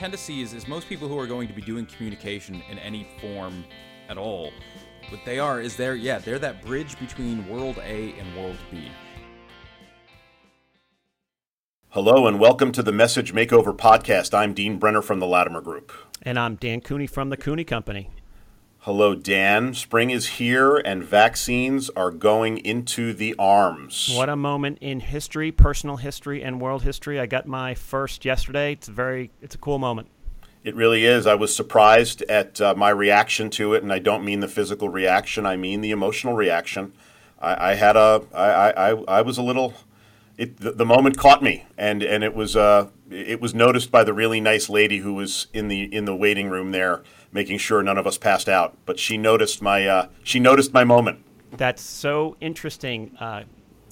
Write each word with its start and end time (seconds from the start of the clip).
tend 0.00 0.12
to 0.14 0.18
see 0.18 0.40
is, 0.40 0.54
is 0.54 0.66
most 0.66 0.88
people 0.88 1.06
who 1.06 1.18
are 1.18 1.26
going 1.26 1.46
to 1.46 1.52
be 1.52 1.60
doing 1.60 1.84
communication 1.84 2.62
in 2.70 2.78
any 2.78 3.06
form 3.20 3.62
at 4.08 4.16
all, 4.16 4.50
what 5.10 5.20
they 5.26 5.38
are 5.38 5.60
is 5.60 5.76
they're 5.76 5.94
yeah 5.94 6.18
they're 6.18 6.38
that 6.38 6.64
bridge 6.64 6.98
between 6.98 7.46
world 7.50 7.76
A 7.82 8.14
and 8.18 8.34
world 8.34 8.56
B. 8.70 8.88
Hello 11.90 12.26
and 12.26 12.40
welcome 12.40 12.72
to 12.72 12.82
the 12.82 12.92
Message 12.92 13.34
Makeover 13.34 13.76
podcast. 13.76 14.32
I'm 14.32 14.54
Dean 14.54 14.78
Brenner 14.78 15.02
from 15.02 15.20
the 15.20 15.26
Latimer 15.26 15.60
Group. 15.60 15.92
And 16.22 16.38
I'm 16.38 16.54
Dan 16.54 16.80
Cooney 16.80 17.06
from 17.06 17.28
the 17.28 17.36
Cooney 17.36 17.64
Company. 17.64 18.08
Hello, 18.84 19.14
Dan. 19.14 19.74
Spring 19.74 20.08
is 20.08 20.26
here 20.26 20.78
and 20.78 21.04
vaccines 21.04 21.90
are 21.90 22.10
going 22.10 22.56
into 22.56 23.12
the 23.12 23.34
arms. 23.38 24.10
What 24.16 24.30
a 24.30 24.36
moment 24.36 24.78
in 24.80 25.00
history, 25.00 25.52
personal 25.52 25.98
history, 25.98 26.42
and 26.42 26.62
world 26.62 26.82
history. 26.82 27.20
I 27.20 27.26
got 27.26 27.46
my 27.46 27.74
first 27.74 28.24
yesterday. 28.24 28.72
It's 28.72 28.88
a 28.88 28.92
very, 28.92 29.32
it's 29.42 29.54
a 29.54 29.58
cool 29.58 29.78
moment. 29.78 30.08
It 30.64 30.74
really 30.74 31.04
is. 31.04 31.26
I 31.26 31.34
was 31.34 31.54
surprised 31.54 32.22
at 32.22 32.58
uh, 32.58 32.72
my 32.74 32.88
reaction 32.88 33.50
to 33.50 33.74
it, 33.74 33.82
and 33.82 33.92
I 33.92 33.98
don't 33.98 34.24
mean 34.24 34.40
the 34.40 34.48
physical 34.48 34.88
reaction. 34.88 35.44
I 35.44 35.58
mean 35.58 35.82
the 35.82 35.90
emotional 35.90 36.32
reaction. 36.32 36.94
I, 37.38 37.72
I 37.72 37.74
had 37.74 37.96
a, 37.96 38.22
I, 38.32 38.70
I, 38.70 38.90
I 39.18 39.20
was 39.20 39.36
a 39.36 39.42
little. 39.42 39.74
It, 40.38 40.56
the, 40.56 40.72
the, 40.72 40.86
moment 40.86 41.18
caught 41.18 41.42
me, 41.42 41.66
and 41.76 42.02
and 42.02 42.24
it 42.24 42.34
was 42.34 42.56
uh, 42.56 42.88
it 43.10 43.42
was 43.42 43.54
noticed 43.54 43.90
by 43.90 44.04
the 44.04 44.14
really 44.14 44.40
nice 44.40 44.70
lady 44.70 44.98
who 45.00 45.12
was 45.12 45.48
in 45.52 45.68
the 45.68 45.82
in 45.94 46.06
the 46.06 46.16
waiting 46.16 46.48
room 46.48 46.70
there 46.70 47.02
making 47.32 47.58
sure 47.58 47.82
none 47.82 47.98
of 47.98 48.06
us 48.06 48.18
passed 48.18 48.48
out. 48.48 48.76
But 48.86 48.98
she 48.98 49.16
noticed 49.16 49.62
my 49.62 49.86
uh, 49.86 50.08
she 50.22 50.40
noticed 50.40 50.72
my 50.72 50.84
moment. 50.84 51.24
That's 51.52 51.82
so 51.82 52.36
interesting. 52.40 53.16
Uh, 53.18 53.44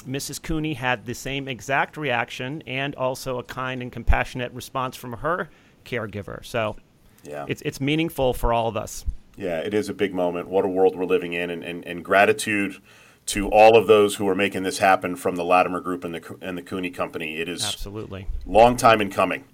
Mrs. 0.06 0.42
Cooney 0.42 0.74
had 0.74 1.06
the 1.06 1.14
same 1.14 1.48
exact 1.48 1.96
reaction 1.96 2.62
and 2.66 2.94
also 2.94 3.38
a 3.38 3.42
kind 3.42 3.82
and 3.82 3.92
compassionate 3.92 4.52
response 4.52 4.96
from 4.96 5.14
her 5.14 5.50
caregiver. 5.84 6.44
So 6.44 6.76
yeah. 7.24 7.44
it's 7.48 7.62
it's 7.62 7.80
meaningful 7.80 8.32
for 8.32 8.52
all 8.52 8.68
of 8.68 8.76
us. 8.76 9.04
Yeah, 9.36 9.58
it 9.58 9.72
is 9.72 9.88
a 9.88 9.94
big 9.94 10.14
moment. 10.14 10.48
What 10.48 10.64
a 10.64 10.68
world 10.68 10.96
we're 10.96 11.04
living 11.04 11.32
in, 11.32 11.50
and, 11.50 11.62
and, 11.62 11.86
and 11.86 12.04
gratitude 12.04 12.82
to 13.26 13.48
all 13.50 13.76
of 13.76 13.86
those 13.86 14.16
who 14.16 14.28
are 14.28 14.34
making 14.34 14.64
this 14.64 14.78
happen 14.78 15.14
from 15.14 15.36
the 15.36 15.44
Latimer 15.44 15.80
Group 15.80 16.02
and 16.02 16.14
the 16.14 16.36
and 16.40 16.56
the 16.58 16.62
Cooney 16.62 16.90
Company. 16.90 17.38
It 17.38 17.48
is 17.48 17.64
absolutely 17.64 18.26
long 18.46 18.76
time 18.76 19.00
in 19.00 19.10
coming. 19.10 19.44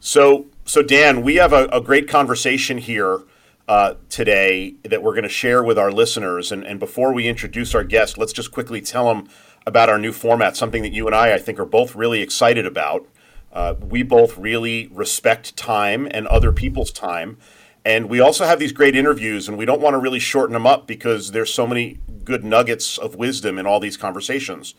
So, 0.00 0.46
so 0.64 0.82
Dan, 0.82 1.22
we 1.22 1.36
have 1.36 1.52
a, 1.52 1.66
a 1.66 1.80
great 1.80 2.08
conversation 2.08 2.78
here 2.78 3.22
uh, 3.68 3.94
today 4.08 4.74
that 4.84 5.02
we're 5.02 5.12
going 5.12 5.24
to 5.24 5.28
share 5.28 5.62
with 5.62 5.78
our 5.78 5.90
listeners. 5.90 6.52
And, 6.52 6.64
and 6.64 6.78
before 6.78 7.12
we 7.12 7.26
introduce 7.26 7.74
our 7.74 7.84
guest, 7.84 8.18
let's 8.18 8.32
just 8.32 8.52
quickly 8.52 8.80
tell 8.80 9.08
them 9.08 9.28
about 9.66 9.88
our 9.88 9.98
new 9.98 10.12
format, 10.12 10.56
something 10.56 10.82
that 10.82 10.92
you 10.92 11.06
and 11.06 11.14
I, 11.14 11.34
I 11.34 11.38
think, 11.38 11.58
are 11.58 11.64
both 11.64 11.96
really 11.96 12.22
excited 12.22 12.66
about. 12.66 13.08
Uh, 13.52 13.74
we 13.80 14.02
both 14.02 14.36
really 14.38 14.88
respect 14.92 15.56
time 15.56 16.06
and 16.10 16.26
other 16.28 16.52
people's 16.52 16.92
time. 16.92 17.38
And 17.84 18.08
we 18.08 18.20
also 18.20 18.44
have 18.44 18.58
these 18.58 18.72
great 18.72 18.94
interviews, 18.94 19.48
and 19.48 19.56
we 19.56 19.64
don't 19.64 19.80
want 19.80 19.94
to 19.94 19.98
really 19.98 20.18
shorten 20.18 20.52
them 20.52 20.66
up 20.66 20.86
because 20.86 21.30
there's 21.30 21.52
so 21.52 21.66
many 21.66 21.98
good 22.24 22.44
nuggets 22.44 22.98
of 22.98 23.14
wisdom 23.14 23.58
in 23.58 23.66
all 23.66 23.80
these 23.80 23.96
conversations. 23.96 24.74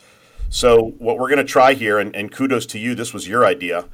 So, 0.50 0.92
what 0.98 1.18
we're 1.18 1.30
going 1.30 1.38
to 1.38 1.44
try 1.46 1.74
here, 1.74 2.00
and, 2.00 2.16
and 2.16 2.32
kudos 2.32 2.66
to 2.68 2.80
you, 2.80 2.96
this 2.96 3.14
was 3.14 3.28
your 3.28 3.46
idea 3.46 3.86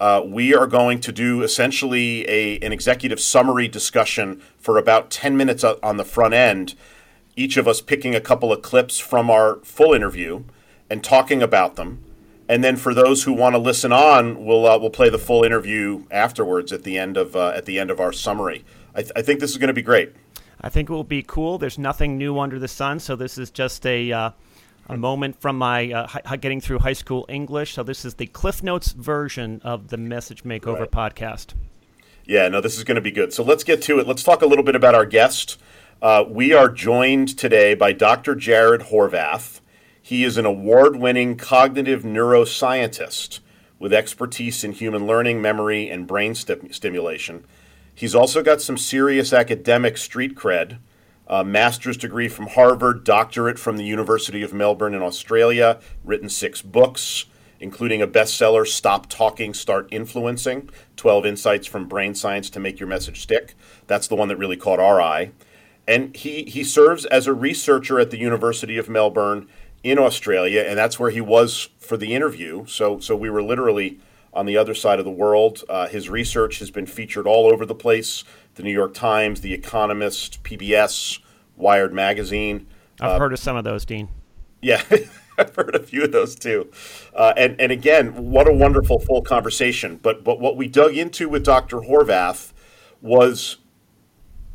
uh, 0.00 0.22
we 0.24 0.54
are 0.54 0.66
going 0.66 0.98
to 0.98 1.12
do 1.12 1.42
essentially 1.42 2.28
a, 2.28 2.58
an 2.60 2.72
executive 2.72 3.20
summary 3.20 3.68
discussion 3.68 4.40
for 4.56 4.78
about 4.78 5.10
10 5.10 5.36
minutes 5.36 5.62
on 5.62 5.98
the 5.98 6.04
front 6.04 6.32
end, 6.32 6.74
each 7.36 7.58
of 7.58 7.68
us 7.68 7.82
picking 7.82 8.14
a 8.14 8.20
couple 8.20 8.50
of 8.50 8.62
clips 8.62 8.98
from 8.98 9.30
our 9.30 9.56
full 9.56 9.92
interview 9.92 10.42
and 10.88 11.04
talking 11.04 11.42
about 11.42 11.76
them. 11.76 12.02
And 12.48 12.64
then 12.64 12.76
for 12.76 12.94
those 12.94 13.24
who 13.24 13.32
want 13.32 13.54
to 13.54 13.58
listen 13.58 13.92
on, 13.92 14.44
we'll, 14.44 14.66
uh, 14.66 14.78
we'll 14.78 14.90
play 14.90 15.10
the 15.10 15.18
full 15.18 15.44
interview 15.44 16.04
afterwards 16.10 16.72
at 16.72 16.82
the 16.82 16.98
end 16.98 17.16
of, 17.16 17.36
uh, 17.36 17.52
at 17.54 17.66
the 17.66 17.78
end 17.78 17.90
of 17.90 18.00
our 18.00 18.12
summary. 18.12 18.64
I, 18.94 19.02
th- 19.02 19.12
I 19.14 19.22
think 19.22 19.38
this 19.40 19.50
is 19.50 19.58
going 19.58 19.68
to 19.68 19.74
be 19.74 19.82
great. 19.82 20.12
I 20.62 20.68
think 20.68 20.90
it 20.90 20.92
will 20.92 21.04
be 21.04 21.22
cool. 21.22 21.58
There's 21.58 21.78
nothing 21.78 22.18
new 22.18 22.38
under 22.38 22.58
the 22.58 22.68
sun, 22.68 23.00
so 23.00 23.16
this 23.16 23.38
is 23.38 23.50
just 23.50 23.86
a 23.86 24.12
uh, 24.12 24.30
a 24.90 24.96
moment 24.96 25.40
from 25.40 25.56
my 25.56 25.92
uh, 25.92 26.06
hi- 26.06 26.36
getting 26.36 26.60
through 26.60 26.80
high 26.80 26.92
school 26.92 27.24
English. 27.28 27.74
So 27.74 27.82
this 27.82 28.04
is 28.04 28.14
the 28.14 28.26
Cliff 28.26 28.62
Notes 28.62 28.92
version 28.92 29.60
of 29.62 29.88
the 29.88 29.96
Message 29.96 30.42
Makeover 30.42 30.80
right. 30.80 30.90
podcast. 30.90 31.54
Yeah, 32.24 32.48
no, 32.48 32.60
this 32.60 32.76
is 32.76 32.84
going 32.84 32.96
to 32.96 33.00
be 33.00 33.10
good. 33.10 33.32
So 33.32 33.42
let's 33.42 33.64
get 33.64 33.82
to 33.82 33.98
it. 33.98 34.06
Let's 34.06 34.22
talk 34.22 34.42
a 34.42 34.46
little 34.46 34.64
bit 34.64 34.76
about 34.76 34.94
our 34.94 35.06
guest. 35.06 35.58
Uh, 36.02 36.24
we 36.28 36.52
are 36.52 36.68
joined 36.68 37.36
today 37.38 37.74
by 37.74 37.92
Dr. 37.92 38.34
Jared 38.34 38.82
Horvath. 38.82 39.60
He 40.00 40.24
is 40.24 40.36
an 40.36 40.46
award 40.46 40.96
winning 40.96 41.36
cognitive 41.36 42.02
neuroscientist 42.02 43.40
with 43.78 43.92
expertise 43.92 44.64
in 44.64 44.72
human 44.72 45.06
learning, 45.06 45.40
memory, 45.40 45.88
and 45.88 46.06
brain 46.06 46.34
st- 46.34 46.74
stimulation. 46.74 47.44
He's 47.94 48.14
also 48.14 48.42
got 48.42 48.62
some 48.62 48.76
serious 48.76 49.32
academic 49.32 49.98
street 49.98 50.34
cred 50.34 50.78
a 51.30 51.44
master's 51.44 51.96
degree 51.96 52.28
from 52.28 52.48
Harvard, 52.48 53.04
doctorate 53.04 53.58
from 53.58 53.76
the 53.76 53.84
University 53.84 54.42
of 54.42 54.52
Melbourne 54.52 54.94
in 54.94 55.00
Australia, 55.00 55.78
written 56.04 56.28
six 56.28 56.60
books, 56.60 57.26
including 57.60 58.02
a 58.02 58.08
bestseller, 58.08 58.66
Stop 58.66 59.08
Talking, 59.08 59.54
Start 59.54 59.86
Influencing 59.92 60.68
12 60.96 61.24
Insights 61.24 61.68
from 61.68 61.86
Brain 61.86 62.16
Science 62.16 62.50
to 62.50 62.58
Make 62.58 62.80
Your 62.80 62.88
Message 62.88 63.20
Stick. 63.20 63.54
That's 63.86 64.08
the 64.08 64.16
one 64.16 64.26
that 64.26 64.38
really 64.38 64.56
caught 64.56 64.80
our 64.80 65.00
eye. 65.00 65.30
And 65.86 66.16
he, 66.16 66.42
he 66.42 66.64
serves 66.64 67.04
as 67.06 67.28
a 67.28 67.32
researcher 67.32 68.00
at 68.00 68.10
the 68.10 68.18
University 68.18 68.76
of 68.76 68.88
Melbourne 68.88 69.46
in 69.84 70.00
Australia, 70.00 70.64
and 70.66 70.76
that's 70.76 70.98
where 70.98 71.10
he 71.10 71.20
was 71.20 71.68
for 71.78 71.96
the 71.96 72.12
interview. 72.12 72.66
So, 72.66 72.98
so 72.98 73.14
we 73.14 73.30
were 73.30 73.42
literally 73.42 74.00
on 74.32 74.46
the 74.46 74.56
other 74.56 74.74
side 74.74 74.98
of 74.98 75.04
the 75.04 75.10
world. 75.10 75.62
Uh, 75.68 75.86
his 75.86 76.08
research 76.08 76.58
has 76.58 76.70
been 76.70 76.86
featured 76.86 77.26
all 77.26 77.46
over 77.46 77.64
the 77.64 77.74
place 77.74 78.24
the 78.60 78.64
New 78.64 78.72
York 78.74 78.94
Times, 78.94 79.40
The 79.40 79.54
Economist, 79.54 80.42
PBS, 80.42 81.20
Wired 81.56 81.92
Magazine. 81.92 82.66
I've 83.00 83.12
uh, 83.12 83.18
heard 83.18 83.32
of 83.32 83.38
some 83.38 83.56
of 83.56 83.64
those, 83.64 83.84
Dean. 83.84 84.08
Yeah, 84.60 84.82
I've 85.38 85.54
heard 85.54 85.74
a 85.74 85.82
few 85.82 86.04
of 86.04 86.12
those 86.12 86.34
too. 86.34 86.70
Uh, 87.14 87.32
and, 87.36 87.58
and 87.60 87.72
again, 87.72 88.30
what 88.30 88.46
a 88.46 88.52
wonderful 88.52 89.00
full 89.00 89.22
conversation. 89.22 89.98
But, 90.02 90.22
but 90.22 90.40
what 90.40 90.56
we 90.56 90.68
dug 90.68 90.94
into 90.94 91.28
with 91.28 91.42
Dr. 91.42 91.78
Horvath 91.78 92.52
was 93.00 93.56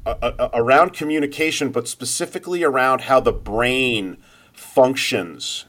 a, 0.05 0.15
a, 0.21 0.49
around 0.53 0.93
communication, 0.93 1.71
but 1.71 1.87
specifically 1.87 2.63
around 2.63 3.01
how 3.01 3.19
the 3.19 3.33
brain 3.33 4.17
functions 4.53 5.65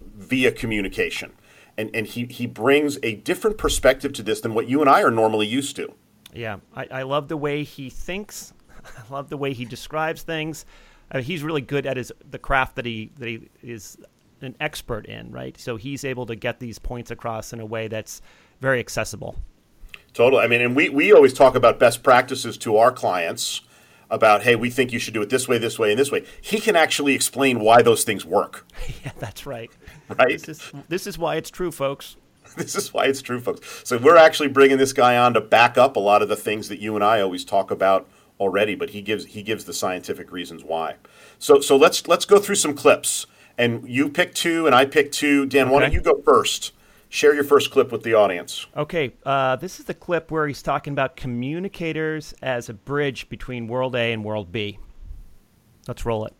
via 0.00 0.50
communication. 0.50 1.32
And, 1.76 1.90
and 1.94 2.06
he, 2.06 2.24
he 2.24 2.46
brings 2.46 2.98
a 3.02 3.16
different 3.16 3.58
perspective 3.58 4.14
to 4.14 4.22
this 4.22 4.40
than 4.40 4.54
what 4.54 4.68
you 4.68 4.80
and 4.80 4.88
I 4.88 5.02
are 5.02 5.10
normally 5.10 5.46
used 5.46 5.76
to. 5.76 5.94
Yeah, 6.34 6.58
I, 6.74 6.86
I 6.90 7.02
love 7.02 7.28
the 7.28 7.36
way 7.36 7.64
he 7.64 7.90
thinks. 7.90 8.52
I 8.84 9.12
love 9.12 9.28
the 9.28 9.36
way 9.36 9.52
he 9.52 9.64
describes 9.64 10.22
things. 10.22 10.64
Uh, 11.10 11.20
he's 11.20 11.42
really 11.42 11.60
good 11.60 11.86
at 11.86 11.96
his 11.96 12.12
the 12.30 12.38
craft 12.38 12.76
that 12.76 12.86
he 12.86 13.10
that 13.18 13.28
he 13.28 13.48
is 13.62 13.98
an 14.42 14.54
expert 14.60 15.06
in, 15.06 15.30
right? 15.32 15.58
So 15.58 15.76
he's 15.76 16.04
able 16.04 16.26
to 16.26 16.34
get 16.34 16.60
these 16.60 16.78
points 16.78 17.10
across 17.10 17.52
in 17.52 17.60
a 17.60 17.66
way 17.66 17.88
that's 17.88 18.22
very 18.60 18.80
accessible. 18.80 19.36
Totally. 20.12 20.42
I 20.42 20.46
mean, 20.46 20.60
and 20.60 20.74
we, 20.74 20.88
we 20.88 21.12
always 21.12 21.32
talk 21.32 21.54
about 21.54 21.78
best 21.78 22.02
practices 22.02 22.56
to 22.58 22.76
our 22.76 22.90
clients 22.90 23.60
about, 24.10 24.42
hey, 24.42 24.56
we 24.56 24.70
think 24.70 24.92
you 24.92 24.98
should 24.98 25.14
do 25.14 25.22
it 25.22 25.30
this 25.30 25.46
way, 25.46 25.58
this 25.58 25.78
way, 25.78 25.90
and 25.90 25.98
this 25.98 26.10
way. 26.10 26.24
He 26.40 26.58
can 26.58 26.74
actually 26.74 27.14
explain 27.14 27.60
why 27.60 27.82
those 27.82 28.02
things 28.02 28.26
work. 28.26 28.66
yeah, 29.04 29.12
that's 29.18 29.46
right. 29.46 29.70
Right? 30.08 30.30
This 30.30 30.48
is, 30.48 30.72
this 30.88 31.06
is 31.06 31.16
why 31.16 31.36
it's 31.36 31.50
true, 31.50 31.70
folks. 31.70 32.16
this 32.56 32.74
is 32.74 32.92
why 32.92 33.06
it's 33.06 33.22
true, 33.22 33.40
folks. 33.40 33.82
So 33.84 33.98
we're 33.98 34.16
actually 34.16 34.48
bringing 34.48 34.78
this 34.78 34.92
guy 34.92 35.16
on 35.16 35.34
to 35.34 35.40
back 35.40 35.78
up 35.78 35.96
a 35.96 36.00
lot 36.00 36.22
of 36.22 36.28
the 36.28 36.36
things 36.36 36.68
that 36.68 36.80
you 36.80 36.94
and 36.94 37.04
I 37.04 37.20
always 37.20 37.44
talk 37.44 37.70
about 37.70 38.08
already, 38.38 38.74
but 38.74 38.90
he 38.90 39.02
gives 39.02 39.26
he 39.26 39.42
gives 39.42 39.64
the 39.64 39.74
scientific 39.74 40.32
reasons 40.32 40.64
why. 40.64 40.96
So 41.38 41.60
so 41.60 41.76
let's 41.76 42.06
let's 42.08 42.24
go 42.24 42.38
through 42.38 42.56
some 42.56 42.74
clips. 42.74 43.26
And 43.58 43.86
you 43.86 44.08
pick 44.08 44.32
two, 44.32 44.64
and 44.64 44.74
I 44.74 44.86
pick 44.86 45.12
two. 45.12 45.44
Dan, 45.44 45.66
okay. 45.66 45.74
why 45.74 45.80
don't 45.82 45.92
you 45.92 46.00
go 46.00 46.22
first? 46.22 46.72
Share 47.10 47.34
your 47.34 47.44
first 47.44 47.70
clip 47.70 47.92
with 47.92 48.04
the 48.04 48.14
audience. 48.14 48.66
Okay, 48.74 49.12
uh, 49.26 49.56
this 49.56 49.80
is 49.80 49.84
the 49.84 49.92
clip 49.92 50.30
where 50.30 50.46
he's 50.46 50.62
talking 50.62 50.92
about 50.92 51.16
communicators 51.16 52.32
as 52.40 52.70
a 52.70 52.72
bridge 52.72 53.28
between 53.28 53.66
World 53.66 53.96
A 53.96 54.12
and 54.12 54.24
World 54.24 54.50
B. 54.50 54.78
Let's 55.86 56.06
roll 56.06 56.24
it 56.24 56.32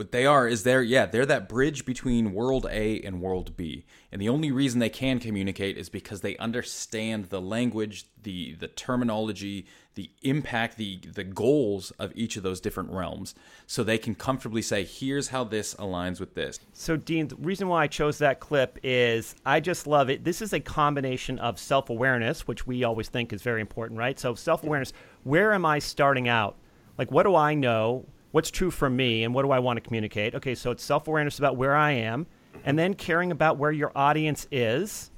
what 0.00 0.12
they 0.12 0.24
are 0.24 0.48
is 0.48 0.62
they're 0.62 0.82
yeah 0.82 1.04
they're 1.04 1.26
that 1.26 1.46
bridge 1.46 1.84
between 1.84 2.32
world 2.32 2.66
a 2.70 3.02
and 3.02 3.20
world 3.20 3.54
b. 3.54 3.84
And 4.10 4.18
the 4.20 4.30
only 4.30 4.50
reason 4.50 4.80
they 4.80 4.88
can 4.88 5.18
communicate 5.18 5.76
is 5.76 5.90
because 5.90 6.22
they 6.22 6.38
understand 6.38 7.26
the 7.26 7.38
language 7.38 8.06
the 8.22 8.54
the 8.54 8.66
terminology 8.66 9.66
the 9.96 10.10
impact 10.22 10.78
the 10.78 11.00
the 11.00 11.22
goals 11.22 11.90
of 11.98 12.12
each 12.14 12.38
of 12.38 12.42
those 12.42 12.62
different 12.62 12.90
realms. 12.90 13.34
So 13.66 13.84
they 13.84 13.98
can 13.98 14.14
comfortably 14.14 14.62
say 14.62 14.84
here's 14.84 15.28
how 15.28 15.44
this 15.44 15.74
aligns 15.74 16.18
with 16.18 16.34
this. 16.34 16.58
So 16.72 16.96
dean 16.96 17.28
the 17.28 17.36
reason 17.36 17.68
why 17.68 17.82
i 17.82 17.86
chose 17.86 18.16
that 18.18 18.40
clip 18.40 18.78
is 18.82 19.34
i 19.44 19.60
just 19.60 19.86
love 19.86 20.08
it. 20.08 20.24
This 20.24 20.40
is 20.40 20.54
a 20.54 20.60
combination 20.60 21.38
of 21.40 21.58
self-awareness 21.58 22.48
which 22.48 22.66
we 22.66 22.84
always 22.84 23.10
think 23.10 23.34
is 23.34 23.42
very 23.42 23.60
important 23.60 23.98
right? 23.98 24.18
So 24.18 24.34
self-awareness 24.34 24.94
where 25.24 25.52
am 25.52 25.66
i 25.66 25.78
starting 25.78 26.26
out? 26.26 26.56
Like 26.96 27.12
what 27.12 27.24
do 27.24 27.36
i 27.36 27.52
know 27.52 28.06
what's 28.32 28.50
true 28.50 28.70
for 28.70 28.88
me 28.88 29.24
and 29.24 29.34
what 29.34 29.42
do 29.42 29.50
I 29.50 29.58
want 29.58 29.76
to 29.76 29.80
communicate. 29.80 30.34
Okay, 30.34 30.54
so 30.54 30.70
it's 30.70 30.84
self 30.84 31.08
awareness 31.08 31.38
about 31.38 31.56
where 31.56 31.74
I 31.74 31.92
am, 31.92 32.26
and 32.64 32.78
then 32.78 32.94
caring 32.94 33.30
about 33.30 33.56
where 33.56 33.72
your 33.72 33.92
audience 33.94 34.46
is, 34.50 35.10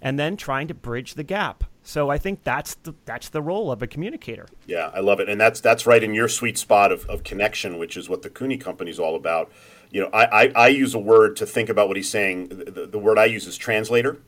and 0.00 0.18
then 0.18 0.36
trying 0.36 0.68
to 0.68 0.74
bridge 0.74 1.14
the 1.14 1.24
gap. 1.24 1.64
So 1.82 2.10
I 2.10 2.18
think 2.18 2.44
that's 2.44 2.74
the 2.74 2.94
that's 3.04 3.30
the 3.30 3.42
role 3.42 3.72
of 3.72 3.82
a 3.82 3.86
communicator. 3.86 4.46
Yeah, 4.66 4.90
I 4.94 5.00
love 5.00 5.20
it, 5.20 5.28
and 5.28 5.40
that's 5.40 5.60
that's 5.60 5.86
right 5.86 6.02
in 6.02 6.14
your 6.14 6.28
sweet 6.28 6.58
spot 6.58 6.92
of, 6.92 7.06
of 7.06 7.24
connection, 7.24 7.78
which 7.78 7.96
is 7.96 8.08
what 8.08 8.22
the 8.22 8.30
Cooney 8.30 8.58
Company 8.58 8.90
is 8.90 8.98
all 8.98 9.16
about. 9.16 9.50
You 9.90 10.02
know, 10.02 10.10
I, 10.12 10.44
I, 10.44 10.52
I 10.54 10.68
use 10.68 10.94
a 10.94 11.00
word 11.00 11.36
to 11.36 11.46
think 11.46 11.68
about 11.68 11.88
what 11.88 11.96
he's 11.96 12.10
saying. 12.10 12.48
The, 12.48 12.86
the 12.86 12.98
word 12.98 13.18
I 13.18 13.24
use 13.24 13.46
is 13.46 13.56
translator, 13.56 14.20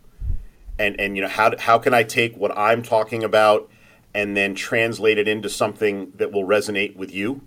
and 0.79 0.99
and 0.99 1.15
you 1.15 1.23
know 1.23 1.29
how 1.29 1.57
how 1.59 1.79
can 1.79 1.93
I 1.95 2.03
take 2.03 2.37
what 2.37 2.57
I'm 2.57 2.83
talking 2.83 3.23
about 3.23 3.71
and 4.15 4.37
then 4.37 4.55
translate 4.55 5.19
it 5.19 5.29
into 5.29 5.49
something 5.49 6.13
that 6.17 6.33
will 6.33 6.45
resonate 6.45 6.97
with 6.97 7.13
you? 7.15 7.43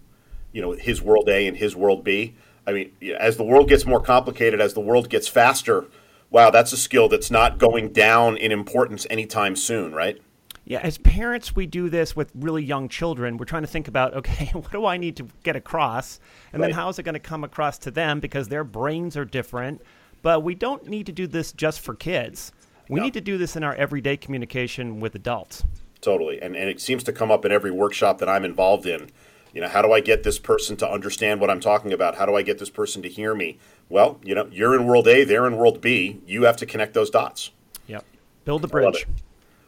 You 0.55 0.61
know, 0.61 0.71
his 0.71 1.01
world 1.01 1.27
A 1.27 1.47
and 1.47 1.57
his 1.57 1.75
world 1.75 2.05
B. 2.05 2.33
I 2.65 2.71
mean, 2.71 2.91
as 3.19 3.35
the 3.35 3.43
world 3.43 3.67
gets 3.67 3.85
more 3.85 3.99
complicated, 3.99 4.61
as 4.61 4.73
the 4.73 4.79
world 4.79 5.09
gets 5.09 5.27
faster, 5.27 5.85
wow, 6.29 6.49
that's 6.49 6.71
a 6.71 6.77
skill 6.77 7.09
that's 7.09 7.29
not 7.29 7.57
going 7.57 7.91
down 7.91 8.37
in 8.37 8.53
importance 8.53 9.05
anytime 9.09 9.57
soon, 9.57 9.93
right? 9.93 10.17
Yeah, 10.63 10.79
as 10.79 10.97
parents, 10.97 11.57
we 11.57 11.67
do 11.67 11.89
this 11.89 12.15
with 12.15 12.31
really 12.33 12.63
young 12.63 12.87
children. 12.87 13.35
We're 13.35 13.45
trying 13.45 13.63
to 13.63 13.67
think 13.67 13.89
about, 13.89 14.13
okay, 14.13 14.45
what 14.53 14.71
do 14.71 14.85
I 14.85 14.95
need 14.95 15.17
to 15.17 15.27
get 15.43 15.57
across? 15.57 16.21
And 16.53 16.61
right. 16.61 16.69
then 16.69 16.75
how 16.75 16.87
is 16.87 16.97
it 16.97 17.03
going 17.03 17.13
to 17.13 17.19
come 17.19 17.43
across 17.43 17.77
to 17.79 17.91
them 17.91 18.21
because 18.21 18.47
their 18.47 18.63
brains 18.63 19.17
are 19.17 19.25
different. 19.25 19.81
But 20.21 20.41
we 20.41 20.55
don't 20.55 20.87
need 20.87 21.05
to 21.07 21.11
do 21.11 21.27
this 21.27 21.51
just 21.51 21.81
for 21.81 21.93
kids. 21.93 22.53
We 22.89 23.01
no. 23.01 23.03
need 23.03 23.13
to 23.13 23.21
do 23.21 23.37
this 23.37 23.57
in 23.57 23.63
our 23.63 23.75
everyday 23.75 24.15
communication 24.15 25.01
with 25.01 25.15
adults. 25.15 25.65
Totally. 25.99 26.41
And, 26.41 26.55
and 26.55 26.69
it 26.69 26.79
seems 26.79 27.03
to 27.03 27.11
come 27.11 27.29
up 27.29 27.43
in 27.45 27.51
every 27.51 27.71
workshop 27.71 28.19
that 28.19 28.29
I'm 28.29 28.45
involved 28.45 28.85
in. 28.85 29.11
You 29.55 29.61
know, 29.61 29.69
how 29.69 29.81
do 29.81 29.93
I 29.93 30.01
get 30.01 30.23
this 30.23 30.37
person 30.37 30.75
to 30.77 30.91
understand 30.91 31.39
what 31.39 31.49
I'm 31.49 31.61
talking 31.61 31.93
about? 31.93 32.15
How 32.15 32.25
do 32.25 32.35
I 32.35 32.41
get 32.41 32.59
this 32.59 32.69
person 32.69 33.01
to 33.03 33.09
hear 33.09 33.33
me? 33.33 33.57
Well, 33.87 34.19
you 34.21 34.35
know, 34.35 34.49
you're 34.51 34.75
in 34.75 34.85
world 34.85 35.07
A, 35.07 35.23
they're 35.23 35.47
in 35.47 35.55
world 35.55 35.79
B. 35.79 36.19
You 36.27 36.43
have 36.43 36.57
to 36.57 36.65
connect 36.65 36.93
those 36.93 37.09
dots. 37.09 37.51
Yep. 37.87 38.03
Build 38.43 38.61
the 38.63 38.67
bridge. 38.67 39.07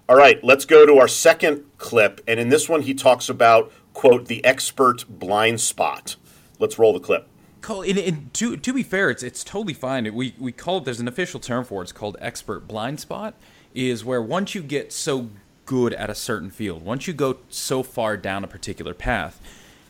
All 0.10 0.18
right, 0.18 0.44
let's 0.44 0.66
go 0.66 0.86
to 0.86 0.98
our 0.98 1.08
second 1.08 1.64
clip. 1.78 2.20
And 2.28 2.38
in 2.38 2.50
this 2.50 2.68
one, 2.68 2.82
he 2.82 2.94
talks 2.94 3.30
about, 3.30 3.72
quote, 3.94 4.26
the 4.26 4.44
expert 4.44 5.06
blind 5.08 5.62
spot. 5.62 6.18
Let's 6.60 6.78
roll 6.78 6.92
the 6.92 7.00
clip. 7.00 7.26
Call 7.62 7.82
and, 7.82 7.98
and 7.98 8.34
to 8.36 8.58
to 8.58 8.74
be 8.74 8.84
fair, 8.84 9.10
it's 9.10 9.24
it's 9.24 9.44
totally 9.44 9.74
fine. 9.74 10.14
We 10.14 10.36
we 10.38 10.52
call 10.52 10.78
it. 10.80 10.86
There's 10.86 11.00
an 11.00 11.08
official 11.08 11.40
term 11.40 11.64
for 11.64 11.82
it. 11.82 11.86
It's 11.86 11.92
called 11.92 12.18
expert 12.20 12.68
blind 12.68 13.00
spot. 13.00 13.36
Is 13.74 14.04
where 14.04 14.22
once 14.22 14.54
you 14.54 14.62
get 14.62 14.92
so 14.92 15.30
good 15.66 15.94
at 15.94 16.10
a 16.10 16.16
certain 16.16 16.50
field, 16.50 16.84
once 16.84 17.08
you 17.08 17.14
go 17.14 17.38
so 17.50 17.84
far 17.84 18.16
down 18.16 18.44
a 18.44 18.48
particular 18.48 18.94
path, 18.94 19.42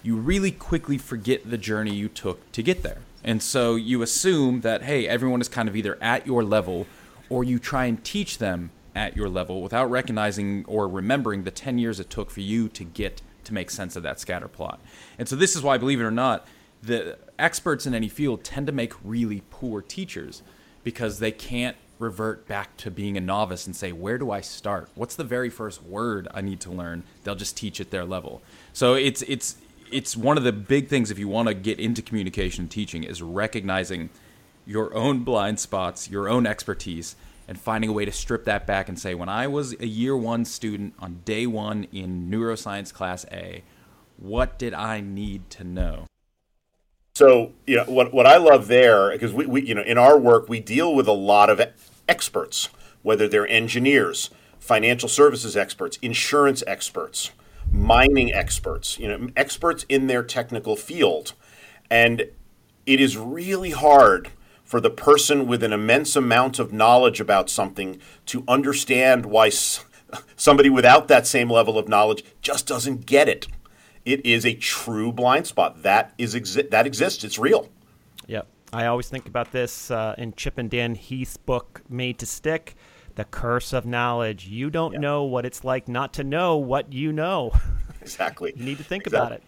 you 0.03 0.15
really 0.15 0.51
quickly 0.51 0.97
forget 0.97 1.49
the 1.49 1.57
journey 1.57 1.93
you 1.93 2.09
took 2.09 2.51
to 2.51 2.63
get 2.63 2.83
there. 2.83 2.99
And 3.23 3.41
so 3.41 3.75
you 3.75 4.01
assume 4.01 4.61
that, 4.61 4.83
hey, 4.83 5.07
everyone 5.07 5.41
is 5.41 5.49
kind 5.49 5.67
of 5.67 5.75
either 5.75 5.97
at 6.01 6.25
your 6.25 6.43
level 6.43 6.87
or 7.29 7.43
you 7.43 7.59
try 7.59 7.85
and 7.85 8.03
teach 8.03 8.37
them 8.37 8.71
at 8.95 9.15
your 9.15 9.29
level 9.29 9.61
without 9.61 9.89
recognizing 9.89 10.65
or 10.65 10.87
remembering 10.87 11.43
the 11.43 11.51
10 11.51 11.77
years 11.77 11.99
it 11.99 12.09
took 12.09 12.31
for 12.31 12.41
you 12.41 12.67
to 12.69 12.83
get 12.83 13.21
to 13.43 13.53
make 13.53 13.69
sense 13.69 13.95
of 13.95 14.03
that 14.03 14.19
scatter 14.19 14.47
plot. 14.47 14.79
And 15.19 15.27
so 15.27 15.35
this 15.35 15.55
is 15.55 15.61
why, 15.61 15.77
believe 15.77 15.99
it 15.99 16.03
or 16.03 16.11
not, 16.11 16.47
the 16.81 17.17
experts 17.39 17.85
in 17.85 17.93
any 17.93 18.07
field 18.07 18.43
tend 18.43 18.67
to 18.67 18.73
make 18.73 18.93
really 19.03 19.43
poor 19.49 19.81
teachers 19.81 20.41
because 20.83 21.19
they 21.19 21.31
can't 21.31 21.75
revert 21.99 22.47
back 22.47 22.77
to 22.77 22.91
being 22.91 23.17
a 23.17 23.21
novice 23.21 23.65
and 23.65 23.75
say, 23.75 23.91
where 23.91 24.17
do 24.17 24.31
I 24.31 24.41
start? 24.41 24.89
What's 24.95 25.15
the 25.15 25.23
very 25.23 25.49
first 25.49 25.83
word 25.83 26.27
I 26.33 26.41
need 26.41 26.59
to 26.61 26.71
learn? 26.71 27.03
They'll 27.23 27.35
just 27.35 27.57
teach 27.57 27.81
at 27.81 27.91
their 27.91 28.05
level. 28.05 28.41
So 28.73 28.93
it's 28.93 29.23
it's 29.23 29.57
it's 29.91 30.15
one 30.15 30.37
of 30.37 30.43
the 30.43 30.51
big 30.51 30.87
things 30.87 31.11
if 31.11 31.19
you 31.19 31.27
want 31.27 31.47
to 31.47 31.53
get 31.53 31.79
into 31.79 32.01
communication 32.01 32.67
teaching 32.67 33.03
is 33.03 33.21
recognizing 33.21 34.09
your 34.65 34.93
own 34.93 35.23
blind 35.23 35.59
spots, 35.59 36.09
your 36.09 36.27
own 36.27 36.45
expertise, 36.45 37.15
and 37.47 37.59
finding 37.59 37.89
a 37.89 37.93
way 37.93 38.03
to 38.05 38.11
strip 38.11 38.43
that 38.45 38.67
back 38.67 38.89
and 38.89 38.99
say, 38.99 39.15
when 39.15 39.29
I 39.29 39.47
was 39.47 39.73
a 39.79 39.87
year 39.87 40.15
one 40.17 40.43
student 40.43 40.93
on 40.99 41.21
day 41.23 41.47
one 41.47 41.85
in 41.93 42.29
neuroscience 42.29 42.93
class 42.93 43.25
A, 43.31 43.63
what 44.17 44.59
did 44.59 44.73
I 44.73 44.99
need 44.99 45.49
to 45.51 45.63
know? 45.63 46.07
So, 47.15 47.53
you 47.65 47.77
know, 47.77 47.85
what, 47.85 48.13
what 48.13 48.27
I 48.27 48.37
love 48.37 48.67
there, 48.67 49.11
because 49.11 49.33
we, 49.33 49.45
we, 49.45 49.61
you 49.63 49.73
know, 49.73 49.81
in 49.81 49.97
our 49.97 50.17
work, 50.17 50.49
we 50.49 50.59
deal 50.59 50.93
with 50.93 51.07
a 51.07 51.13
lot 51.13 51.49
of 51.49 51.61
experts, 52.07 52.69
whether 53.01 53.27
they're 53.27 53.47
engineers, 53.47 54.29
financial 54.59 55.09
services 55.09 55.55
experts, 55.55 55.97
insurance 56.01 56.63
experts, 56.67 57.31
mining 57.71 58.33
experts, 58.33 58.97
you 58.99 59.07
know, 59.07 59.29
experts 59.35 59.85
in 59.89 60.07
their 60.07 60.23
technical 60.23 60.75
field. 60.75 61.33
And 61.89 62.29
it 62.85 62.99
is 62.99 63.17
really 63.17 63.71
hard 63.71 64.31
for 64.63 64.81
the 64.81 64.89
person 64.89 65.47
with 65.47 65.63
an 65.63 65.71
immense 65.71 66.15
amount 66.15 66.59
of 66.59 66.73
knowledge 66.73 67.21
about 67.21 67.49
something 67.49 67.99
to 68.25 68.43
understand 68.47 69.25
why 69.25 69.49
somebody 70.35 70.69
without 70.69 71.07
that 71.07 71.25
same 71.25 71.49
level 71.49 71.77
of 71.77 71.87
knowledge 71.87 72.23
just 72.41 72.67
doesn't 72.67 73.05
get 73.05 73.29
it. 73.29 73.47
It 74.05 74.25
is 74.25 74.45
a 74.45 74.53
true 74.53 75.11
blind 75.11 75.47
spot. 75.47 75.83
That 75.83 76.13
is 76.17 76.35
exi- 76.35 76.69
that 76.69 76.85
exists. 76.85 77.23
It's 77.23 77.39
real. 77.39 77.69
Yep. 78.27 78.47
I 78.73 78.85
always 78.87 79.07
think 79.07 79.27
about 79.27 79.51
this 79.51 79.89
uh, 79.91 80.15
in 80.17 80.33
Chip 80.33 80.57
and 80.57 80.69
Dan 80.69 80.95
Heath's 80.95 81.37
book, 81.37 81.81
Made 81.89 82.19
to 82.19 82.25
Stick 82.25 82.75
the 83.17 83.25
curse 83.25 83.73
of 83.73 83.85
knowledge. 83.85 84.47
You 84.47 84.69
don't 84.69 84.93
yeah. 84.93 84.99
know 84.99 85.23
what 85.23 85.45
it's 85.45 85.63
like 85.63 85.89
not 85.89 86.13
to 86.13 86.23
know 86.23 86.55
what 86.55 86.93
you 86.93 87.11
know. 87.11 87.51
Exactly. 87.99 88.53
you 88.55 88.63
need 88.63 88.77
to 88.77 88.85
think 88.85 89.05
exactly. 89.05 89.17
about 89.19 89.31
it. 89.33 89.43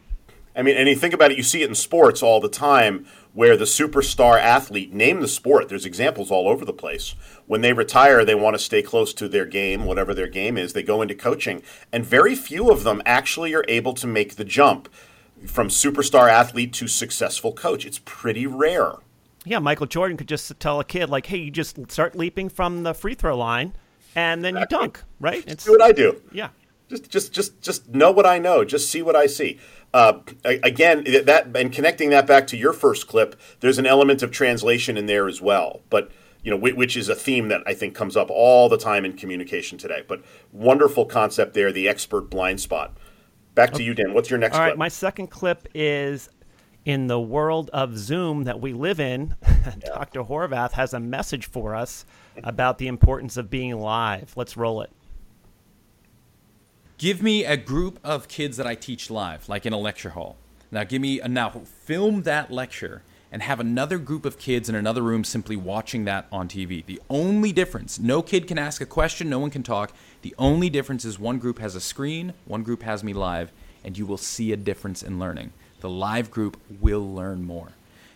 I 0.54 0.64
mean, 0.64 0.76
and 0.76 0.90
you 0.90 0.96
think 0.98 1.14
about 1.14 1.32
it, 1.32 1.38
you 1.38 1.44
see 1.44 1.62
it 1.62 1.70
in 1.70 1.76
sports 1.76 2.22
all 2.22 2.42
the 2.42 2.50
time 2.50 3.06
where 3.32 3.56
the 3.56 3.64
superstar 3.64 4.38
athlete, 4.38 4.92
name 4.92 5.22
the 5.22 5.30
sport, 5.30 5.70
there's 5.70 5.86
examples 5.86 6.30
all 6.30 6.50
over 6.50 6.66
the 6.66 6.74
place. 6.74 7.16
When 7.48 7.62
they 7.62 7.72
retire, 7.72 8.26
they 8.26 8.36
want 8.36 8.56
to 8.56 8.60
stay 8.60 8.82
close 8.82 9.14
to 9.14 9.30
their 9.30 9.46
game, 9.46 9.86
whatever 9.86 10.14
their 10.14 10.28
game 10.28 10.58
is. 10.58 10.74
They 10.74 10.84
go 10.84 11.02
into 11.02 11.16
coaching. 11.16 11.64
And 11.94 12.06
very 12.06 12.36
few 12.36 12.70
of 12.70 12.84
them 12.84 13.02
actually 13.06 13.56
are 13.56 13.64
able 13.70 13.94
to 13.94 14.08
make 14.08 14.36
the 14.36 14.44
jump 14.44 14.90
from 15.46 15.70
superstar 15.70 16.30
athlete 16.30 16.74
to 16.74 16.88
successful 16.90 17.54
coach. 17.54 17.86
It's 17.86 18.02
pretty 18.04 18.46
rare. 18.46 18.96
Yeah, 19.46 19.60
Michael 19.60 19.86
Jordan 19.86 20.18
could 20.18 20.28
just 20.28 20.60
tell 20.60 20.80
a 20.80 20.84
kid 20.84 21.10
like, 21.10 21.26
"Hey, 21.26 21.38
you 21.38 21.52
just 21.52 21.92
start 21.92 22.16
leaping 22.16 22.50
from 22.50 22.84
the 22.84 22.94
free 22.94 23.14
throw 23.14 23.38
line, 23.38 23.74
and 24.16 24.44
then 24.44 24.56
exactly. 24.56 24.76
you 24.76 24.82
dunk." 24.82 25.04
Right? 25.20 25.44
It's, 25.48 25.66
do 25.66 25.72
what 25.72 25.82
I 25.82 25.92
do. 25.92 26.22
Yeah. 26.32 26.50
Just, 26.90 27.10
just, 27.10 27.34
just, 27.34 27.62
just 27.62 27.90
know 27.90 28.10
what 28.10 28.26
I 28.26 28.40
know. 28.40 28.66
Just 28.66 28.90
see 28.90 29.04
what 29.04 29.16
I 29.16 29.28
see. 29.28 29.60
Uh, 29.94 30.20
again, 30.44 31.04
that 31.26 31.56
and 31.56 31.72
connecting 31.72 32.10
that 32.10 32.26
back 32.28 32.48
to 32.48 32.58
your 32.58 32.74
first 32.74 33.08
clip, 33.08 33.40
there's 33.60 33.78
an 33.78 33.86
element 33.86 34.24
of 34.24 34.32
translation 34.32 34.98
in 34.98 35.06
there 35.06 35.28
as 35.28 35.42
well. 35.42 35.82
But 35.90 36.12
you 36.44 36.52
know, 36.52 36.58
which 36.58 36.96
is 36.96 37.10
a 37.10 37.16
theme 37.16 37.50
that 37.50 37.62
I 37.68 37.74
think 37.74 37.96
comes 37.96 38.16
up 38.16 38.30
all 38.30 38.70
the 38.70 38.78
time 38.78 39.04
in 39.04 39.14
communication 39.14 39.78
today. 39.78 40.04
But 40.08 40.24
wonderful 40.52 41.06
concept 41.06 41.54
there, 41.54 41.72
the 41.72 41.88
expert 41.88 42.30
blind 42.30 42.62
spot. 42.62 42.98
Back 43.56 43.72
to 43.72 43.76
okay. 43.76 43.84
you, 43.84 43.94
Dan. 43.94 44.14
What's 44.14 44.30
your 44.30 44.40
next? 44.40 44.56
All 44.56 44.62
right, 44.62 44.70
clip? 44.70 44.78
my 44.78 44.88
second 44.88 45.28
clip 45.28 45.68
is 45.74 46.30
in 46.86 47.08
the 47.08 47.20
world 47.20 47.70
of 47.74 47.98
Zoom 47.98 48.46
that 48.46 48.60
we 48.60 48.74
live 48.74 49.00
in, 49.00 49.36
Dr. 49.86 50.24
Horvath 50.24 50.72
has 50.72 50.94
a 50.94 51.00
message 51.00 51.46
for 51.46 51.76
us 51.76 52.06
about 52.44 52.78
the 52.78 52.88
importance 52.88 53.38
of 53.38 53.50
being 53.50 53.80
live. 53.80 54.36
Let's 54.36 54.58
roll 54.58 54.82
it. 54.82 54.90
Give 56.98 57.22
me 57.22 57.46
a 57.46 57.58
group 57.58 58.00
of 58.04 58.28
kids 58.28 58.58
that 58.58 58.68
I 58.68 58.76
teach 58.76 59.10
live, 59.10 59.48
like 59.48 59.66
in 59.66 59.74
a 59.74 59.78
lecture 59.78 60.10
hall. 60.12 60.38
Now, 60.72 60.84
give 60.84 61.02
me 61.02 61.20
a, 61.20 61.28
now 61.28 61.50
film 61.50 62.24
that 62.24 62.52
lecture 62.52 63.04
and 63.32 63.42
have 63.42 63.60
another 63.60 63.98
group 63.98 64.26
of 64.26 64.38
kids 64.40 64.70
in 64.70 64.76
another 64.76 65.02
room 65.02 65.24
simply 65.24 65.56
watching 65.56 66.06
that 66.06 66.28
on 66.32 66.48
TV. 66.48 66.84
The 66.86 67.02
only 67.10 67.52
difference, 67.52 68.00
no 68.00 68.22
kid 68.22 68.48
can 68.48 68.58
ask 68.58 68.82
a 68.82 68.86
question, 68.86 69.30
no 69.30 69.40
one 69.40 69.52
can 69.52 69.64
talk. 69.64 69.94
The 70.24 70.34
only 70.38 70.70
difference 70.70 71.06
is 71.06 71.20
one 71.20 71.38
group 71.38 71.60
has 71.60 71.76
a 71.76 71.82
screen, 71.82 72.34
one 72.46 72.64
group 72.64 72.84
has 72.84 73.04
me 73.04 73.14
live, 73.14 73.52
and 73.84 73.98
you 73.98 74.06
will 74.06 74.18
see 74.18 74.52
a 74.52 74.58
difference 74.58 75.04
in 75.04 75.20
learning 75.20 75.54
the 75.82 75.90
live 75.90 76.32
group 76.32 76.60
will 76.80 77.14
learn 77.14 77.44
more. 77.44 77.70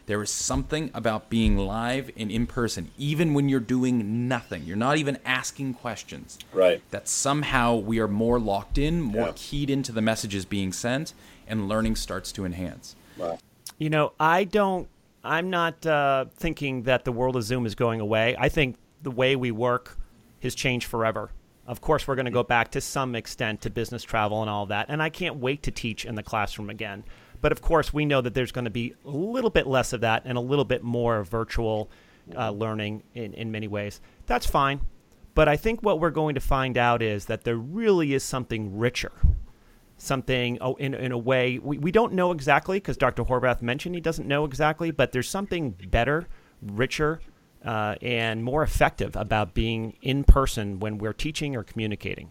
There 0.05 0.21
is 0.21 0.29
something 0.29 0.91
about 0.93 1.29
being 1.29 1.57
live 1.57 2.11
and 2.17 2.29
in 2.29 2.45
person, 2.45 2.91
even 2.97 3.33
when 3.33 3.47
you're 3.47 3.61
doing 3.61 4.27
nothing. 4.27 4.63
You're 4.63 4.75
not 4.75 4.97
even 4.97 5.17
asking 5.25 5.75
questions. 5.75 6.37
Right. 6.51 6.81
That 6.91 7.07
somehow 7.07 7.75
we 7.75 7.99
are 7.99 8.07
more 8.07 8.37
locked 8.37 8.77
in, 8.77 9.01
more 9.01 9.27
yeah. 9.27 9.33
keyed 9.35 9.69
into 9.69 9.93
the 9.93 10.01
messages 10.01 10.43
being 10.43 10.73
sent, 10.73 11.13
and 11.47 11.69
learning 11.69 11.95
starts 11.95 12.33
to 12.33 12.43
enhance. 12.43 12.97
Wow. 13.17 13.39
You 13.77 13.89
know, 13.89 14.13
I 14.19 14.43
don't. 14.43 14.89
I'm 15.23 15.49
not 15.49 15.85
uh, 15.85 16.25
thinking 16.35 16.83
that 16.83 17.05
the 17.05 17.13
world 17.13 17.37
of 17.37 17.43
Zoom 17.43 17.65
is 17.65 17.75
going 17.75 18.01
away. 18.01 18.35
I 18.37 18.49
think 18.49 18.75
the 19.03 19.11
way 19.11 19.37
we 19.37 19.51
work 19.51 19.97
has 20.41 20.53
changed 20.53 20.85
forever. 20.87 21.29
Of 21.65 21.79
course, 21.79 22.05
we're 22.05 22.15
going 22.15 22.25
to 22.25 22.31
go 22.31 22.43
back 22.43 22.71
to 22.71 22.81
some 22.81 23.15
extent 23.15 23.61
to 23.61 23.69
business 23.69 24.03
travel 24.03 24.41
and 24.41 24.49
all 24.49 24.65
that. 24.65 24.87
And 24.89 25.01
I 25.01 25.07
can't 25.07 25.37
wait 25.37 25.63
to 25.63 25.71
teach 25.71 26.03
in 26.03 26.15
the 26.15 26.23
classroom 26.23 26.69
again. 26.69 27.05
But 27.43 27.51
of 27.51 27.61
course, 27.61 27.93
we 27.93 28.05
know 28.05 28.21
that 28.21 28.33
there's 28.33 28.53
going 28.53 28.63
to 28.63 28.71
be 28.71 28.93
a 29.03 29.09
little 29.09 29.49
bit 29.49 29.67
less 29.67 29.91
of 29.91 29.99
that 29.99 30.21
and 30.23 30.37
a 30.37 30.41
little 30.41 30.63
bit 30.63 30.81
more 30.81 31.25
virtual 31.25 31.91
uh, 32.33 32.51
learning 32.51 33.03
in, 33.15 33.33
in 33.33 33.51
many 33.51 33.67
ways. 33.67 33.99
That's 34.27 34.45
fine. 34.45 34.79
But 35.35 35.49
I 35.49 35.57
think 35.57 35.83
what 35.83 35.99
we're 35.99 36.09
going 36.09 36.35
to 36.35 36.39
find 36.39 36.77
out 36.77 37.01
is 37.01 37.25
that 37.25 37.43
there 37.43 37.57
really 37.57 38.13
is 38.13 38.23
something 38.23 38.77
richer. 38.77 39.11
Something, 39.97 40.57
oh, 40.61 40.75
in, 40.75 40.93
in 40.93 41.11
a 41.11 41.17
way, 41.17 41.59
we, 41.59 41.77
we 41.77 41.91
don't 41.91 42.13
know 42.13 42.31
exactly 42.31 42.77
because 42.77 42.95
Dr. 42.95 43.25
Horvath 43.25 43.61
mentioned 43.61 43.93
he 43.93 43.99
doesn't 43.99 44.25
know 44.27 44.45
exactly, 44.45 44.91
but 44.91 45.11
there's 45.11 45.27
something 45.27 45.71
better, 45.71 46.29
richer, 46.61 47.19
uh, 47.65 47.95
and 48.01 48.41
more 48.45 48.63
effective 48.63 49.17
about 49.17 49.53
being 49.53 49.97
in 50.01 50.23
person 50.23 50.79
when 50.79 50.97
we're 50.97 51.11
teaching 51.11 51.57
or 51.57 51.63
communicating. 51.63 52.29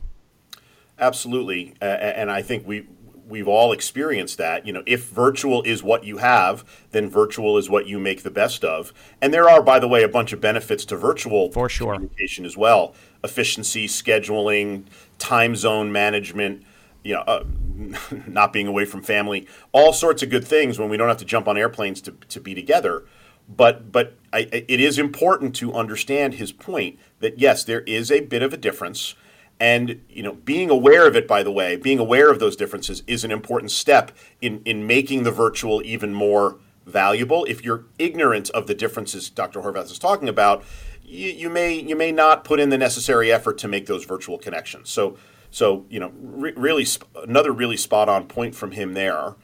absolutely, 0.99 1.75
uh, 1.83 1.85
and 1.85 2.31
I 2.31 2.40
think 2.40 2.66
we 2.66 2.87
we've 3.26 3.49
all 3.49 3.73
experienced 3.73 4.38
that. 4.38 4.67
You 4.67 4.73
know, 4.73 4.83
if 4.87 5.09
virtual 5.09 5.62
is 5.62 5.83
what 5.83 6.05
you 6.05 6.19
have, 6.19 6.64
then 6.91 7.09
virtual 7.09 7.59
is 7.59 7.69
what 7.71 7.87
you 7.87 7.99
make 7.99 8.23
the 8.23 8.31
best 8.31 8.64
of. 8.64 8.93
And 9.21 9.33
there 9.33 9.49
are, 9.49 9.62
by 9.62 9.79
the 9.79 9.88
way, 9.88 10.02
a 10.02 10.09
bunch 10.09 10.33
of 10.33 10.41
benefits 10.41 10.85
to 10.87 10.97
virtual 10.97 11.50
For 11.52 11.69
sure. 11.69 11.95
communication 11.95 12.45
as 12.45 12.57
well: 12.57 12.95
efficiency, 13.25 13.87
scheduling, 13.87 14.85
time 15.19 15.57
zone 15.57 15.93
management. 15.93 16.62
You 17.05 17.14
know, 17.14 17.21
uh, 17.23 17.45
not 18.26 18.52
being 18.52 18.69
away 18.69 18.85
from 18.85 19.02
family, 19.02 19.49
all 19.73 19.93
sorts 19.93 20.23
of 20.23 20.31
good 20.31 20.47
things 20.47 20.79
when 20.79 20.88
we 20.88 20.97
don't 20.97 21.09
have 21.09 21.17
to 21.19 21.25
jump 21.25 21.49
on 21.49 21.59
airplanes 21.59 22.00
to, 22.02 22.12
to 22.12 22.41
be 22.41 22.55
together. 22.55 23.05
But 23.49 23.91
but 23.91 24.14
I, 24.33 24.49
it 24.52 24.81
is 24.81 24.99
important 24.99 25.55
to 25.57 25.73
understand 25.73 26.35
his 26.35 26.52
point 26.52 26.99
that 27.21 27.38
yes, 27.38 27.64
there 27.64 27.81
is 27.83 28.11
a 28.11 28.21
bit 28.21 28.43
of 28.43 28.52
a 28.52 28.57
difference 28.57 29.14
and 29.62 30.02
you 30.09 30.25
know, 30.25 30.33
being 30.33 30.71
aware 30.71 31.07
of 31.07 31.14
it, 31.14 31.28
by 31.28 31.45
the 31.45 31.52
way, 31.52 31.76
being 31.76 32.00
aware 32.00 32.33
of 32.33 32.40
those 32.40 32.57
differences 32.57 33.04
is 33.07 33.23
an 33.23 33.31
important 33.31 33.71
step 33.71 34.11
in 34.40 34.61
in 34.64 34.88
making 34.88 35.23
the 35.23 35.31
virtual 35.31 35.81
even 35.85 36.12
more 36.12 36.59
valuable. 36.85 37.45
If 37.45 37.64
you're 37.64 37.85
ignorant 37.97 38.50
of 38.50 38.66
the 38.66 38.75
differences 38.75 39.31
Dr. 39.31 39.61
Horvath 39.61 39.85
is 39.85 40.00
talking 40.00 40.28
about, 40.28 40.64
you, 41.04 41.31
you 41.31 41.49
may 41.49 41.75
you 41.75 41.95
may 41.95 42.11
not 42.11 42.42
put 42.42 42.59
in 42.59 42.71
the 42.71 42.76
necessary 42.76 43.31
effort 43.31 43.57
to 43.59 43.69
make 43.69 43.87
those 43.87 44.04
virtual 44.04 44.37
connections. 44.37 44.90
So 44.90 45.16
so 45.52 45.87
you 45.88 46.00
know, 46.00 46.11
re- 46.21 46.54
really 46.57 46.85
sp- 46.85 47.07
another 47.23 47.52
really 47.52 47.76
spot 47.76 48.09
on 48.09 48.26
point 48.26 48.57
from 48.57 48.73
him 48.73 48.95
there. 48.95 49.37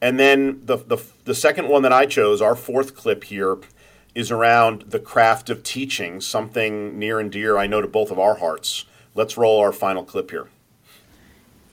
And 0.00 0.18
then 0.18 0.62
the, 0.64 0.78
the 0.78 1.04
the 1.24 1.34
second 1.34 1.68
one 1.68 1.82
that 1.82 1.92
I 1.92 2.06
chose, 2.06 2.40
our 2.40 2.56
fourth 2.56 2.96
clip 2.96 3.24
here, 3.24 3.58
is 4.14 4.30
around 4.30 4.84
the 4.88 5.00
craft 5.00 5.50
of 5.50 5.62
teaching, 5.62 6.22
something 6.22 6.98
near 6.98 7.20
and 7.20 7.30
dear 7.30 7.58
I 7.58 7.66
know 7.66 7.82
to 7.82 7.86
both 7.86 8.10
of 8.10 8.18
our 8.18 8.36
hearts. 8.36 8.86
Let's 9.16 9.38
roll 9.38 9.60
our 9.60 9.72
final 9.72 10.04
clip 10.04 10.30
here. 10.30 10.46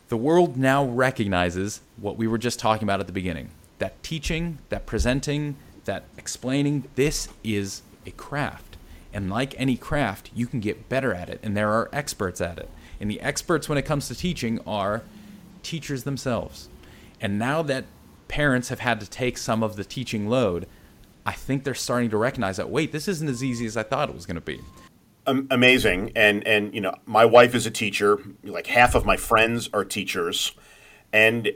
The 0.07 0.15
world 0.15 0.55
now 0.55 0.85
recognizes 0.85 1.81
what 1.97 2.15
we 2.15 2.25
were 2.25 2.37
just 2.37 2.57
talking 2.57 2.83
about 2.83 3.01
at 3.01 3.07
the 3.07 3.13
beginning 3.13 3.49
that 3.79 4.01
teaching, 4.01 4.59
that 4.69 4.85
presenting, 4.85 5.57
that 5.83 6.05
explaining, 6.17 6.85
this 6.95 7.27
is 7.43 7.81
a 8.05 8.11
craft. 8.11 8.77
And 9.11 9.29
like 9.29 9.59
any 9.59 9.75
craft, 9.75 10.31
you 10.33 10.47
can 10.47 10.61
get 10.61 10.87
better 10.87 11.13
at 11.13 11.29
it, 11.29 11.41
and 11.43 11.57
there 11.57 11.69
are 11.69 11.89
experts 11.91 12.39
at 12.39 12.57
it. 12.59 12.69
And 13.01 13.11
the 13.11 13.19
experts 13.19 13.67
when 13.67 13.77
it 13.77 13.81
comes 13.81 14.07
to 14.07 14.15
teaching 14.15 14.61
are 14.65 15.03
teachers 15.63 16.05
themselves. 16.05 16.69
And 17.19 17.37
now 17.37 17.61
that 17.63 17.83
parents 18.29 18.69
have 18.69 18.79
had 18.79 19.01
to 19.01 19.09
take 19.09 19.37
some 19.37 19.63
of 19.63 19.75
the 19.75 19.83
teaching 19.83 20.29
load, 20.29 20.65
I 21.25 21.33
think 21.33 21.65
they're 21.65 21.73
starting 21.73 22.09
to 22.11 22.17
recognize 22.17 22.55
that 22.55 22.69
wait, 22.69 22.93
this 22.93 23.09
isn't 23.09 23.27
as 23.27 23.43
easy 23.43 23.65
as 23.65 23.75
I 23.75 23.83
thought 23.83 24.07
it 24.07 24.15
was 24.15 24.25
going 24.25 24.35
to 24.35 24.41
be 24.41 24.61
amazing. 25.25 26.11
And 26.15 26.45
and 26.47 26.73
you 26.73 26.81
know 26.81 26.95
my 27.05 27.25
wife 27.25 27.55
is 27.55 27.65
a 27.65 27.71
teacher. 27.71 28.19
Like 28.43 28.67
half 28.67 28.95
of 28.95 29.05
my 29.05 29.17
friends 29.17 29.69
are 29.73 29.85
teachers. 29.85 30.53
And 31.11 31.51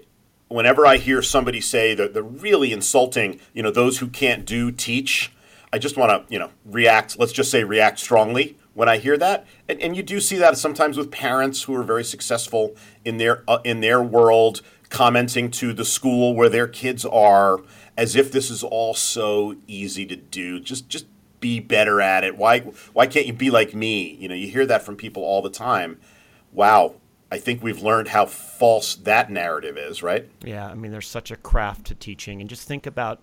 whenever 0.50 0.86
i 0.86 0.96
hear 0.96 1.22
somebody 1.22 1.60
say 1.60 1.94
that 1.94 2.14
they're 2.14 2.24
really 2.24 2.72
insulting 2.72 3.38
you 3.54 3.62
know 3.62 3.70
those 3.70 3.98
who 3.98 4.08
can't 4.08 4.46
do 4.46 4.72
teach 4.72 5.34
i 5.74 5.78
just 5.78 5.98
want 5.98 6.10
to 6.10 6.34
you 6.34 6.40
know 6.40 6.50
react 6.64 7.20
let's 7.20 7.34
just 7.34 7.52
say 7.52 7.66
react 7.66 8.00
strongly 8.00 8.58
when 8.78 8.88
i 8.88 8.98
hear 8.98 9.18
that. 9.18 9.48
And, 9.68 9.82
and 9.82 9.98
you 9.98 10.04
do 10.04 10.20
see 10.20 10.38
that 10.38 10.56
sometimes 10.56 10.98
with 10.98 11.10
parents 11.10 11.64
who 11.64 11.74
are 11.74 11.82
very 11.82 12.04
successful 12.04 12.76
in 13.04 13.18
their 13.18 13.44
uh, 13.48 13.58
in 13.64 13.82
their 13.82 14.04
world 14.04 14.62
commenting 14.90 15.50
to 15.50 15.74
the 15.74 15.84
school 15.84 16.36
where 16.36 16.48
their 16.48 16.68
kids 16.68 17.04
are 17.04 17.60
as 17.98 18.16
if 18.16 18.32
this 18.32 18.52
is 18.52 18.64
all 18.64 18.94
so 18.94 19.56
easy 19.66 20.06
to 20.06 20.16
do. 20.16 20.60
Just 20.60 20.90
just 20.90 21.08
be 21.40 21.60
better 21.60 22.02
at 22.02 22.24
it? 22.24 22.38
Why 22.38 22.60
why 22.94 23.08
can't 23.08 23.26
you 23.26 23.34
be 23.34 23.50
like 23.50 23.74
me? 23.74 24.16
You 24.16 24.28
know, 24.28 24.36
you 24.36 24.48
hear 24.48 24.66
that 24.66 24.84
from 24.84 24.96
people 24.96 25.24
all 25.24 25.42
the 25.42 25.50
time. 25.50 26.00
Wow, 26.52 26.96
I 27.32 27.38
think 27.38 27.62
we've 27.62 27.82
learned 27.82 28.10
how 28.10 28.26
false 28.26 28.96
that 28.96 29.30
narrative 29.30 29.78
is, 29.78 30.02
right? 30.02 30.30
Yeah, 30.44 30.68
I 30.68 30.74
mean, 30.74 30.92
there's 30.92 31.08
such 31.08 31.32
a 31.32 31.36
craft 31.36 31.88
to 31.88 31.96
teaching, 31.96 32.42
and 32.42 32.50
just 32.50 32.68
think 32.68 32.86
about 32.86 33.22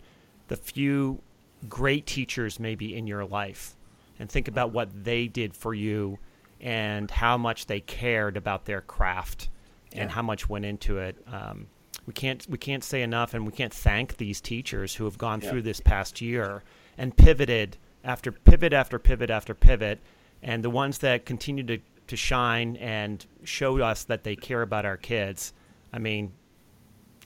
the 0.49 0.57
few 0.57 1.23
great 1.69 2.07
teachers 2.07 2.61
maybe 2.61 2.95
in 2.95 3.07
your 3.07 3.25
life, 3.25 3.77
and 4.19 4.31
think 4.31 4.49
about 4.49 4.73
what 4.73 5.05
they 5.05 5.27
did 5.27 5.55
for 5.55 5.75
you, 5.75 6.19
and 6.61 7.11
how 7.11 7.37
much 7.37 7.67
they 7.67 7.81
cared 7.81 8.37
about 8.37 8.67
their 8.67 8.83
craft, 8.83 9.49
and 9.93 10.11
yeah. 10.11 10.15
how 10.15 10.23
much 10.23 10.49
went 10.49 10.65
into 10.65 10.99
it. 10.99 11.17
Um, 11.33 11.67
we 12.07 12.13
can't 12.13 12.47
we 12.49 12.59
can't 12.59 12.85
say 12.85 13.03
enough, 13.03 13.35
and 13.35 13.47
we 13.47 13.53
can't 13.53 13.73
thank 13.73 14.19
these 14.19 14.41
teachers 14.41 14.95
who 14.95 15.05
have 15.05 15.19
gone 15.19 15.41
yeah. 15.41 15.51
through 15.51 15.63
this 15.63 15.81
past 15.81 16.21
year 16.21 16.63
and 16.99 17.17
pivoted 17.17 17.77
after 18.05 18.31
pivot 18.31 18.73
after 18.73 18.99
pivot 18.99 19.31
after 19.31 19.55
pivot, 19.55 19.99
and 20.43 20.63
the 20.63 20.71
ones 20.71 20.99
that 20.99 21.25
continue 21.25 21.65
to, 21.65 21.79
to 22.07 22.17
shine 22.17 22.77
and 22.77 23.25
show 23.45 23.81
us 23.81 24.05
that 24.05 24.25
they 24.25 24.37
care 24.37 24.63
about 24.63 24.85
our 24.85 24.97
kids, 24.97 25.53
I 25.93 25.99
mean, 25.99 26.33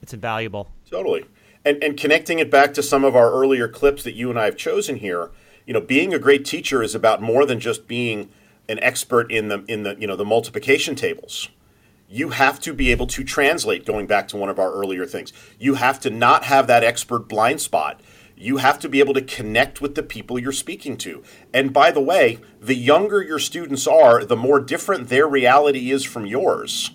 it's 0.01 0.13
invaluable. 0.13 0.69
Totally. 0.89 1.25
And, 1.65 1.83
and 1.83 1.97
connecting 1.97 2.39
it 2.39 2.49
back 2.49 2.73
to 2.75 2.83
some 2.83 3.03
of 3.03 3.15
our 3.15 3.31
earlier 3.31 3.67
clips 3.67 4.03
that 4.03 4.13
you 4.13 4.29
and 4.29 4.39
I 4.39 4.45
have 4.45 4.55
chosen 4.55 4.95
here, 4.95 5.31
you 5.65 5.73
know, 5.73 5.81
being 5.81 6.13
a 6.13 6.19
great 6.19 6.45
teacher 6.45 6.81
is 6.81 6.95
about 6.95 7.21
more 7.21 7.45
than 7.45 7.59
just 7.59 7.87
being 7.87 8.29
an 8.69 8.79
expert 8.81 9.31
in 9.31 9.49
the 9.49 9.65
in 9.67 9.83
the 9.83 9.95
you 9.99 10.07
know 10.07 10.15
the 10.15 10.23
multiplication 10.25 10.95
tables. 10.95 11.49
You 12.07 12.29
have 12.29 12.59
to 12.61 12.73
be 12.73 12.91
able 12.91 13.07
to 13.07 13.23
translate. 13.23 13.85
Going 13.85 14.07
back 14.07 14.27
to 14.29 14.37
one 14.37 14.49
of 14.49 14.59
our 14.59 14.71
earlier 14.71 15.05
things, 15.05 15.33
you 15.59 15.75
have 15.75 15.99
to 16.01 16.09
not 16.09 16.45
have 16.45 16.67
that 16.67 16.83
expert 16.83 17.27
blind 17.27 17.61
spot 17.61 17.99
you 18.39 18.57
have 18.57 18.79
to 18.79 18.89
be 18.89 18.99
able 18.99 19.13
to 19.13 19.21
connect 19.21 19.81
with 19.81 19.95
the 19.95 20.01
people 20.01 20.39
you're 20.39 20.53
speaking 20.53 20.95
to. 20.95 21.21
And 21.53 21.73
by 21.73 21.91
the 21.91 21.99
way, 21.99 22.39
the 22.61 22.75
younger 22.75 23.21
your 23.21 23.37
students 23.37 23.85
are, 23.85 24.23
the 24.23 24.37
more 24.37 24.61
different 24.61 25.09
their 25.09 25.27
reality 25.27 25.91
is 25.91 26.05
from 26.05 26.25
yours. 26.25 26.91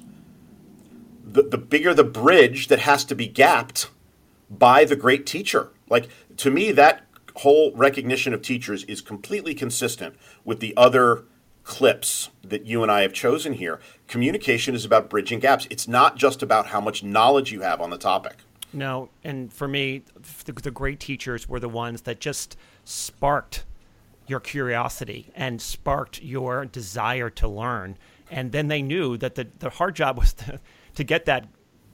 The, 1.23 1.43
the 1.43 1.59
bigger 1.59 1.93
the 1.93 2.03
bridge 2.03 2.69
that 2.69 2.79
has 2.81 3.05
to 3.05 3.15
be 3.15 3.29
gapped 3.29 3.91
by 4.49 4.87
the 4.87 4.97
great 4.97 5.27
teacher. 5.27 5.71
Like, 5.91 6.09
to 6.39 6.51
me, 6.51 6.73
that 6.73 7.03
whole 7.37 7.73
recognition 7.75 8.33
of 8.33 8.41
teachers 8.41 8.85
is 8.85 9.03
completely 9.03 9.55
consistent 9.55 10.17
with 10.45 10.61
the 10.61 10.75
other 10.79 11.25
clips 11.63 12.31
that 12.43 12.65
you 12.65 12.83
and 12.83 12.91
I 12.91 13.03
have 13.03 13.13
chosen 13.13 13.55
here. 13.55 13.81
Communication 14.07 14.75
is 14.75 14.85
about 14.85 15.11
bridging 15.11 15.41
gaps, 15.41 15.67
it's 15.69 15.89
not 15.89 16.17
just 16.17 16.43
about 16.43 16.67
how 16.67 16.81
much 16.81 17.03
knowledge 17.03 17.53
you 17.53 17.61
have 17.63 17.81
on 17.83 17.91
the 17.91 17.99
topic. 17.99 18.37
No, 18.75 19.09
and 19.23 19.53
for 19.53 19.69
me, 19.69 20.03
the, 20.45 20.53
the 20.53 20.71
great 20.71 21.01
teachers 21.01 21.49
were 21.49 21.61
the 21.61 21.69
ones 21.69 22.03
that 22.03 22.21
just 22.21 22.57
sparked 22.85 23.65
your 24.27 24.41
curiosity 24.41 25.31
and 25.35 25.61
sparked 25.61 26.23
your 26.23 26.65
desire 26.65 27.31
to 27.31 27.47
learn. 27.47 27.97
And 28.31 28.53
then 28.53 28.69
they 28.69 28.83
knew 28.83 29.17
that 29.19 29.35
the, 29.35 29.47
the 29.59 29.71
hard 29.71 29.95
job 29.95 30.19
was 30.19 30.33
to, 30.35 30.61
to 30.97 31.05
get 31.05 31.27
that 31.27 31.47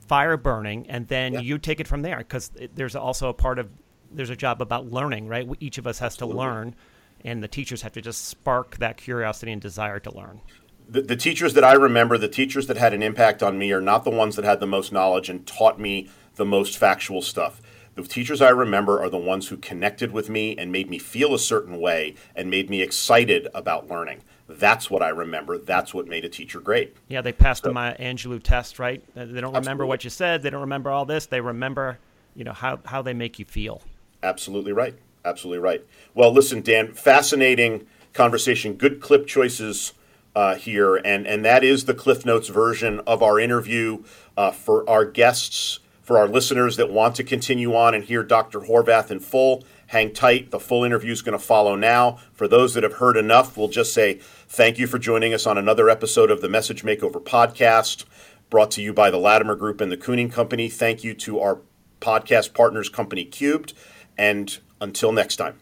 fire 0.07 0.37
burning, 0.37 0.89
and 0.89 1.07
then 1.07 1.33
yeah. 1.33 1.39
you 1.39 1.57
take 1.57 1.79
it 1.79 1.87
from 1.87 2.01
there 2.01 2.17
because 2.17 2.51
there's 2.75 2.95
also 2.95 3.29
a 3.29 3.33
part 3.33 3.59
of 3.59 3.69
there's 4.11 4.29
a 4.29 4.35
job 4.35 4.61
about 4.61 4.91
learning, 4.91 5.27
right? 5.27 5.47
Each 5.61 5.77
of 5.77 5.87
us 5.87 5.99
has 5.99 6.17
to 6.17 6.25
learn, 6.25 6.75
and 7.23 7.41
the 7.41 7.47
teachers 7.47 7.81
have 7.83 7.93
to 7.93 8.01
just 8.01 8.25
spark 8.25 8.77
that 8.77 8.97
curiosity 8.97 9.53
and 9.53 9.61
desire 9.61 9.99
to 10.01 10.13
learn. 10.13 10.41
The, 10.89 11.01
the 11.01 11.15
teachers 11.15 11.53
that 11.53 11.63
I 11.63 11.73
remember, 11.73 12.17
the 12.17 12.27
teachers 12.27 12.67
that 12.67 12.75
had 12.75 12.93
an 12.93 13.01
impact 13.01 13.41
on 13.41 13.57
me, 13.57 13.71
are 13.71 13.79
not 13.79 14.03
the 14.03 14.09
ones 14.09 14.35
that 14.35 14.43
had 14.43 14.59
the 14.59 14.67
most 14.67 14.91
knowledge 14.91 15.29
and 15.29 15.47
taught 15.47 15.79
me 15.79 16.09
the 16.35 16.45
most 16.45 16.77
factual 16.77 17.21
stuff. 17.21 17.61
The 17.95 18.03
teachers 18.03 18.41
I 18.41 18.49
remember 18.49 19.01
are 19.01 19.09
the 19.09 19.17
ones 19.17 19.49
who 19.49 19.57
connected 19.57 20.11
with 20.11 20.29
me 20.29 20.57
and 20.57 20.71
made 20.71 20.89
me 20.89 20.97
feel 20.97 21.33
a 21.33 21.39
certain 21.39 21.79
way 21.79 22.15
and 22.35 22.49
made 22.49 22.69
me 22.69 22.81
excited 22.81 23.47
about 23.53 23.89
learning. 23.89 24.21
That's 24.47 24.89
what 24.89 25.01
I 25.01 25.09
remember. 25.09 25.57
That's 25.57 25.93
what 25.93 26.07
made 26.07 26.25
a 26.25 26.29
teacher 26.29 26.59
great. 26.59 26.95
Yeah, 27.09 27.21
they 27.21 27.31
passed 27.33 27.63
so, 27.63 27.69
the 27.69 27.73
Maya 27.73 27.97
Angelou 27.97 28.41
test, 28.41 28.79
right? 28.79 29.03
They 29.13 29.25
don't 29.25 29.53
remember 29.53 29.59
absolutely. 29.59 29.87
what 29.87 30.03
you 30.05 30.09
said. 30.09 30.41
They 30.41 30.49
don't 30.49 30.61
remember 30.61 30.89
all 30.89 31.05
this. 31.05 31.25
They 31.25 31.41
remember, 31.41 31.99
you 32.35 32.43
know, 32.43 32.53
how, 32.53 32.79
how 32.85 33.01
they 33.01 33.13
make 33.13 33.39
you 33.39 33.45
feel. 33.45 33.81
Absolutely 34.23 34.71
right. 34.71 34.95
Absolutely 35.23 35.59
right. 35.59 35.85
Well, 36.13 36.31
listen, 36.31 36.61
Dan, 36.61 36.93
fascinating 36.93 37.87
conversation. 38.13 38.73
Good 38.73 39.01
clip 39.01 39.27
choices 39.27 39.93
uh, 40.35 40.55
here, 40.55 40.95
and 40.95 41.27
and 41.27 41.43
that 41.45 41.63
is 41.63 41.85
the 41.85 41.93
Cliff 41.93 42.25
Notes 42.25 42.47
version 42.47 43.01
of 43.01 43.21
our 43.21 43.39
interview 43.39 44.03
uh, 44.37 44.51
for 44.51 44.89
our 44.89 45.05
guests 45.05 45.79
for 46.01 46.17
our 46.17 46.27
listeners 46.27 46.77
that 46.77 46.91
want 46.91 47.15
to 47.15 47.23
continue 47.23 47.75
on 47.75 47.93
and 47.93 48.03
hear 48.03 48.23
Dr. 48.23 48.61
Horvath 48.61 49.11
in 49.11 49.19
full, 49.19 49.63
hang 49.87 50.13
tight. 50.13 50.51
The 50.51 50.59
full 50.59 50.83
interview 50.83 51.11
is 51.11 51.21
going 51.21 51.37
to 51.37 51.43
follow 51.43 51.75
now. 51.75 52.19
For 52.33 52.47
those 52.47 52.73
that 52.73 52.83
have 52.83 52.93
heard 52.93 53.17
enough, 53.17 53.55
we'll 53.57 53.67
just 53.67 53.93
say 53.93 54.15
thank 54.47 54.79
you 54.79 54.87
for 54.87 54.97
joining 54.97 55.33
us 55.33 55.45
on 55.45 55.57
another 55.57 55.89
episode 55.89 56.31
of 56.31 56.41
the 56.41 56.49
Message 56.49 56.83
Makeover 56.83 57.23
podcast, 57.23 58.05
brought 58.49 58.71
to 58.71 58.81
you 58.81 58.93
by 58.93 59.11
the 59.11 59.17
Latimer 59.17 59.55
Group 59.55 59.79
and 59.81 59.91
the 59.91 59.97
Cooney 59.97 60.27
Company. 60.29 60.69
Thank 60.69 61.03
you 61.03 61.13
to 61.15 61.39
our 61.39 61.61
podcast 61.99 62.53
partners, 62.53 62.89
Company 62.89 63.25
Cubed, 63.25 63.73
and 64.17 64.59
until 64.79 65.11
next 65.11 65.35
time. 65.35 65.59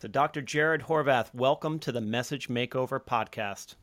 So, 0.00 0.06
Dr. 0.06 0.40
Jared 0.40 0.82
Horvath, 0.82 1.34
welcome 1.34 1.80
to 1.80 1.90
the 1.90 2.00
Message 2.00 2.48
Makeover 2.48 3.00
podcast. 3.00 3.74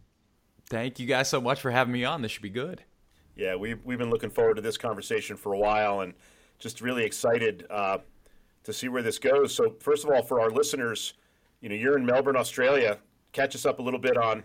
Thank 0.69 0.97
you 0.97 1.05
guys 1.05 1.29
so 1.29 1.41
much 1.41 1.59
for 1.59 1.71
having 1.71 1.93
me 1.93 2.05
on. 2.05 2.21
This 2.21 2.31
should 2.31 2.41
be 2.41 2.49
good. 2.49 2.83
Yeah, 3.35 3.55
we've, 3.55 3.83
we've 3.83 3.97
been 3.97 4.09
looking 4.09 4.29
forward 4.29 4.55
to 4.55 4.61
this 4.61 4.77
conversation 4.77 5.35
for 5.35 5.53
a 5.53 5.57
while 5.57 6.01
and 6.01 6.13
just 6.59 6.81
really 6.81 7.03
excited 7.03 7.65
uh, 7.69 7.97
to 8.63 8.73
see 8.73 8.87
where 8.87 9.01
this 9.01 9.19
goes. 9.19 9.53
So, 9.53 9.75
first 9.79 10.05
of 10.05 10.11
all, 10.11 10.23
for 10.23 10.39
our 10.39 10.49
listeners, 10.49 11.13
you 11.61 11.69
know, 11.69 11.75
you're 11.75 11.97
in 11.97 12.05
Melbourne, 12.05 12.35
Australia. 12.35 12.99
Catch 13.33 13.55
us 13.55 13.65
up 13.65 13.79
a 13.79 13.81
little 13.81 13.99
bit 13.99 14.17
on 14.17 14.43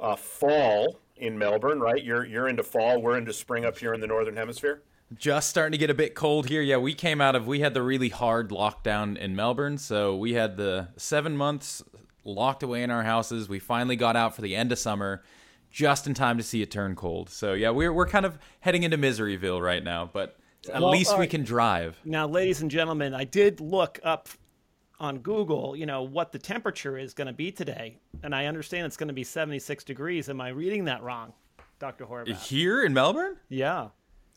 uh, 0.00 0.16
fall 0.16 1.00
in 1.16 1.38
Melbourne, 1.38 1.80
right? 1.80 2.02
You're 2.02 2.24
you're 2.24 2.48
into 2.48 2.62
fall. 2.62 3.00
We're 3.00 3.18
into 3.18 3.32
spring 3.32 3.64
up 3.64 3.78
here 3.78 3.94
in 3.94 4.00
the 4.00 4.06
northern 4.06 4.36
hemisphere. 4.36 4.82
Just 5.14 5.48
starting 5.48 5.72
to 5.72 5.78
get 5.78 5.90
a 5.90 5.94
bit 5.94 6.14
cold 6.14 6.48
here. 6.48 6.60
Yeah, 6.60 6.76
we 6.76 6.94
came 6.94 7.20
out 7.20 7.34
of 7.34 7.46
we 7.46 7.60
had 7.60 7.74
the 7.74 7.82
really 7.82 8.10
hard 8.10 8.50
lockdown 8.50 9.16
in 9.16 9.34
Melbourne, 9.34 9.78
so 9.78 10.16
we 10.16 10.34
had 10.34 10.56
the 10.56 10.88
seven 10.96 11.36
months 11.36 11.82
locked 12.24 12.62
away 12.62 12.82
in 12.82 12.90
our 12.90 13.02
houses. 13.02 13.48
We 13.48 13.58
finally 13.58 13.96
got 13.96 14.16
out 14.16 14.34
for 14.34 14.42
the 14.42 14.54
end 14.54 14.70
of 14.70 14.78
summer, 14.78 15.22
just 15.70 16.06
in 16.06 16.14
time 16.14 16.36
to 16.38 16.42
see 16.42 16.62
it 16.62 16.70
turn 16.70 16.94
cold. 16.94 17.30
So 17.30 17.52
yeah, 17.52 17.70
we're 17.70 17.92
we're 17.92 18.06
kind 18.08 18.26
of 18.26 18.38
heading 18.60 18.82
into 18.82 18.98
Miseryville 18.98 19.62
right 19.62 19.82
now, 19.82 20.08
but 20.12 20.36
at 20.72 20.80
Well, 20.80 20.90
least 20.90 21.12
all 21.12 21.18
we 21.18 21.26
can 21.26 21.44
drive. 21.44 21.98
Now, 22.04 22.26
ladies 22.26 22.60
and 22.62 22.70
gentlemen, 22.70 23.14
I 23.14 23.24
did 23.24 23.60
look 23.60 24.00
up 24.02 24.28
on 25.00 25.18
Google, 25.18 25.76
you 25.76 25.86
know, 25.86 26.02
what 26.02 26.32
the 26.32 26.38
temperature 26.38 26.98
is 26.98 27.14
going 27.14 27.28
to 27.28 27.32
be 27.32 27.52
today, 27.52 27.98
and 28.22 28.34
I 28.34 28.46
understand 28.46 28.86
it's 28.86 28.96
going 28.96 29.08
to 29.08 29.14
be 29.14 29.22
76 29.24 29.84
degrees. 29.84 30.28
Am 30.28 30.40
I 30.40 30.48
reading 30.48 30.86
that 30.86 31.02
wrong, 31.02 31.32
Dr. 31.78 32.04
Horvath? 32.04 32.36
Here 32.42 32.82
in 32.82 32.92
Melbourne? 32.92 33.36
Yeah. 33.48 33.88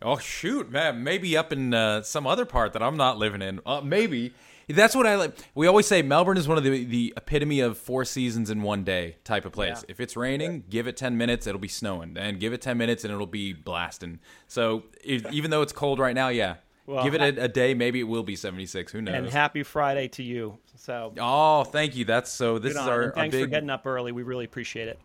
Oh 0.04 0.18
shoot, 0.18 0.72
man! 0.72 1.04
Maybe 1.04 1.38
up 1.38 1.54
in 1.54 1.74
uh, 1.76 2.02
some 2.02 2.26
other 2.26 2.46
part 2.46 2.74
that 2.74 2.82
I'm 2.82 2.98
not 2.98 3.18
living 3.18 3.42
in. 3.42 3.60
Uh, 3.66 3.82
maybe 3.82 4.34
that's 4.70 4.96
what 4.96 5.06
I 5.08 5.16
like. 5.16 5.38
We 5.56 5.68
always 5.68 5.88
say 5.88 6.02
Melbourne 6.02 6.38
is 6.38 6.48
one 6.48 6.58
of 6.58 6.64
the 6.64 6.86
the 6.86 7.14
epitome 7.18 7.60
of 7.60 7.78
four 7.78 8.06
seasons 8.06 8.50
in 8.50 8.62
one 8.62 8.84
day 8.84 9.18
type 9.24 9.46
of 9.46 9.52
place. 9.52 9.80
Yeah. 9.80 9.92
If 9.92 10.00
it's 10.00 10.16
raining, 10.16 10.64
give 10.70 10.88
it 10.88 10.98
ten 10.98 11.18
minutes, 11.18 11.48
it'll 11.48 11.60
be 11.60 11.68
snowing, 11.68 12.18
and 12.18 12.40
give 12.40 12.54
it 12.54 12.62
ten 12.62 12.78
minutes, 12.78 13.04
and 13.04 13.14
it'll 13.14 13.26
be 13.28 13.54
blasting. 13.54 14.20
So 14.48 14.84
if, 15.04 15.32
even 15.32 15.52
though 15.52 15.62
it's 15.62 15.74
cold 15.74 16.00
right 16.00 16.16
now, 16.16 16.30
yeah, 16.30 16.56
Well, 16.86 17.04
give 17.04 17.14
it 17.16 17.22
a, 17.22 17.44
a 17.44 17.48
day, 17.48 17.74
maybe 17.74 18.00
it 18.00 18.04
will 18.04 18.24
be 18.24 18.36
76. 18.36 18.92
Who 18.92 19.02
knows? 19.02 19.16
And 19.16 19.30
happy 19.30 19.64
Friday 19.64 20.08
to 20.10 20.24
you. 20.24 20.58
So, 20.76 21.14
oh, 21.20 21.64
thank 21.64 21.96
you. 21.96 22.06
That's 22.06 22.32
so. 22.32 22.58
This 22.60 22.72
is 22.72 22.78
our, 22.78 23.02
And 23.02 23.12
our 23.12 23.16
thanks 23.16 23.38
for 23.38 23.46
getting 23.48 23.70
up 23.70 23.86
early. 23.86 24.12
We 24.12 24.24
really 24.24 24.46
appreciate 24.46 24.88
it. 24.88 25.00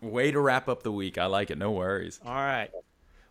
way 0.00 0.30
to 0.30 0.40
wrap 0.40 0.68
up 0.68 0.82
the 0.82 0.92
week. 0.92 1.18
I 1.18 1.26
like 1.26 1.50
it. 1.50 1.58
No 1.58 1.70
worries. 1.72 2.18
All 2.24 2.32
right. 2.32 2.70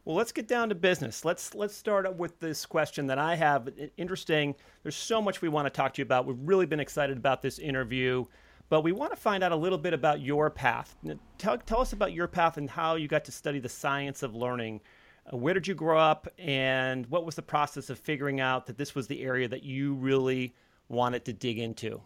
Well, 0.08 0.16
let's 0.16 0.32
get 0.32 0.48
down 0.48 0.70
to 0.70 0.76
business. 0.76 1.26
Let's 1.26 1.54
let's 1.54 1.76
start 1.76 2.06
up 2.06 2.16
with 2.16 2.40
this 2.40 2.66
question 2.66 3.08
that 3.08 3.20
I 3.20 3.36
have. 3.36 3.68
Interesting. 3.98 4.56
There's 4.82 4.96
so 4.96 5.22
much 5.22 5.42
we 5.42 5.50
want 5.50 5.66
to 5.66 5.70
talk 5.70 5.94
to 5.96 6.02
you 6.02 6.04
about. 6.04 6.26
We've 6.26 6.40
really 6.40 6.66
been 6.66 6.80
excited 6.80 7.18
about 7.18 7.42
this 7.42 7.60
interview, 7.60 8.24
but 8.70 8.86
we 8.86 8.94
want 8.94 9.12
to 9.12 9.18
find 9.18 9.44
out 9.44 9.52
a 9.52 9.56
little 9.58 9.78
bit 9.78 9.94
about 9.94 10.22
your 10.22 10.50
path. 10.50 10.96
Tell 11.38 11.58
tell 11.58 11.82
us 11.82 11.92
about 11.92 12.14
your 12.14 12.30
path 12.30 12.56
and 12.56 12.70
how 12.70 12.96
you 12.96 13.10
got 13.10 13.26
to 13.26 13.34
study 13.34 13.60
the 13.60 13.68
science 13.68 14.24
of 14.24 14.34
learning. 14.34 14.80
Uh, 15.26 15.36
where 15.36 15.54
did 15.54 15.68
you 15.68 15.76
grow 15.76 16.00
up, 16.00 16.26
and 16.38 17.06
what 17.08 17.26
was 17.26 17.36
the 17.36 17.42
process 17.42 17.90
of 17.90 18.00
figuring 18.00 18.40
out 18.40 18.66
that 18.68 18.78
this 18.78 18.96
was 18.96 19.08
the 19.08 19.22
area 19.22 19.50
that 19.50 19.64
you 19.64 19.94
really 19.94 20.56
wanted 20.88 21.26
to 21.26 21.34
dig 21.34 21.60
into? 21.60 22.00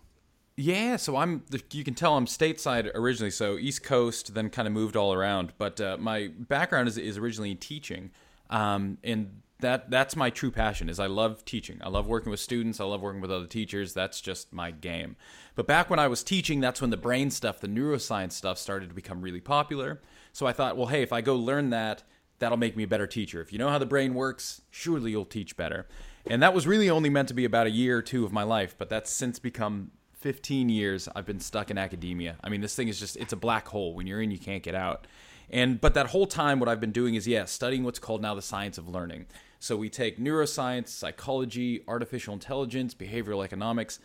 Yeah, 0.62 0.98
so 0.98 1.18
I'm. 1.18 1.44
You 1.72 1.84
can 1.84 1.96
tell 1.96 2.16
I'm 2.16 2.28
stateside 2.28 2.92
originally, 2.94 3.32
so 3.32 3.58
East 3.58 3.84
Coast, 3.84 4.36
then 4.36 4.52
kind 4.52 4.68
of 4.68 4.74
moved 4.74 4.96
all 4.96 5.12
around. 5.12 5.54
But 5.58 5.82
uh, 5.82 5.98
my 6.00 6.30
background 6.38 6.88
is, 6.88 7.00
is 7.00 7.18
originally 7.18 7.56
teaching, 7.56 8.12
um, 8.52 9.00
and 9.04 9.42
that 9.62 9.90
that's 9.90 10.16
my 10.16 10.30
true 10.30 10.52
passion. 10.52 10.88
Is 10.88 11.00
I 11.00 11.08
love 11.08 11.44
teaching. 11.46 11.80
I 11.82 11.90
love 11.90 12.06
working 12.06 12.30
with 12.30 12.40
students. 12.40 12.80
I 12.80 12.84
love 12.84 13.02
working 13.02 13.22
with 13.22 13.32
other 13.32 13.48
teachers. 13.48 13.96
That's 13.96 14.22
just 14.22 14.54
my 14.54 14.70
game. 14.70 15.16
But 15.56 15.66
back 15.66 15.90
when 15.90 15.98
I 15.98 16.08
was 16.08 16.24
teaching, 16.24 16.60
that's 16.60 16.80
when 16.80 16.92
the 16.92 16.98
brain 16.98 17.32
stuff, 17.32 17.60
the 17.60 17.68
neuroscience 17.68 18.34
stuff, 18.34 18.60
started 18.60 18.90
to 18.90 18.96
become 18.96 19.22
really 19.22 19.42
popular. 19.42 20.00
So 20.32 20.46
I 20.46 20.54
thought, 20.54 20.78
well, 20.78 20.88
hey, 20.88 21.02
if 21.02 21.12
I 21.12 21.22
go 21.22 21.36
learn 21.36 21.72
that, 21.72 22.04
that'll 22.38 22.58
make 22.58 22.78
me 22.78 22.84
a 22.84 22.88
better 22.88 23.08
teacher. 23.08 23.42
If 23.42 23.52
you 23.52 23.58
know 23.58 23.70
how 23.70 23.80
the 23.80 23.88
brain 23.88 24.14
works, 24.14 24.62
surely 24.70 25.10
you'll 25.10 25.26
teach 25.26 25.58
better. 25.58 25.88
And 26.30 26.44
that 26.44 26.54
was 26.54 26.68
really 26.68 26.90
only 26.90 27.10
meant 27.10 27.30
to 27.30 27.34
be 27.34 27.46
about 27.46 27.66
a 27.66 27.72
year 27.72 27.98
or 27.98 28.02
two 28.04 28.26
of 28.26 28.32
my 28.32 28.44
life, 28.44 28.76
but 28.78 28.90
that's 28.90 29.10
since 29.10 29.40
become 29.40 29.90
15 30.22 30.70
years 30.70 31.10
I've 31.16 31.26
been 31.26 31.40
stuck 31.40 31.72
in 31.72 31.78
academia. 31.78 32.38
I 32.44 32.50
mean, 32.50 32.62
this 32.62 32.76
thing 32.76 32.88
is 32.88 33.00
just 33.00 33.18
it's 33.18 33.34
a 33.34 33.38
black 33.38 33.68
hole. 33.68 33.96
When 33.96 34.06
you're 34.06 34.22
in, 34.22 34.32
you 34.32 34.38
can't 34.38 34.64
get 34.64 34.76
out. 34.76 35.08
And 35.50 35.82
but 35.82 35.96
that 35.96 36.08
whole 36.08 36.28
time 36.28 36.60
what 36.60 36.70
I've 36.70 36.80
been 36.80 36.92
doing 36.92 37.16
is 37.16 37.28
yeah, 37.28 37.46
studying 37.46 37.84
what's 37.84 38.00
called 38.00 38.22
now 38.22 38.36
the 38.36 38.42
science 38.42 38.78
of 38.78 38.88
learning. 38.88 39.26
So 39.60 39.76
we 39.76 39.90
take 39.90 40.20
neuroscience, 40.20 40.90
psychology, 40.90 41.84
artificial 41.88 42.34
intelligence, 42.34 42.94
behavioral 42.94 43.44
economics, 43.44 44.00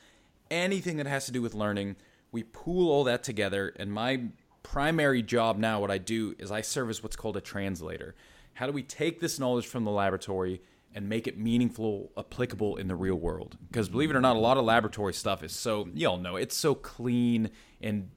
anything 0.51 0.97
that 0.97 1.07
has 1.07 1.27
to 1.27 1.33
do 1.33 1.43
with 1.43 1.55
learning, 1.55 1.97
we 2.33 2.43
pool 2.43 2.91
all 2.91 3.05
that 3.05 3.23
together 3.23 3.75
and 3.79 3.93
my 3.93 4.29
primary 4.63 5.23
job 5.23 5.59
now 5.59 5.81
what 5.81 5.91
I 5.91 5.99
do 5.99 6.35
is 6.39 6.51
I 6.51 6.61
serve 6.61 6.91
as 6.91 7.03
what's 7.03 7.17
called 7.17 7.37
a 7.37 7.41
translator. 7.41 8.15
How 8.55 8.67
do 8.67 8.73
we 8.73 8.83
take 8.83 9.21
this 9.21 9.39
knowledge 9.39 9.67
from 9.67 9.85
the 9.85 9.91
laboratory 9.91 10.61
and 10.97 11.09
make 11.09 11.29
it 11.29 11.39
meaningful, 11.39 12.11
applicable 12.17 12.77
in 12.77 12.89
the 12.89 12.97
real 12.97 13.15
world? 13.15 13.59
Because 13.69 13.89
believe 13.89 14.11
it 14.11 14.17
or 14.17 14.21
not, 14.21 14.35
a 14.35 14.41
lot 14.41 14.57
of 14.57 14.65
laboratory 14.65 15.13
stuff 15.13 15.45
is 15.45 15.53
so, 15.53 15.89
you 15.95 16.09
all 16.09 16.17
know, 16.17 16.37
it's 16.37 16.57
so 16.57 16.75
clean 16.75 17.51
and 17.83 18.09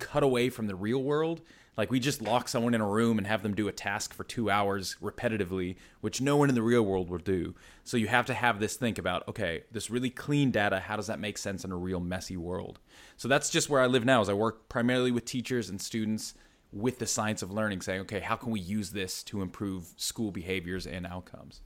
cut 0.00 0.24
away 0.24 0.50
from 0.50 0.66
the 0.66 0.74
real 0.74 1.02
world. 1.02 1.40
Like 1.76 1.90
we 1.90 2.00
just 2.00 2.20
lock 2.20 2.48
someone 2.48 2.74
in 2.74 2.80
a 2.80 2.88
room 2.88 3.18
and 3.18 3.26
have 3.26 3.42
them 3.42 3.54
do 3.54 3.68
a 3.68 3.72
task 3.72 4.12
for 4.12 4.24
two 4.24 4.50
hours 4.50 4.96
repetitively, 5.00 5.76
which 6.00 6.20
no 6.20 6.36
one 6.36 6.48
in 6.48 6.56
the 6.56 6.62
real 6.62 6.82
world 6.82 7.08
will 7.08 7.18
do. 7.18 7.54
So 7.84 7.96
you 7.96 8.08
have 8.08 8.26
to 8.26 8.34
have 8.34 8.58
this 8.58 8.76
think 8.76 8.98
about, 8.98 9.26
okay, 9.28 9.62
this 9.70 9.88
really 9.88 10.10
clean 10.10 10.50
data, 10.50 10.80
how 10.80 10.96
does 10.96 11.06
that 11.06 11.20
make 11.20 11.38
sense 11.38 11.64
in 11.64 11.70
a 11.70 11.76
real 11.76 12.00
messy 12.00 12.36
world? 12.36 12.80
So 13.16 13.28
that's 13.28 13.50
just 13.50 13.70
where 13.70 13.80
I 13.80 13.86
live 13.86 14.04
now. 14.04 14.20
Is 14.20 14.28
I 14.28 14.34
work 14.34 14.68
primarily 14.68 15.12
with 15.12 15.24
teachers 15.24 15.70
and 15.70 15.80
students 15.80 16.34
with 16.72 16.98
the 16.98 17.06
science 17.06 17.42
of 17.42 17.52
learning, 17.52 17.80
saying, 17.80 18.00
okay, 18.02 18.20
how 18.20 18.34
can 18.34 18.50
we 18.50 18.58
use 18.58 18.90
this 18.90 19.22
to 19.24 19.40
improve 19.40 19.94
school 19.96 20.32
behaviors 20.32 20.86
and 20.86 21.06
outcomes? 21.06 21.60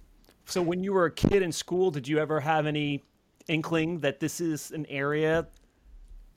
So, 0.49 0.63
when 0.63 0.83
you 0.83 0.95
were 0.95 1.05
a 1.05 1.11
kid 1.11 1.43
in 1.43 1.53
school, 1.53 1.91
did 1.91 2.09
you 2.09 2.19
ever 2.19 2.41
have 2.41 2.67
any 2.67 3.05
inkling 3.49 3.99
that 4.01 4.19
this 4.19 4.41
is 4.41 4.71
an 4.71 4.87
area, 4.87 5.47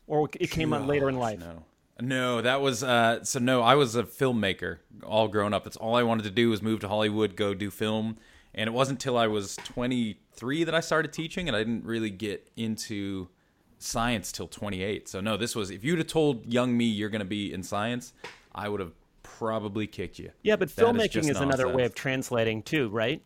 or 0.05 0.29
it 0.37 0.51
came 0.51 0.73
on 0.73 0.85
later 0.85 1.07
in 1.07 1.17
life? 1.17 1.39
No. 1.39 1.63
No, 2.01 2.41
that 2.41 2.61
was 2.61 2.83
uh, 2.83 3.23
so. 3.23 3.39
No, 3.39 3.61
I 3.61 3.75
was 3.75 3.95
a 3.95 4.03
filmmaker 4.03 4.79
all 5.03 5.27
grown 5.27 5.53
up. 5.53 5.67
It's 5.67 5.77
all 5.77 5.95
I 5.95 6.03
wanted 6.03 6.23
to 6.23 6.31
do 6.31 6.49
was 6.49 6.61
move 6.61 6.79
to 6.81 6.87
Hollywood, 6.87 7.35
go 7.35 7.53
do 7.53 7.69
film. 7.69 8.17
And 8.53 8.67
it 8.67 8.71
wasn't 8.73 8.99
until 8.99 9.17
I 9.17 9.27
was 9.27 9.55
23 9.55 10.65
that 10.65 10.75
I 10.75 10.81
started 10.81 11.13
teaching, 11.13 11.47
and 11.47 11.55
I 11.55 11.59
didn't 11.59 11.85
really 11.85 12.09
get 12.09 12.49
into 12.57 13.29
science 13.77 14.31
till 14.31 14.47
28. 14.47 15.07
So 15.07 15.21
no, 15.21 15.37
this 15.37 15.55
was 15.55 15.71
if 15.71 15.83
you'd 15.83 15.99
have 15.99 16.07
told 16.07 16.51
young 16.51 16.75
me 16.75 16.85
you're 16.85 17.09
going 17.09 17.19
to 17.19 17.25
be 17.25 17.53
in 17.53 17.63
science, 17.63 18.13
I 18.53 18.67
would 18.67 18.79
have 18.81 18.93
probably 19.23 19.87
kicked 19.87 20.19
you. 20.19 20.31
Yeah, 20.43 20.55
but 20.57 20.75
That 20.75 20.85
filmmaking 20.85 21.11
just 21.11 21.29
is, 21.29 21.37
another 21.37 21.69
way 21.69 21.83
of 21.83 21.95
translating 21.95 22.61
too, 22.61 22.89
right? 22.89 23.21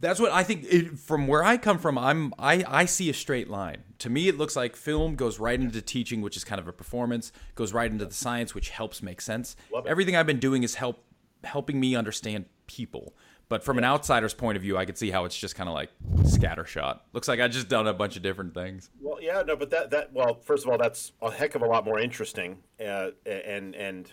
That's 0.00 0.20
what 0.20 0.32
I 0.32 0.42
think. 0.44 0.64
It, 0.64 0.98
from 0.98 1.26
where 1.26 1.42
I 1.42 1.56
come 1.56 1.78
from, 1.78 1.98
I'm 1.98 2.32
I, 2.38 2.64
I 2.66 2.84
see 2.84 3.10
a 3.10 3.14
straight 3.14 3.48
line. 3.48 3.82
To 4.00 4.10
me, 4.10 4.28
it 4.28 4.38
looks 4.38 4.54
like 4.54 4.76
film 4.76 5.16
goes 5.16 5.38
right 5.38 5.58
into 5.58 5.82
teaching, 5.82 6.20
which 6.22 6.36
is 6.36 6.44
kind 6.44 6.60
of 6.60 6.68
a 6.68 6.72
performance, 6.72 7.32
goes 7.54 7.72
right 7.72 7.90
into 7.90 8.04
the 8.04 8.14
science, 8.14 8.54
which 8.54 8.70
helps 8.70 9.02
make 9.02 9.20
sense. 9.20 9.56
Everything 9.86 10.14
I've 10.14 10.26
been 10.26 10.38
doing 10.38 10.62
is 10.62 10.76
help 10.76 11.04
helping 11.44 11.80
me 11.80 11.96
understand 11.96 12.46
people. 12.66 13.14
But 13.48 13.64
from 13.64 13.78
an 13.78 13.84
outsider's 13.84 14.34
point 14.34 14.56
of 14.56 14.62
view, 14.62 14.76
I 14.76 14.84
could 14.84 14.98
see 14.98 15.10
how 15.10 15.24
it's 15.24 15.36
just 15.36 15.54
kind 15.54 15.68
of 15.70 15.74
like 15.74 15.90
scattershot. 16.18 17.00
Looks 17.14 17.28
like 17.28 17.40
I 17.40 17.48
just 17.48 17.68
done 17.68 17.86
a 17.86 17.94
bunch 17.94 18.16
of 18.16 18.22
different 18.22 18.52
things. 18.52 18.90
Well, 19.00 19.22
yeah, 19.22 19.42
no, 19.42 19.56
but 19.56 19.70
that 19.70 19.90
that 19.90 20.12
well, 20.12 20.34
first 20.34 20.64
of 20.64 20.70
all, 20.70 20.78
that's 20.78 21.12
a 21.22 21.30
heck 21.30 21.54
of 21.54 21.62
a 21.62 21.66
lot 21.66 21.84
more 21.84 21.98
interesting, 21.98 22.58
uh, 22.84 23.10
and 23.24 23.74
and 23.74 24.12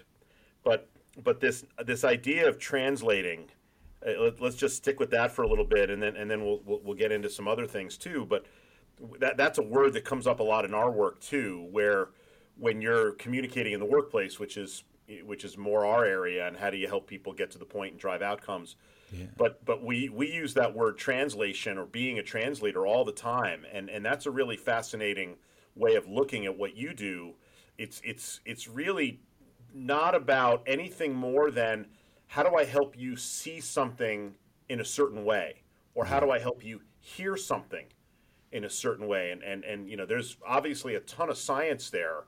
but 0.63 0.89
but 1.21 1.41
this 1.41 1.65
this 1.85 2.05
idea 2.05 2.47
of 2.47 2.57
translating, 2.57 3.49
Uh, 4.05 4.21
let, 4.21 4.41
let's 4.41 4.55
just 4.55 4.75
stick 4.77 4.99
with 4.99 5.11
that 5.11 5.31
for 5.31 5.43
a 5.43 5.47
little 5.47 5.65
bit, 5.65 5.89
and 5.89 6.01
then 6.01 6.15
and 6.15 6.29
then 6.29 6.43
we'll, 6.43 6.61
we'll 6.65 6.81
we'll 6.83 6.97
get 6.97 7.11
into 7.11 7.29
some 7.29 7.47
other 7.47 7.65
things 7.65 7.97
too. 7.97 8.25
But 8.25 8.45
that 9.19 9.37
that's 9.37 9.57
a 9.57 9.63
word 9.63 9.93
that 9.93 10.05
comes 10.05 10.27
up 10.27 10.39
a 10.39 10.43
lot 10.43 10.65
in 10.65 10.73
our 10.73 10.91
work 10.91 11.19
too, 11.19 11.67
where 11.71 12.09
when 12.57 12.81
you're 12.81 13.11
communicating 13.13 13.73
in 13.73 13.79
the 13.79 13.85
workplace, 13.85 14.39
which 14.39 14.57
is 14.57 14.83
which 15.23 15.43
is 15.43 15.57
more 15.57 15.85
our 15.85 16.05
area, 16.05 16.47
and 16.47 16.57
how 16.57 16.69
do 16.69 16.77
you 16.77 16.87
help 16.87 17.07
people 17.07 17.33
get 17.33 17.51
to 17.51 17.57
the 17.57 17.65
point 17.65 17.91
and 17.91 17.99
drive 17.99 18.21
outcomes. 18.21 18.75
But 19.37 19.63
but 19.63 19.83
we 19.83 20.09
we 20.09 20.31
use 20.31 20.53
that 20.55 20.73
word 20.75 20.97
translation 20.97 21.77
or 21.77 21.85
being 21.85 22.19
a 22.19 22.23
translator 22.23 22.85
all 22.87 23.05
the 23.05 23.11
time, 23.11 23.65
and 23.71 23.89
and 23.89 24.03
that's 24.03 24.25
a 24.25 24.31
really 24.31 24.57
fascinating 24.57 25.35
way 25.75 25.95
of 25.95 26.07
looking 26.07 26.45
at 26.45 26.57
what 26.57 26.75
you 26.75 26.93
do. 26.93 27.35
It's 27.77 28.01
it's 28.03 28.41
it's 28.45 28.67
really 28.67 29.19
not 29.73 30.15
about 30.15 30.63
anything 30.65 31.13
more 31.13 31.51
than 31.51 31.87
how 32.27 32.43
do 32.43 32.55
I 32.55 32.65
help 32.65 32.97
you 32.97 33.15
see 33.15 33.59
something 33.59 34.35
in 34.69 34.79
a 34.79 34.85
certain 34.85 35.25
way, 35.25 35.61
or 35.93 36.05
how 36.05 36.19
do 36.19 36.31
I 36.31 36.39
help 36.39 36.63
you 36.63 36.81
hear 36.99 37.37
something 37.37 37.85
in 38.51 38.63
a 38.63 38.69
certain 38.69 39.07
way. 39.07 39.31
And 39.31 39.43
and 39.43 39.63
and 39.63 39.89
you 39.89 39.97
know, 39.97 40.05
there's 40.05 40.37
obviously 40.45 40.95
a 40.95 41.01
ton 41.01 41.29
of 41.29 41.37
science 41.37 41.89
there. 41.89 42.23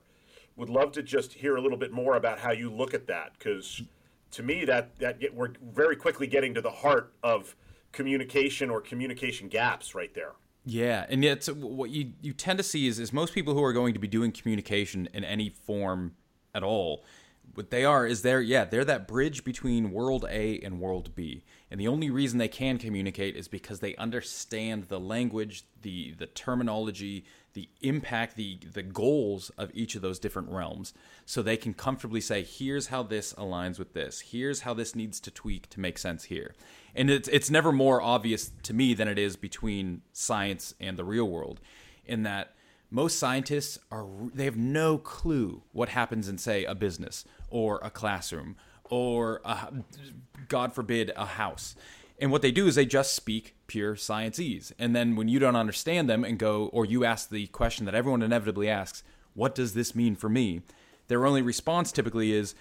Would 0.57 0.69
love 0.69 0.91
to 0.93 1.03
just 1.03 1.33
hear 1.33 1.55
a 1.55 1.61
little 1.61 1.77
bit 1.77 1.91
more 1.91 2.15
about 2.15 2.39
how 2.39 2.51
you 2.51 2.71
look 2.71 2.93
at 2.93 3.07
that 3.07 3.33
because 3.37 3.81
to 4.31 4.43
me 4.43 4.65
that 4.65 4.97
that 4.99 5.19
we're 5.33 5.53
very 5.61 5.95
quickly 5.95 6.27
getting 6.27 6.53
to 6.53 6.61
the 6.61 6.71
heart 6.71 7.13
of 7.23 7.55
communication 7.91 8.69
or 8.69 8.81
communication 8.81 9.47
gaps 9.47 9.95
right 9.95 10.13
there. 10.13 10.33
Yeah, 10.65 11.05
and 11.07 11.23
yet 11.23 11.45
what 11.45 11.91
you 11.91 12.11
you 12.21 12.33
tend 12.33 12.57
to 12.57 12.63
see 12.63 12.87
is 12.87 12.99
is 12.99 13.13
most 13.13 13.33
people 13.33 13.53
who 13.53 13.63
are 13.63 13.73
going 13.73 13.93
to 13.93 13.99
be 13.99 14.07
doing 14.07 14.31
communication 14.31 15.07
in 15.13 15.23
any 15.23 15.49
form 15.49 16.15
at 16.53 16.63
all 16.63 17.05
what 17.57 17.71
they 17.71 17.83
are 17.83 18.05
is 18.05 18.21
they're 18.21 18.39
yeah 18.39 18.63
they're 18.65 18.85
that 18.85 19.07
bridge 19.07 19.43
between 19.43 19.89
world 19.89 20.23
A 20.29 20.59
and 20.59 20.79
world 20.79 21.15
B, 21.15 21.43
and 21.71 21.81
the 21.81 21.87
only 21.87 22.11
reason 22.11 22.37
they 22.37 22.47
can 22.47 22.77
communicate 22.77 23.35
is 23.35 23.47
because 23.47 23.79
they 23.79 23.95
understand 23.95 24.83
the 24.83 24.99
language, 24.99 25.63
the 25.81 26.11
the 26.11 26.27
terminology, 26.27 27.25
the 27.53 27.67
impact, 27.81 28.35
the 28.35 28.59
the 28.73 28.83
goals 28.83 29.49
of 29.57 29.71
each 29.73 29.95
of 29.95 30.03
those 30.03 30.19
different 30.19 30.49
realms, 30.51 30.93
so 31.25 31.41
they 31.41 31.57
can 31.57 31.73
comfortably 31.73 32.21
say, 32.21 32.43
here's 32.43 32.87
how 32.87 33.01
this 33.01 33.33
aligns 33.33 33.79
with 33.79 33.93
this, 33.93 34.19
here's 34.19 34.61
how 34.61 34.75
this 34.75 34.93
needs 34.93 35.19
to 35.19 35.31
tweak 35.31 35.67
to 35.71 35.79
make 35.79 35.97
sense 35.97 36.25
here, 36.25 36.53
and 36.93 37.09
it's 37.09 37.27
it's 37.29 37.49
never 37.49 37.71
more 37.71 37.99
obvious 37.99 38.51
to 38.61 38.73
me 38.75 38.93
than 38.93 39.07
it 39.07 39.17
is 39.17 39.35
between 39.35 40.03
science 40.13 40.75
and 40.79 40.95
the 40.95 41.03
real 41.03 41.27
world, 41.27 41.59
in 42.05 42.21
that 42.21 42.53
most 42.91 43.17
scientists 43.17 43.79
are 43.91 44.05
they 44.31 44.45
have 44.45 44.55
no 44.55 44.99
clue 44.99 45.63
what 45.71 45.89
happens 45.89 46.29
in 46.29 46.37
say 46.37 46.63
a 46.65 46.75
business 46.75 47.25
or 47.49 47.79
a 47.83 47.89
classroom 47.89 48.55
or 48.89 49.41
a, 49.43 49.73
god 50.47 50.73
forbid 50.73 51.11
a 51.15 51.25
house. 51.25 51.75
And 52.19 52.31
what 52.31 52.41
they 52.41 52.51
do 52.51 52.67
is 52.67 52.75
they 52.75 52.85
just 52.85 53.13
speak 53.13 53.55
pure 53.67 53.95
scienceese. 53.95 54.71
And 54.79 54.95
then 54.95 55.15
when 55.15 55.27
you 55.27 55.37
don't 55.39 55.55
understand 55.55 56.09
them 56.09 56.23
and 56.23 56.39
go 56.39 56.67
or 56.67 56.85
you 56.85 57.05
ask 57.05 57.29
the 57.29 57.47
question 57.47 57.85
that 57.85 57.95
everyone 57.95 58.21
inevitably 58.21 58.69
asks 58.69 59.03
what 59.33 59.53
does 59.53 59.75
this 59.75 59.93
mean 59.93 60.15
for 60.15 60.29
me? 60.29 60.63
their 61.07 61.25
only 61.25 61.41
response 61.41 61.91
typically 61.91 62.31
is 62.31 62.55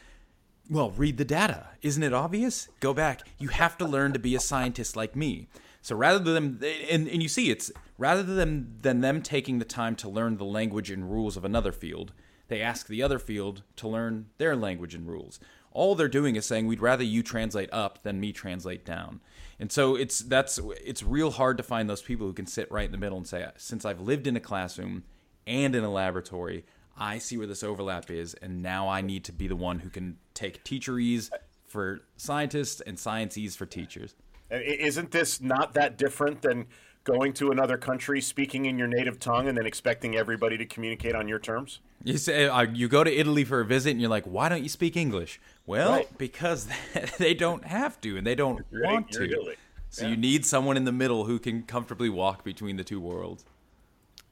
well 0.69 0.91
read 0.91 1.17
the 1.17 1.25
data. 1.25 1.69
Isn't 1.83 2.03
it 2.03 2.13
obvious? 2.13 2.69
Go 2.81 2.93
back. 2.93 3.23
You 3.39 3.49
have 3.49 3.79
to 3.79 3.85
learn 3.85 4.13
to 4.13 4.19
be 4.19 4.35
a 4.35 4.41
scientist 4.41 4.97
like 4.97 5.15
me. 5.15 5.49
So 5.83 5.95
rather 5.95 6.19
than 6.19 6.61
and, 6.91 7.07
and 7.09 7.23
you 7.23 7.29
see 7.29 7.51
it's 7.51 7.71
rather 7.99 8.23
than 8.23 8.77
than 8.83 9.01
them 9.01 9.23
taking 9.23 9.59
the 9.59 9.65
time 9.65 9.95
to 9.97 10.09
learn 10.09 10.37
the 10.37 10.45
language 10.45 10.91
and 10.91 11.11
rules 11.11 11.37
of 11.37 11.45
another 11.45 11.73
field, 11.73 12.13
they 12.49 12.61
ask 12.61 12.87
the 12.87 13.03
other 13.03 13.19
field 13.19 13.63
to 13.77 13.89
learn 13.89 14.27
their 14.39 14.57
language 14.57 14.95
and 14.95 15.07
rules. 15.07 15.41
All 15.73 15.95
they're 15.95 16.09
doing 16.09 16.37
is 16.37 16.47
saying 16.47 16.67
we'd 16.67 16.81
rather 16.81 17.05
you 17.05 17.23
translate 17.23 17.69
up 17.73 18.03
than 18.03 18.21
me 18.21 18.33
translate 18.33 18.85
down. 18.85 19.21
And 19.59 19.71
so 19.71 19.95
it's 19.95 20.21
that's 20.21 20.59
it's 20.85 21.03
real 21.03 21.33
hard 21.33 21.57
to 21.59 21.63
find 21.63 21.89
those 21.89 22.03
people 22.03 22.27
who 22.27 22.33
can 22.33 22.47
sit 22.47 22.71
right 22.71 22.87
in 22.87 22.93
the 22.93 22.99
middle 22.99 23.19
and 23.19 23.27
say 23.27 23.47
since 23.57 23.85
I've 23.85 24.01
lived 24.01 24.27
in 24.27 24.37
a 24.37 24.41
classroom 24.41 25.05
and 25.47 25.75
in 25.75 25.85
a 25.85 25.93
laboratory, 25.93 26.65
I 26.97 27.19
see 27.19 27.37
where 27.37 27.47
this 27.47 27.63
overlap 27.63 28.11
is 28.11 28.35
and 28.35 28.63
now 28.63 28.89
I 28.89 29.03
need 29.03 29.25
to 29.25 29.33
be 29.33 29.49
the 29.49 29.57
one 29.57 29.81
who 29.81 29.91
can 29.91 30.17
take 30.33 30.65
teacherese 30.65 31.31
for 31.67 32.01
scientists 32.17 32.81
and 32.81 32.97
scienceese 32.97 33.57
for 33.57 33.67
teachers. 33.67 34.15
Uh, 34.51 34.59
isn't 34.63 35.11
this 35.11 35.41
not 35.41 35.75
that 35.75 35.99
different 35.99 36.41
than 36.41 36.67
going 37.07 37.33
to 37.33 37.53
another 37.53 37.79
country, 37.79 38.21
speaking 38.21 38.67
in 38.67 38.77
your 38.77 38.89
native 38.89 39.19
tongue, 39.19 39.49
and 39.49 39.57
then 39.57 39.65
expecting 39.65 40.17
everybody 40.17 40.59
to 40.59 40.67
communicate 40.67 41.15
on 41.15 41.27
your 41.27 41.39
terms? 41.39 41.81
You 42.05 42.19
say 42.19 42.47
uh, 42.47 42.63
you 42.63 42.89
go 42.89 43.03
to 43.03 43.11
Italy 43.11 43.45
for 43.45 43.61
a 43.61 43.65
visit, 43.65 43.93
and 43.93 44.01
you're 44.01 44.11
like, 44.11 44.25
"Why 44.25 44.51
don't 44.51 44.63
you 44.63 44.69
speak 44.69 44.97
English?" 44.97 45.41
Well, 45.65 45.93
right. 45.93 46.19
because 46.19 46.69
they 47.19 47.33
don't 47.33 47.65
have 47.65 47.99
to, 48.03 48.19
and 48.19 48.27
they 48.27 48.35
don't 48.35 48.63
you're 48.71 48.85
want 48.85 49.11
to. 49.13 49.55
So 49.89 50.03
yeah. 50.03 50.11
you 50.11 50.17
need 50.17 50.45
someone 50.45 50.77
in 50.77 50.85
the 50.85 50.93
middle 50.93 51.25
who 51.25 51.39
can 51.39 51.63
comfortably 51.63 52.11
walk 52.11 52.45
between 52.45 52.77
the 52.77 52.85
two 52.85 53.01
worlds. 53.01 53.45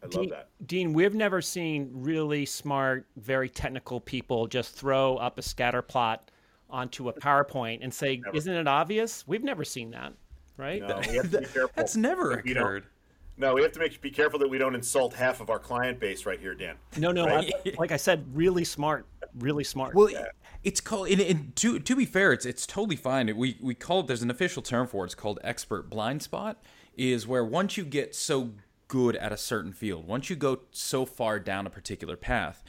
I 0.02 0.06
love 0.06 0.12
Dean, 0.12 0.28
that. 0.30 0.48
Dean, 0.66 0.92
we've 0.92 1.14
never 1.14 1.40
seen 1.40 1.90
really 1.94 2.44
smart, 2.44 3.06
very 3.16 3.48
technical 3.48 4.00
people 4.00 4.46
just 4.46 4.74
throw 4.74 5.16
up 5.16 5.38
a 5.38 5.42
scatter 5.42 5.80
plot 5.80 6.30
onto 6.68 7.08
a 7.08 7.12
PowerPoint 7.20 7.78
and 7.82 7.94
say, 7.94 8.18
never. 8.18 8.36
"Isn't 8.36 8.54
it 8.54 8.68
obvious?" 8.68 9.26
We've 9.26 9.44
never 9.44 9.64
seen 9.64 9.92
that, 9.92 10.12
right? 10.56 10.80
No, 10.80 11.00
we 11.08 11.16
have 11.16 11.30
to 11.30 11.40
be 11.40 11.46
careful. 11.52 11.72
That's 11.74 11.96
never 11.96 12.32
occurred. 12.32 12.86
No, 13.36 13.54
we 13.54 13.62
have 13.62 13.72
to 13.72 13.80
make 13.80 14.00
be 14.00 14.10
careful 14.10 14.38
that 14.38 14.48
we 14.48 14.58
don't 14.58 14.74
insult 14.74 15.14
half 15.14 15.40
of 15.40 15.50
our 15.50 15.58
client 15.58 15.98
base 15.98 16.24
right 16.24 16.38
here, 16.38 16.54
Dan. 16.54 16.76
No, 16.96 17.10
no, 17.10 17.26
right? 17.26 17.52
I, 17.66 17.72
like 17.78 17.90
I 17.90 17.96
said, 17.96 18.24
really 18.32 18.64
smart, 18.64 19.06
really 19.36 19.64
smart. 19.64 19.94
Well, 19.94 20.10
yeah. 20.10 20.26
it's 20.62 20.80
called. 20.80 21.08
And, 21.08 21.20
and 21.20 21.56
to 21.56 21.80
to 21.80 21.96
be 21.96 22.04
fair, 22.04 22.32
it's 22.32 22.46
it's 22.46 22.66
totally 22.66 22.96
fine. 22.96 23.36
We 23.36 23.58
we 23.60 23.74
call 23.74 24.00
it. 24.00 24.06
There's 24.06 24.22
an 24.22 24.30
official 24.30 24.62
term 24.62 24.86
for 24.86 25.04
it. 25.04 25.06
It's 25.06 25.14
called 25.16 25.40
expert 25.42 25.90
blind 25.90 26.22
spot. 26.22 26.62
Is 26.96 27.26
where 27.26 27.44
once 27.44 27.76
you 27.76 27.84
get 27.84 28.14
so 28.14 28.52
good 28.86 29.16
at 29.16 29.32
a 29.32 29.36
certain 29.36 29.72
field, 29.72 30.06
once 30.06 30.30
you 30.30 30.36
go 30.36 30.60
so 30.70 31.04
far 31.04 31.40
down 31.40 31.66
a 31.66 31.70
particular 31.70 32.16
path, 32.16 32.62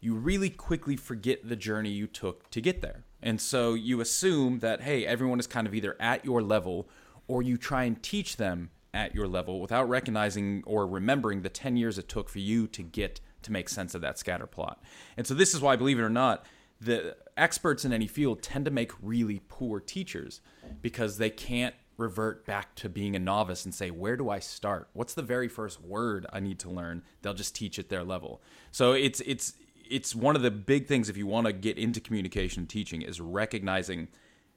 you 0.00 0.14
really 0.14 0.50
quickly 0.50 0.96
forget 0.96 1.48
the 1.48 1.56
journey 1.56 1.90
you 1.90 2.06
took 2.06 2.50
to 2.50 2.60
get 2.60 2.82
there. 2.82 3.04
And 3.22 3.40
so 3.40 3.74
you 3.74 4.00
assume 4.00 4.58
that, 4.60 4.82
hey, 4.82 5.06
everyone 5.06 5.38
is 5.38 5.46
kind 5.46 5.66
of 5.66 5.74
either 5.74 5.96
at 6.00 6.24
your 6.24 6.42
level 6.42 6.88
or 7.30 7.42
you 7.42 7.56
try 7.56 7.84
and 7.84 8.02
teach 8.02 8.36
them 8.38 8.70
at 8.92 9.14
your 9.14 9.28
level 9.28 9.60
without 9.60 9.88
recognizing 9.88 10.64
or 10.66 10.84
remembering 10.84 11.42
the 11.42 11.48
10 11.48 11.76
years 11.76 11.96
it 11.96 12.08
took 12.08 12.28
for 12.28 12.40
you 12.40 12.66
to 12.66 12.82
get 12.82 13.20
to 13.42 13.52
make 13.52 13.68
sense 13.68 13.94
of 13.94 14.00
that 14.00 14.18
scatter 14.18 14.48
plot. 14.48 14.82
And 15.16 15.24
so 15.24 15.32
this 15.32 15.54
is 15.54 15.60
why, 15.60 15.76
believe 15.76 16.00
it 16.00 16.02
or 16.02 16.10
not, 16.10 16.44
the 16.80 17.16
experts 17.36 17.84
in 17.84 17.92
any 17.92 18.08
field 18.08 18.42
tend 18.42 18.64
to 18.64 18.70
make 18.72 18.90
really 19.00 19.42
poor 19.48 19.78
teachers 19.78 20.40
because 20.82 21.18
they 21.18 21.30
can't 21.30 21.76
revert 21.96 22.44
back 22.46 22.74
to 22.74 22.88
being 22.88 23.14
a 23.14 23.20
novice 23.20 23.64
and 23.64 23.72
say, 23.72 23.92
where 23.92 24.16
do 24.16 24.28
I 24.28 24.40
start? 24.40 24.88
What's 24.92 25.14
the 25.14 25.22
very 25.22 25.46
first 25.46 25.80
word 25.80 26.26
I 26.32 26.40
need 26.40 26.58
to 26.60 26.70
learn? 26.70 27.04
They'll 27.22 27.32
just 27.32 27.54
teach 27.54 27.78
at 27.78 27.90
their 27.90 28.02
level. 28.02 28.42
So 28.72 28.92
it's 28.92 29.20
it's 29.20 29.54
it's 29.88 30.16
one 30.16 30.34
of 30.34 30.42
the 30.42 30.50
big 30.50 30.88
things 30.88 31.08
if 31.08 31.16
you 31.16 31.28
want 31.28 31.46
to 31.46 31.52
get 31.52 31.78
into 31.78 32.00
communication 32.00 32.66
teaching 32.66 33.02
is 33.02 33.20
recognizing 33.20 34.08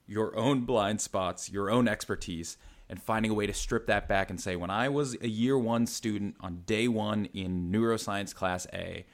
your 0.07 0.35
own 0.35 0.61
blind 0.61 1.01
spots, 1.01 1.49
your 1.51 1.69
own 1.69 1.87
expertise, 1.87 2.57
and 2.89 3.01
finding 3.01 3.31
a 3.31 3.33
way 3.33 3.47
to 3.47 3.53
strip 3.53 3.87
that 3.87 4.07
back 4.07 4.29
and 4.29 4.39
say, 4.39 4.55
when 4.55 4.69
I 4.69 4.89
was 4.89 5.15
a 5.21 5.27
year 5.27 5.57
one 5.57 5.87
student 5.87 6.35
on 6.41 6.63
day 6.65 6.87
one 6.87 7.25
in 7.33 7.71
neuroscience 7.71 8.35
class 8.35 8.67
A, 8.73 9.05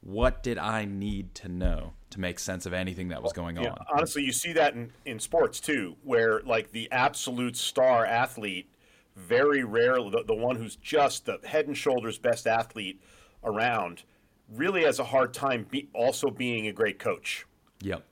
what 0.00 0.42
did 0.42 0.58
I 0.58 0.84
need 0.84 1.34
to 1.36 1.48
know 1.48 1.94
to 2.10 2.20
make 2.20 2.38
sense 2.38 2.66
of 2.66 2.72
anything 2.72 3.08
that 3.08 3.22
was 3.22 3.32
going 3.32 3.56
yeah, 3.56 3.70
on? 3.70 3.78
Honestly, 3.92 4.22
you 4.22 4.32
see 4.32 4.52
that 4.52 4.74
in, 4.74 4.92
in 5.04 5.18
sports 5.18 5.60
too, 5.60 5.96
where 6.04 6.40
like 6.42 6.72
the 6.72 6.90
absolute 6.92 7.56
star 7.56 8.06
athlete, 8.06 8.70
very 9.16 9.64
rarely, 9.64 10.10
the, 10.10 10.22
the 10.26 10.34
one 10.34 10.56
who's 10.56 10.76
just 10.76 11.26
the 11.26 11.38
head 11.44 11.66
and 11.66 11.76
shoulders 11.76 12.18
best 12.18 12.46
athlete 12.46 13.00
around– 13.42 14.02
really 14.54 14.84
has 14.84 14.98
a 14.98 15.04
hard 15.04 15.34
time 15.34 15.66
be 15.68 15.88
also 15.92 16.30
being 16.30 16.66
a 16.68 16.72
great 16.72 16.98
coach. 16.98 17.46
Yep. 17.80 18.04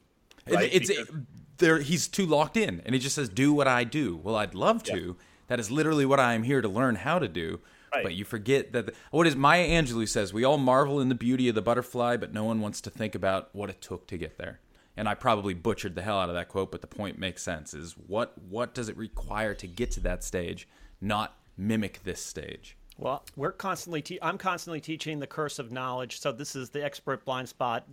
Right? 0.49 0.71
It's 0.73 0.89
because, 0.89 1.09
it, 1.09 1.15
there. 1.59 1.79
He's 1.79 2.09
too 2.09 2.27
locked 2.27 2.57
in, 2.57 2.83
and 2.85 2.95
he 2.95 3.01
just 3.01 3.15
says, 3.15 3.29
"Do 3.29 3.53
what 3.53 3.69
I 3.69 3.85
do." 3.85 4.17
Well, 4.17 4.37
I'd 4.37 4.55
love 4.55 4.83
to. 4.85 5.17
Yeah. 5.19 5.25
That 5.49 5.61
is 5.61 5.71
literally 5.71 6.07
what 6.07 6.21
I 6.21 6.35
am 6.35 6.43
here 6.43 6.63
to 6.63 6.69
learn 6.69 6.97
how 6.97 7.19
to 7.19 7.29
do. 7.29 7.61
Right. 7.95 8.03
But 8.03 8.15
you 8.15 8.25
forget 8.25 8.73
that. 8.73 8.87
The, 8.87 8.93
what 9.11 9.27
is 9.27 9.37
Maya 9.37 9.69
Angelou 9.69 10.09
says? 10.09 10.33
We 10.33 10.45
all 10.45 10.59
marvel 10.59 11.01
in 11.01 11.09
the 11.09 11.15
beauty 11.15 11.49
of 11.49 11.55
the 11.55 11.63
butterfly, 11.63 12.17
but 12.17 12.33
no 12.33 12.45
one 12.45 12.61
wants 12.61 12.81
to 12.83 12.91
think 12.91 13.15
about 13.15 13.51
what 13.53 13.71
it 13.71 13.81
took 13.81 14.07
to 14.09 14.19
get 14.19 14.39
there. 14.39 14.61
And 14.97 15.09
I 15.09 15.15
probably 15.15 15.55
butchered 15.55 15.95
the 15.95 16.03
hell 16.03 16.19
out 16.19 16.29
of 16.29 16.35
that 16.35 16.49
quote, 16.49 16.71
but 16.71 16.81
the 16.81 16.87
point 16.87 17.19
makes 17.19 17.43
sense. 17.43 17.75
Is 17.75 17.93
what 17.93 18.33
what 18.49 18.75
does 18.75 18.89
it 18.89 18.97
require 18.97 19.55
to 19.55 19.67
get 19.67 19.91
to 19.93 20.01
that 20.01 20.25
stage, 20.25 20.69
not 21.01 21.37
mimic 21.57 22.03
this 22.05 22.25
stage. 22.25 22.77
Well, 22.99 23.25
we're 23.37 23.53
constantly. 23.53 24.03
Te- 24.03 24.21
I'm 24.23 24.39
constantly 24.39 24.81
teaching 24.81 25.19
the 25.19 25.27
curse 25.27 25.59
of 25.59 25.73
knowledge. 25.73 26.21
So 26.21 26.33
this 26.33 26.55
is 26.57 26.71
the 26.71 26.85
expert 26.85 27.25
blind 27.25 27.49
spot. 27.49 27.87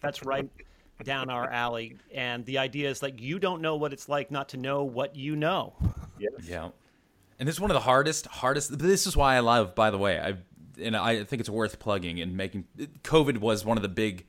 That's 0.00 0.24
right 0.24 0.48
down 1.04 1.30
our 1.30 1.50
alley. 1.50 1.98
And 2.12 2.44
the 2.44 2.58
idea 2.58 2.90
is 2.90 3.02
like 3.02 3.20
you 3.20 3.38
don't 3.38 3.62
know 3.62 3.76
what 3.76 3.92
it's 3.92 4.08
like 4.08 4.30
not 4.30 4.50
to 4.50 4.56
know 4.56 4.84
what 4.84 5.16
you 5.16 5.36
know. 5.36 5.74
Yes. 6.18 6.32
Yeah. 6.42 6.70
And 7.38 7.46
this 7.46 7.56
is 7.56 7.60
one 7.60 7.70
of 7.70 7.74
the 7.74 7.80
hardest, 7.80 8.26
hardest. 8.26 8.78
This 8.78 9.06
is 9.06 9.16
why 9.16 9.36
I 9.36 9.40
love. 9.40 9.74
By 9.74 9.90
the 9.90 9.98
way, 9.98 10.18
I 10.18 10.36
and 10.80 10.96
I 10.96 11.24
think 11.24 11.40
it's 11.40 11.50
worth 11.50 11.78
plugging 11.78 12.20
and 12.20 12.36
making. 12.36 12.64
COVID 13.02 13.38
was 13.38 13.64
one 13.64 13.76
of 13.76 13.82
the 13.82 13.88
big 13.88 14.26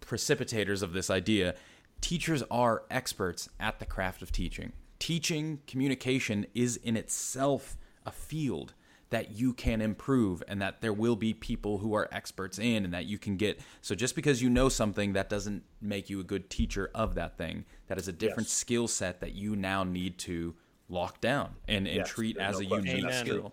precipitators 0.00 0.82
of 0.82 0.92
this 0.92 1.10
idea. 1.10 1.54
Teachers 2.00 2.42
are 2.50 2.84
experts 2.90 3.48
at 3.58 3.78
the 3.78 3.86
craft 3.86 4.22
of 4.22 4.32
teaching. 4.32 4.72
Teaching 4.98 5.60
communication 5.66 6.46
is 6.54 6.76
in 6.76 6.96
itself 6.96 7.76
a 8.04 8.10
field 8.10 8.74
that 9.10 9.30
you 9.32 9.52
can 9.52 9.80
improve 9.80 10.42
and 10.48 10.60
that 10.60 10.80
there 10.80 10.92
will 10.92 11.16
be 11.16 11.32
people 11.32 11.78
who 11.78 11.94
are 11.94 12.08
experts 12.12 12.58
in 12.58 12.84
and 12.84 12.92
that 12.92 13.06
you 13.06 13.18
can 13.18 13.36
get. 13.36 13.60
So 13.80 13.94
just 13.94 14.14
because 14.14 14.42
you 14.42 14.50
know 14.50 14.68
something 14.68 15.14
that 15.14 15.28
doesn't 15.28 15.62
make 15.80 16.10
you 16.10 16.20
a 16.20 16.24
good 16.24 16.50
teacher 16.50 16.90
of 16.94 17.14
that 17.14 17.38
thing. 17.38 17.64
That 17.86 17.98
is 17.98 18.08
a 18.08 18.12
different 18.12 18.48
yes. 18.48 18.56
skill 18.56 18.88
set 18.88 19.20
that 19.20 19.32
you 19.32 19.56
now 19.56 19.84
need 19.84 20.18
to 20.18 20.54
lock 20.88 21.20
down 21.20 21.54
and, 21.66 21.86
and 21.86 21.96
yes, 21.96 22.08
treat 22.08 22.36
as 22.36 22.60
no 22.60 22.76
a 22.76 22.80
unique 22.80 23.04
Amen. 23.04 23.26
skill. 23.26 23.52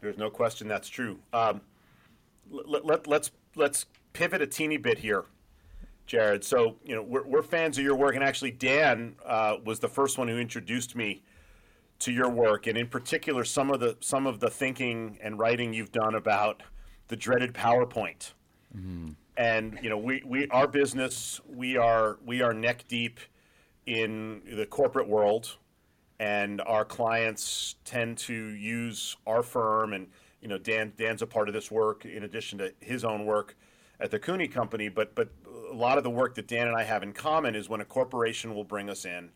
There's 0.00 0.18
no 0.18 0.30
question 0.30 0.66
that's 0.66 0.88
true. 0.88 1.18
Um, 1.32 1.60
let, 2.50 2.84
let, 2.84 3.06
let's 3.06 3.30
let's 3.54 3.86
pivot 4.12 4.42
a 4.42 4.46
teeny 4.46 4.76
bit 4.76 4.98
here 4.98 5.24
jared. 6.06 6.44
So 6.44 6.76
you 6.84 6.94
know 6.94 7.02
we're, 7.02 7.26
we're 7.26 7.42
fans 7.42 7.78
of 7.78 7.84
your 7.84 7.94
work. 7.94 8.14
And 8.14 8.24
actually 8.24 8.50
dan 8.50 9.16
uh, 9.24 9.56
was 9.64 9.78
the 9.78 9.88
first 9.88 10.18
one 10.18 10.28
who 10.28 10.38
introduced 10.38 10.96
me 10.96 11.22
to 12.02 12.12
your 12.12 12.28
work, 12.28 12.66
and 12.66 12.76
in 12.76 12.88
particular, 12.88 13.44
some 13.44 13.70
of 13.70 13.80
the 13.80 13.96
some 14.00 14.26
of 14.26 14.40
the 14.40 14.50
thinking 14.50 15.18
and 15.22 15.38
writing 15.38 15.72
you've 15.72 15.92
done 15.92 16.14
about 16.14 16.62
the 17.08 17.16
dreaded 17.16 17.54
PowerPoint. 17.54 18.32
Mm-hmm. 18.76 19.10
And 19.36 19.78
you 19.82 19.88
know, 19.88 19.98
we, 19.98 20.22
we 20.24 20.48
our 20.48 20.66
business 20.66 21.40
we 21.48 21.76
are 21.76 22.18
we 22.24 22.42
are 22.42 22.52
neck 22.52 22.84
deep 22.88 23.20
in 23.86 24.42
the 24.50 24.66
corporate 24.66 25.08
world, 25.08 25.56
and 26.18 26.60
our 26.62 26.84
clients 26.84 27.76
tend 27.84 28.18
to 28.18 28.34
use 28.34 29.16
our 29.26 29.42
firm, 29.42 29.92
and 29.92 30.08
you 30.40 30.48
know, 30.48 30.58
Dan 30.58 30.92
Dan's 30.96 31.22
a 31.22 31.26
part 31.26 31.48
of 31.48 31.54
this 31.54 31.70
work 31.70 32.04
in 32.04 32.24
addition 32.24 32.58
to 32.58 32.72
his 32.80 33.04
own 33.04 33.24
work 33.26 33.56
at 34.00 34.10
the 34.10 34.18
Cooney 34.18 34.48
Company, 34.48 34.88
but 34.88 35.14
but 35.14 35.28
a 35.70 35.74
lot 35.74 35.98
of 35.98 36.04
the 36.04 36.10
work 36.10 36.34
that 36.34 36.48
Dan 36.48 36.66
and 36.66 36.76
I 36.76 36.82
have 36.82 37.02
in 37.02 37.12
common 37.12 37.54
is 37.54 37.68
when 37.68 37.80
a 37.80 37.84
corporation 37.84 38.54
will 38.54 38.64
bring 38.64 38.90
us 38.90 39.04
in, 39.04 39.30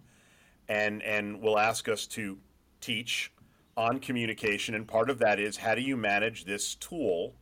and 0.68 1.02
and 1.02 1.40
will 1.40 1.58
ask 1.58 1.88
us 1.88 2.06
to 2.08 2.38
teach 2.80 3.32
on 3.76 3.98
communication, 3.98 4.74
and 4.74 4.86
part 4.86 5.10
of 5.10 5.18
that 5.18 5.38
is 5.38 5.58
how 5.58 5.74
do 5.74 5.82
you 5.82 5.96
manage 5.96 6.44
this 6.44 6.74
tool, 6.74 7.34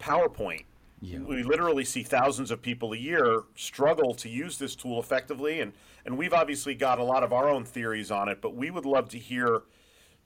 PowerPoint. 0.00 0.64
Yeah. 1.00 1.18
We 1.20 1.42
literally 1.42 1.84
see 1.84 2.02
thousands 2.02 2.50
of 2.50 2.62
people 2.62 2.92
a 2.92 2.96
year 2.96 3.42
struggle 3.54 4.14
to 4.14 4.28
use 4.28 4.58
this 4.58 4.74
tool 4.74 4.98
effectively, 4.98 5.60
and 5.60 5.72
and 6.04 6.16
we've 6.16 6.32
obviously 6.32 6.74
got 6.74 6.98
a 6.98 7.04
lot 7.04 7.22
of 7.22 7.32
our 7.32 7.48
own 7.48 7.64
theories 7.64 8.10
on 8.10 8.28
it, 8.28 8.40
but 8.40 8.54
we 8.54 8.70
would 8.70 8.86
love 8.86 9.08
to 9.10 9.18
hear 9.18 9.62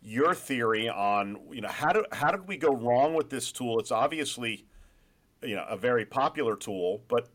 your 0.02 0.34
theory 0.34 0.88
on 0.88 1.38
you 1.50 1.60
know 1.60 1.68
how 1.68 1.92
do 1.92 2.04
how 2.12 2.30
did 2.30 2.46
we 2.46 2.56
go 2.56 2.74
wrong 2.74 3.14
with 3.14 3.30
this 3.30 3.50
tool? 3.52 3.78
It's 3.80 3.90
obviously 3.90 4.64
you 5.42 5.56
know 5.56 5.64
a 5.68 5.76
very 5.76 6.04
popular 6.04 6.56
tool, 6.56 7.02
but 7.08 7.28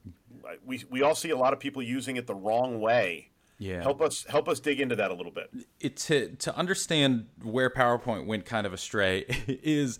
we 0.65 0.83
we 0.89 1.01
all 1.01 1.15
see 1.15 1.29
a 1.29 1.37
lot 1.37 1.53
of 1.53 1.59
people 1.59 1.81
using 1.81 2.15
it 2.15 2.27
the 2.27 2.35
wrong 2.35 2.79
way. 2.79 3.29
Yeah. 3.57 3.81
Help 3.81 4.01
us 4.01 4.25
help 4.27 4.49
us 4.49 4.59
dig 4.59 4.81
into 4.81 4.95
that 4.97 5.11
a 5.11 5.13
little 5.13 5.31
bit. 5.31 5.49
It, 5.79 5.97
to 5.97 6.35
to 6.35 6.55
understand 6.55 7.27
where 7.41 7.69
PowerPoint 7.69 8.25
went 8.25 8.45
kind 8.45 8.67
of 8.67 8.73
astray 8.73 9.25
is 9.47 9.99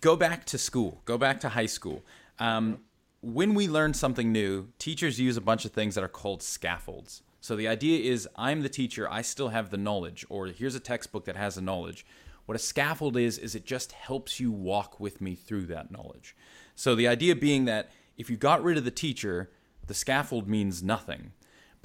go 0.00 0.16
back 0.16 0.44
to 0.46 0.58
school, 0.58 1.02
go 1.04 1.16
back 1.16 1.40
to 1.40 1.50
high 1.50 1.66
school. 1.66 2.02
Um, 2.38 2.80
when 3.20 3.54
we 3.54 3.68
learn 3.68 3.94
something 3.94 4.30
new, 4.30 4.68
teachers 4.78 5.18
use 5.18 5.36
a 5.36 5.40
bunch 5.40 5.64
of 5.64 5.72
things 5.72 5.94
that 5.94 6.04
are 6.04 6.08
called 6.08 6.42
scaffolds. 6.42 7.22
So 7.40 7.56
the 7.56 7.68
idea 7.68 8.10
is 8.10 8.28
I'm 8.36 8.62
the 8.62 8.68
teacher, 8.68 9.10
I 9.10 9.22
still 9.22 9.48
have 9.48 9.70
the 9.70 9.76
knowledge, 9.76 10.26
or 10.28 10.46
here's 10.48 10.74
a 10.74 10.80
textbook 10.80 11.24
that 11.26 11.36
has 11.36 11.54
the 11.54 11.62
knowledge. 11.62 12.04
What 12.46 12.56
a 12.56 12.58
scaffold 12.58 13.16
is, 13.16 13.38
is 13.38 13.54
it 13.54 13.64
just 13.64 13.92
helps 13.92 14.38
you 14.38 14.52
walk 14.52 15.00
with 15.00 15.20
me 15.20 15.34
through 15.34 15.66
that 15.66 15.90
knowledge. 15.90 16.36
So 16.74 16.94
the 16.94 17.08
idea 17.08 17.34
being 17.34 17.64
that 17.64 17.90
if 18.16 18.30
you 18.30 18.36
got 18.36 18.62
rid 18.62 18.76
of 18.76 18.84
the 18.84 18.90
teacher, 18.90 19.50
the 19.86 19.94
scaffold 19.94 20.48
means 20.48 20.82
nothing. 20.82 21.32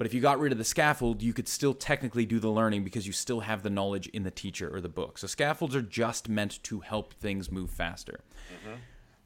But 0.02 0.08
if 0.08 0.14
you 0.14 0.20
got 0.20 0.40
rid 0.40 0.50
of 0.50 0.58
the 0.58 0.64
scaffold, 0.64 1.22
you 1.22 1.32
could 1.32 1.46
still 1.46 1.74
technically 1.74 2.26
do 2.26 2.40
the 2.40 2.48
learning 2.48 2.82
because 2.82 3.06
you 3.06 3.12
still 3.12 3.38
have 3.38 3.62
the 3.62 3.70
knowledge 3.70 4.08
in 4.08 4.24
the 4.24 4.32
teacher 4.32 4.68
or 4.74 4.80
the 4.80 4.88
book. 4.88 5.16
So 5.16 5.28
scaffolds 5.28 5.76
are 5.76 5.80
just 5.80 6.28
meant 6.28 6.60
to 6.64 6.80
help 6.80 7.14
things 7.14 7.52
move 7.52 7.70
faster. 7.70 8.18
Mm-hmm. 8.52 8.78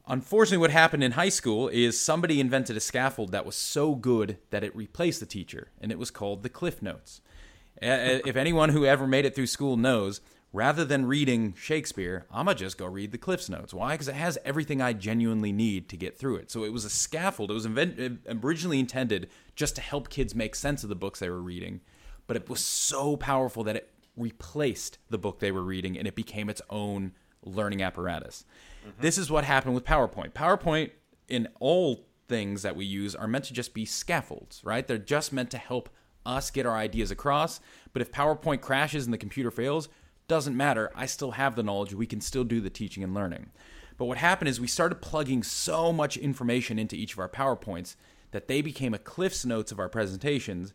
Unfortunately, 0.05 0.59
what 0.59 0.69
happened 0.69 1.03
in 1.03 1.13
high 1.13 1.29
school 1.29 1.67
is 1.67 1.99
somebody 1.99 2.39
invented 2.39 2.77
a 2.77 2.79
scaffold 2.79 3.31
that 3.31 3.43
was 3.43 3.55
so 3.55 3.95
good 3.95 4.37
that 4.51 4.63
it 4.63 4.75
replaced 4.75 5.19
the 5.19 5.25
teacher, 5.25 5.69
and 5.81 5.91
it 5.91 5.97
was 5.97 6.11
called 6.11 6.43
the 6.43 6.47
Cliff 6.47 6.79
Notes. 6.83 7.21
if 7.81 8.35
anyone 8.35 8.69
who 8.69 8.85
ever 8.85 9.07
made 9.07 9.25
it 9.25 9.33
through 9.33 9.47
school 9.47 9.77
knows, 9.77 10.21
rather 10.53 10.85
than 10.85 11.07
reading 11.07 11.55
Shakespeare, 11.57 12.27
I'm 12.31 12.45
going 12.45 12.55
to 12.55 12.63
just 12.63 12.77
go 12.77 12.85
read 12.85 13.11
the 13.11 13.17
Cliff's 13.17 13.49
Notes. 13.49 13.73
Why? 13.73 13.95
Because 13.95 14.09
it 14.09 14.15
has 14.15 14.37
everything 14.45 14.79
I 14.79 14.93
genuinely 14.93 15.51
need 15.51 15.89
to 15.89 15.97
get 15.97 16.19
through 16.19 16.35
it. 16.35 16.51
So 16.51 16.63
it 16.63 16.71
was 16.71 16.85
a 16.85 16.89
scaffold. 16.91 17.49
It 17.49 17.55
was 17.55 17.65
invent- 17.65 18.21
originally 18.43 18.79
intended 18.79 19.27
just 19.57 19.75
to 19.75 19.81
help 19.81 20.09
kids 20.09 20.33
make 20.33 20.55
sense 20.55 20.83
of 20.83 20.89
the 20.89 20.95
books 20.95 21.19
they 21.19 21.29
were 21.29 21.41
reading, 21.41 21.81
but 22.27 22.37
it 22.37 22.47
was 22.47 22.61
so 22.61 23.17
powerful 23.17 23.63
that 23.65 23.75
it 23.75 23.91
replaced 24.15 24.99
the 25.09 25.17
book 25.17 25.39
they 25.39 25.51
were 25.51 25.63
reading 25.63 25.97
and 25.97 26.07
it 26.07 26.15
became 26.15 26.49
its 26.49 26.61
own 26.69 27.11
learning 27.43 27.81
apparatus. 27.81 28.45
Mm-hmm. 28.87 29.01
This 29.01 29.17
is 29.17 29.29
what 29.29 29.43
happened 29.43 29.73
with 29.73 29.83
PowerPoint. 29.83 30.31
PowerPoint, 30.33 30.91
in 31.27 31.47
all 31.59 32.05
things 32.27 32.61
that 32.61 32.75
we 32.75 32.85
use, 32.85 33.15
are 33.15 33.27
meant 33.27 33.45
to 33.45 33.53
just 33.53 33.73
be 33.73 33.83
scaffolds, 33.83 34.61
right? 34.63 34.87
They're 34.87 34.97
just 34.99 35.33
meant 35.33 35.49
to 35.51 35.57
help 35.57 35.89
us 36.23 36.51
get 36.51 36.65
our 36.65 36.75
ideas 36.77 37.09
across. 37.09 37.59
But 37.93 38.01
if 38.03 38.11
PowerPoint 38.11 38.61
crashes 38.61 39.05
and 39.05 39.13
the 39.13 39.17
computer 39.17 39.49
fails, 39.49 39.89
doesn't 40.27 40.55
matter. 40.55 40.91
I 40.93 41.07
still 41.07 41.31
have 41.31 41.55
the 41.55 41.63
knowledge. 41.63 41.93
We 41.93 42.05
can 42.05 42.21
still 42.21 42.43
do 42.43 42.61
the 42.61 42.69
teaching 42.69 43.03
and 43.03 43.13
learning. 43.13 43.49
But 43.97 44.05
what 44.05 44.17
happened 44.17 44.49
is 44.49 44.59
we 44.59 44.67
started 44.67 45.01
plugging 45.01 45.41
so 45.41 45.91
much 45.91 46.17
information 46.17 46.77
into 46.77 46.95
each 46.95 47.13
of 47.13 47.19
our 47.19 47.29
PowerPoints 47.29 47.95
that 48.31 48.47
they 48.47 48.61
became 48.61 48.93
a 48.93 48.99
Cliff's 48.99 49.45
Notes 49.45 49.71
of 49.71 49.79
our 49.79 49.89
presentations, 49.89 50.73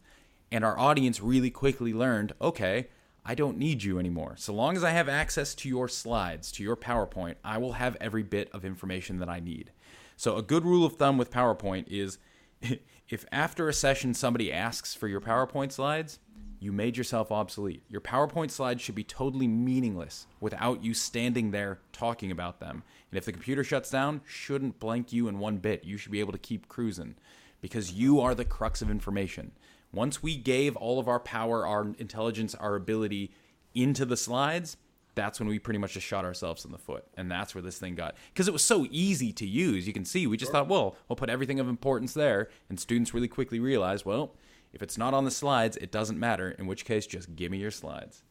and 0.50 0.64
our 0.64 0.78
audience 0.78 1.20
really 1.20 1.50
quickly 1.50 1.92
learned 1.92 2.32
okay, 2.40 2.88
I 3.24 3.34
don't 3.34 3.58
need 3.58 3.84
you 3.84 3.98
anymore. 3.98 4.34
So 4.36 4.52
long 4.52 4.76
as 4.76 4.82
I 4.82 4.90
have 4.90 5.08
access 5.08 5.54
to 5.56 5.68
your 5.68 5.88
slides, 5.88 6.50
to 6.52 6.62
your 6.62 6.76
PowerPoint, 6.76 7.36
I 7.44 7.58
will 7.58 7.74
have 7.74 7.96
every 8.00 8.24
bit 8.24 8.50
of 8.52 8.64
information 8.64 9.18
that 9.18 9.28
I 9.28 9.38
need. 9.38 9.70
So, 10.16 10.36
a 10.36 10.42
good 10.42 10.64
rule 10.64 10.84
of 10.84 10.96
thumb 10.96 11.18
with 11.18 11.30
PowerPoint 11.30 11.86
is 11.88 12.18
if 13.08 13.24
after 13.30 13.68
a 13.68 13.72
session 13.72 14.14
somebody 14.14 14.52
asks 14.52 14.94
for 14.94 15.08
your 15.08 15.20
PowerPoint 15.20 15.72
slides, 15.72 16.18
you 16.58 16.72
made 16.72 16.96
yourself 16.96 17.32
obsolete. 17.32 17.82
Your 17.88 18.00
PowerPoint 18.00 18.50
slides 18.50 18.80
should 18.82 18.94
be 18.94 19.02
totally 19.02 19.48
meaningless 19.48 20.26
without 20.40 20.84
you 20.84 20.94
standing 20.94 21.50
there 21.50 21.80
talking 21.92 22.30
about 22.30 22.60
them. 22.60 22.84
And 23.10 23.18
if 23.18 23.24
the 23.24 23.32
computer 23.32 23.64
shuts 23.64 23.90
down, 23.90 24.20
shouldn't 24.24 24.78
blank 24.78 25.12
you 25.12 25.26
in 25.26 25.40
one 25.40 25.56
bit. 25.56 25.84
You 25.84 25.96
should 25.96 26.12
be 26.12 26.20
able 26.20 26.32
to 26.32 26.38
keep 26.38 26.68
cruising 26.68 27.16
because 27.62 27.92
you 27.92 28.20
are 28.20 28.34
the 28.34 28.44
crux 28.44 28.82
of 28.82 28.90
information. 28.90 29.52
Once 29.94 30.22
we 30.22 30.36
gave 30.36 30.76
all 30.76 30.98
of 30.98 31.08
our 31.08 31.20
power, 31.20 31.66
our 31.66 31.88
intelligence, 31.98 32.54
our 32.54 32.74
ability 32.74 33.32
into 33.74 34.04
the 34.04 34.16
slides, 34.16 34.76
that's 35.14 35.38
when 35.38 35.48
we 35.48 35.58
pretty 35.58 35.78
much 35.78 35.92
just 35.92 36.06
shot 36.06 36.24
ourselves 36.24 36.64
in 36.64 36.72
the 36.72 36.78
foot. 36.78 37.04
And 37.16 37.30
that's 37.30 37.54
where 37.54 37.62
this 37.62 37.78
thing 37.78 37.94
got. 37.94 38.16
Because 38.32 38.48
it 38.48 38.52
was 38.52 38.64
so 38.64 38.86
easy 38.90 39.32
to 39.34 39.46
use. 39.46 39.86
You 39.86 39.92
can 39.92 40.04
see, 40.04 40.26
we 40.26 40.36
just 40.36 40.52
thought, 40.52 40.68
well, 40.68 40.96
we'll 41.08 41.16
put 41.16 41.30
everything 41.30 41.60
of 41.60 41.68
importance 41.68 42.14
there. 42.14 42.48
And 42.68 42.80
students 42.80 43.14
really 43.14 43.28
quickly 43.28 43.60
realized, 43.60 44.04
well, 44.04 44.34
if 44.72 44.82
it's 44.82 44.96
not 44.96 45.12
on 45.12 45.24
the 45.24 45.30
slides, 45.30 45.76
it 45.76 45.92
doesn't 45.92 46.18
matter. 46.18 46.50
In 46.52 46.66
which 46.66 46.84
case, 46.84 47.06
just 47.06 47.36
give 47.36 47.50
me 47.50 47.58
your 47.58 47.70
slides. 47.70 48.22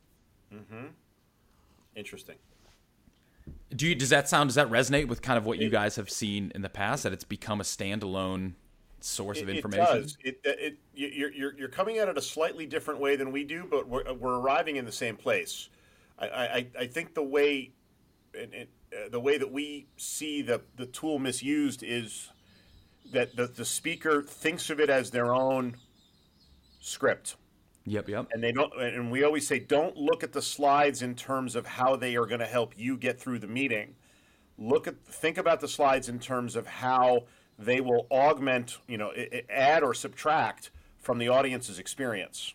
Mm-hmm. 0.54 0.88
Interesting. 1.96 2.38
Do 3.76 3.88
you, 3.88 3.96
does 3.96 4.10
that 4.10 4.28
sound 4.28 4.50
does 4.50 4.56
that 4.56 4.70
resonate 4.70 5.08
with 5.08 5.22
kind 5.22 5.38
of 5.38 5.46
what 5.46 5.60
you 5.60 5.70
guys 5.70 5.96
have 5.96 6.10
seen 6.10 6.52
in 6.56 6.62
the 6.62 6.70
past 6.70 7.04
that 7.04 7.14
it's 7.14 7.24
become 7.24 7.62
a 7.62 7.64
standalone 7.64 8.54
source 9.04 9.40
it, 9.40 9.44
of 9.44 9.50
information? 9.50 9.84
It 9.84 10.02
does. 10.02 10.18
It, 10.24 10.40
it, 10.44 10.78
you're, 10.94 11.32
you're, 11.32 11.58
you're 11.58 11.70
coming 11.70 11.98
at 11.98 12.08
it 12.08 12.18
a 12.18 12.22
slightly 12.22 12.66
different 12.66 13.00
way 13.00 13.16
than 13.16 13.32
we 13.32 13.44
do, 13.44 13.66
but 13.70 13.88
we're, 13.88 14.12
we're 14.14 14.40
arriving 14.40 14.78
in 14.78 14.86
the 14.86 14.92
same 14.92 15.18
place. 15.18 15.70
I, 16.20 16.28
I, 16.28 16.68
I 16.80 16.88
think 16.88 17.14
the 17.14 17.24
way 17.24 17.72
uh, 18.36 19.10
the 19.10 19.20
way 19.20 19.38
that 19.38 19.52
we 19.52 19.88
see 19.98 20.42
the, 20.42 20.62
the 20.76 20.86
tool 20.86 21.20
misused 21.20 21.84
is 21.84 22.30
that 23.12 23.36
the, 23.36 23.48
the 23.48 23.66
speaker 23.66 24.22
thinks 24.22 24.70
of 24.70 24.80
it 24.80 24.90
as 24.90 25.12
their 25.12 25.34
own 25.34 25.76
script. 26.80 27.36
Yep, 27.86 28.10
yep. 28.10 28.28
And 28.32 28.44
they 28.44 28.52
don't 28.52 28.72
and 28.80 29.12
we 29.12 29.24
always 29.24 29.48
say 29.48 29.60
don't 29.60 29.98
look 29.98 30.24
at 30.24 30.34
the 30.34 30.42
slides 30.42 31.02
in 31.02 31.16
terms 31.16 31.56
of 31.56 31.66
how 31.66 31.96
they 31.96 32.16
are 32.16 32.26
going 32.26 32.40
to 32.40 32.46
help 32.46 32.74
you 32.78 32.96
get 32.96 33.20
through 33.20 33.40
the 33.40 33.48
meeting. 33.48 33.96
Look 34.58 34.88
at 34.88 35.04
think 35.06 35.38
about 35.38 35.62
the 35.62 35.68
slides 35.68 36.08
in 36.08 36.20
terms 36.20 36.56
of 36.56 36.68
how 36.68 37.24
they 37.58 37.82
will 37.82 38.08
augment, 38.12 38.78
you 38.88 38.98
know, 38.98 39.12
add 39.50 39.84
or 39.84 39.94
subtract 39.94 40.72
from 40.98 41.18
the 41.18 41.28
audience's 41.28 41.80
experience. 41.80 42.54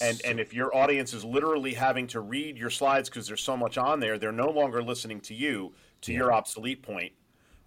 And 0.00 0.20
and 0.24 0.40
if 0.40 0.54
your 0.54 0.74
audience 0.74 1.12
is 1.12 1.24
literally 1.24 1.74
having 1.74 2.06
to 2.08 2.20
read 2.20 2.56
your 2.56 2.70
slides 2.70 3.10
because 3.10 3.26
there's 3.26 3.42
so 3.42 3.56
much 3.56 3.76
on 3.76 4.00
there, 4.00 4.18
they're 4.18 4.32
no 4.32 4.50
longer 4.50 4.82
listening 4.82 5.20
to 5.22 5.34
you. 5.34 5.74
To 6.02 6.12
yeah. 6.12 6.18
your 6.18 6.32
obsolete 6.32 6.82
point, 6.82 7.12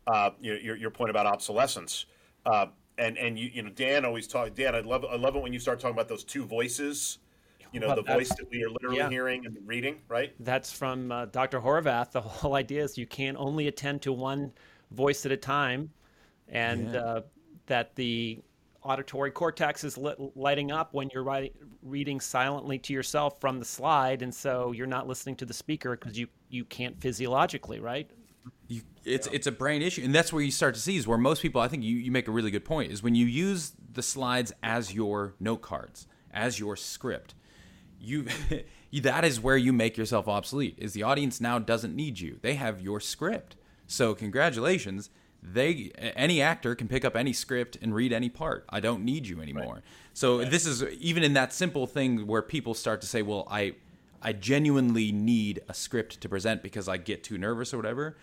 uh, 0.08 0.32
your 0.42 0.76
your 0.76 0.90
point 0.90 1.12
about 1.12 1.26
obsolescence. 1.26 2.06
Uh, 2.46 2.68
and 2.98 3.18
and 3.18 3.38
you 3.38 3.50
you 3.54 3.62
know 3.62 3.70
Dan 3.70 4.06
always 4.06 4.28
talk 4.28 4.54
Dan 4.56 4.76
I 4.76 4.82
love 4.82 5.06
I 5.06 5.16
love 5.16 5.36
it 5.36 5.42
when 5.42 5.54
you 5.54 5.60
start 5.60 5.80
talking 5.80 5.96
about 5.96 6.08
those 6.08 6.24
two 6.24 6.46
voices 6.46 7.20
you 7.72 7.80
know 7.80 7.88
well, 7.88 7.96
the 7.98 8.04
voice 8.04 8.30
that 8.30 8.50
we 8.50 8.64
are 8.64 8.70
literally 8.70 8.98
yeah. 8.98 9.10
hearing 9.10 9.46
and 9.46 9.58
reading 9.66 9.98
right 10.08 10.34
that's 10.40 10.72
from 10.72 11.12
uh, 11.12 11.26
Dr. 11.26 11.60
Horvath 11.60 12.12
the 12.12 12.22
whole 12.22 12.56
idea 12.56 12.84
is 12.84 12.98
you 12.98 13.08
can 13.08 13.36
only 13.38 13.68
attend 13.68 14.02
to 14.04 14.14
one 14.14 14.52
voice 14.92 15.26
at 15.26 15.32
a 15.32 15.38
time 15.38 15.90
and 16.50 16.94
yeah. 16.94 17.00
uh, 17.00 17.22
that 17.68 17.96
the 17.96 18.40
auditory 18.84 19.32
cortex 19.32 19.84
is 19.84 19.98
lit, 19.98 20.18
lighting 20.36 20.72
up 20.72 20.94
when 20.94 21.10
you're 21.14 21.24
writing, 21.24 21.52
reading 21.82 22.20
silently 22.20 22.78
to 22.78 22.94
yourself 22.94 23.40
from 23.42 23.60
the 23.60 23.66
slide 23.66 24.22
and 24.22 24.34
so 24.34 24.72
you're 24.72 24.86
not 24.86 25.08
listening 25.08 25.36
to 25.36 25.46
the 25.46 25.54
speaker 25.54 25.98
because 25.98 26.18
you 26.18 26.28
you 26.50 26.64
can't 26.66 27.00
physiologically 27.02 27.80
right 27.80 28.12
you, 28.68 28.82
it's 29.04 29.28
yeah. 29.28 29.34
it's 29.34 29.48
a 29.48 29.52
brain 29.52 29.82
issue, 29.82 30.04
and 30.04 30.14
that's 30.14 30.34
where 30.34 30.42
you 30.42 30.52
start 30.52 30.76
to 30.76 30.82
see 30.82 30.98
is 30.98 31.08
where 31.08 31.18
most 31.18 31.42
people. 31.42 31.62
I 31.62 31.68
think 31.68 31.84
you, 31.84 31.98
you 31.98 32.12
make 32.12 32.28
a 32.28 32.32
really 32.32 32.52
good 32.52 32.66
point 32.66 32.92
is 32.92 33.04
when 33.04 33.16
you 33.16 33.26
use 33.26 33.74
the 33.94 34.02
slides 34.02 34.52
as 34.64 34.94
your 34.94 35.36
note 35.40 35.62
cards, 35.62 36.08
as 36.32 36.60
your 36.60 36.76
script. 36.76 37.36
You, 38.00 38.28
that 39.02 39.26
is 39.26 39.40
where 39.40 39.58
you 39.58 39.74
make 39.74 39.98
yourself 39.98 40.28
obsolete. 40.28 40.76
Is 40.78 40.94
the 40.94 41.04
audience 41.04 41.40
now 41.40 41.60
doesn't 41.60 41.96
need 41.96 42.20
you? 42.20 42.40
They 42.42 42.56
have 42.56 42.82
your 42.82 43.00
script. 43.00 43.56
So 43.88 44.14
congratulations. 44.16 45.10
They 45.54 45.92
any 45.98 46.42
actor 46.42 46.76
can 46.76 46.88
pick 46.88 47.06
up 47.06 47.16
any 47.16 47.34
script 47.34 47.78
and 47.82 47.94
read 47.94 48.12
any 48.12 48.30
part. 48.30 48.66
I 48.70 48.80
don't 48.80 49.04
need 49.04 49.28
you 49.28 49.42
anymore. 49.42 49.76
Right. 49.76 49.84
So 50.14 50.40
right. 50.40 50.50
this 50.50 50.66
is 50.66 50.84
even 51.00 51.24
in 51.24 51.34
that 51.34 51.54
simple 51.54 51.88
thing 51.88 52.28
where 52.28 52.42
people 52.42 52.74
start 52.74 53.02
to 53.02 53.08
say, 53.08 53.22
"Well, 53.22 53.48
I 53.50 53.76
I 54.22 54.34
genuinely 54.34 55.12
need 55.12 55.62
a 55.70 55.74
script 55.74 56.22
to 56.22 56.30
present 56.30 56.64
because 56.64 56.88
I 56.88 56.98
get 56.98 57.24
too 57.24 57.38
nervous 57.38 57.74
or 57.74 57.78
whatever." 57.78 58.18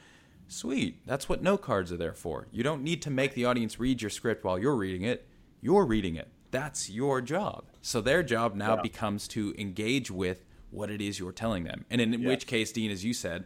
Sweet. 0.48 1.06
That's 1.06 1.28
what 1.28 1.42
note 1.42 1.62
cards 1.62 1.90
are 1.92 1.96
there 1.96 2.12
for. 2.12 2.46
You 2.52 2.62
don't 2.62 2.82
need 2.82 3.00
to 3.02 3.10
make 3.10 3.34
the 3.34 3.46
audience 3.46 3.80
read 3.80 4.02
your 4.02 4.10
script 4.10 4.44
while 4.44 4.58
you're 4.58 4.76
reading 4.76 5.02
it. 5.02 5.26
You're 5.60 5.86
reading 5.86 6.16
it. 6.16 6.28
That's 6.50 6.90
your 6.90 7.22
job. 7.22 7.64
So 7.80 8.00
their 8.00 8.22
job 8.22 8.54
now 8.54 8.76
yeah. 8.76 8.82
becomes 8.82 9.26
to 9.28 9.54
engage 9.56 10.10
with 10.10 10.44
what 10.70 10.90
it 10.90 11.00
is 11.00 11.18
you're 11.18 11.32
telling 11.32 11.64
them. 11.64 11.84
And 11.90 12.00
in 12.00 12.12
yeah. 12.12 12.28
which 12.28 12.46
case, 12.46 12.72
Dean, 12.72 12.90
as 12.90 13.04
you 13.04 13.14
said, 13.14 13.44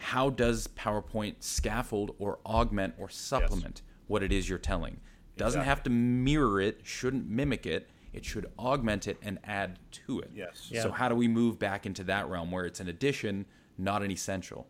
how 0.00 0.30
does 0.30 0.66
PowerPoint 0.66 1.36
scaffold 1.40 2.14
or 2.18 2.38
augment 2.46 2.94
or 2.98 3.08
supplement? 3.10 3.82
Yes. 3.84 3.90
what 4.06 4.22
it 4.24 4.32
is 4.32 4.48
you're 4.48 4.58
telling. 4.58 4.98
Doesn't 5.36 5.60
Exactly. 5.60 5.68
have 5.68 5.82
to 5.84 5.90
mirror 5.90 6.60
it, 6.60 6.80
shouldn't 6.82 7.28
mimic 7.28 7.64
it. 7.66 7.88
It 8.12 8.24
should 8.24 8.50
augment 8.58 9.06
it 9.06 9.18
and 9.22 9.38
add 9.44 9.78
to 10.06 10.18
it. 10.18 10.30
Yes. 10.34 10.68
Yeah. 10.68 10.82
So 10.82 10.90
how 10.90 11.08
do 11.08 11.14
we 11.14 11.28
move 11.28 11.60
back 11.60 11.86
into 11.86 12.02
that 12.04 12.28
realm 12.28 12.50
where 12.50 12.64
it's 12.64 12.80
an 12.80 12.88
addition, 12.88 13.46
not 13.78 14.02
an 14.02 14.10
essential? 14.10 14.66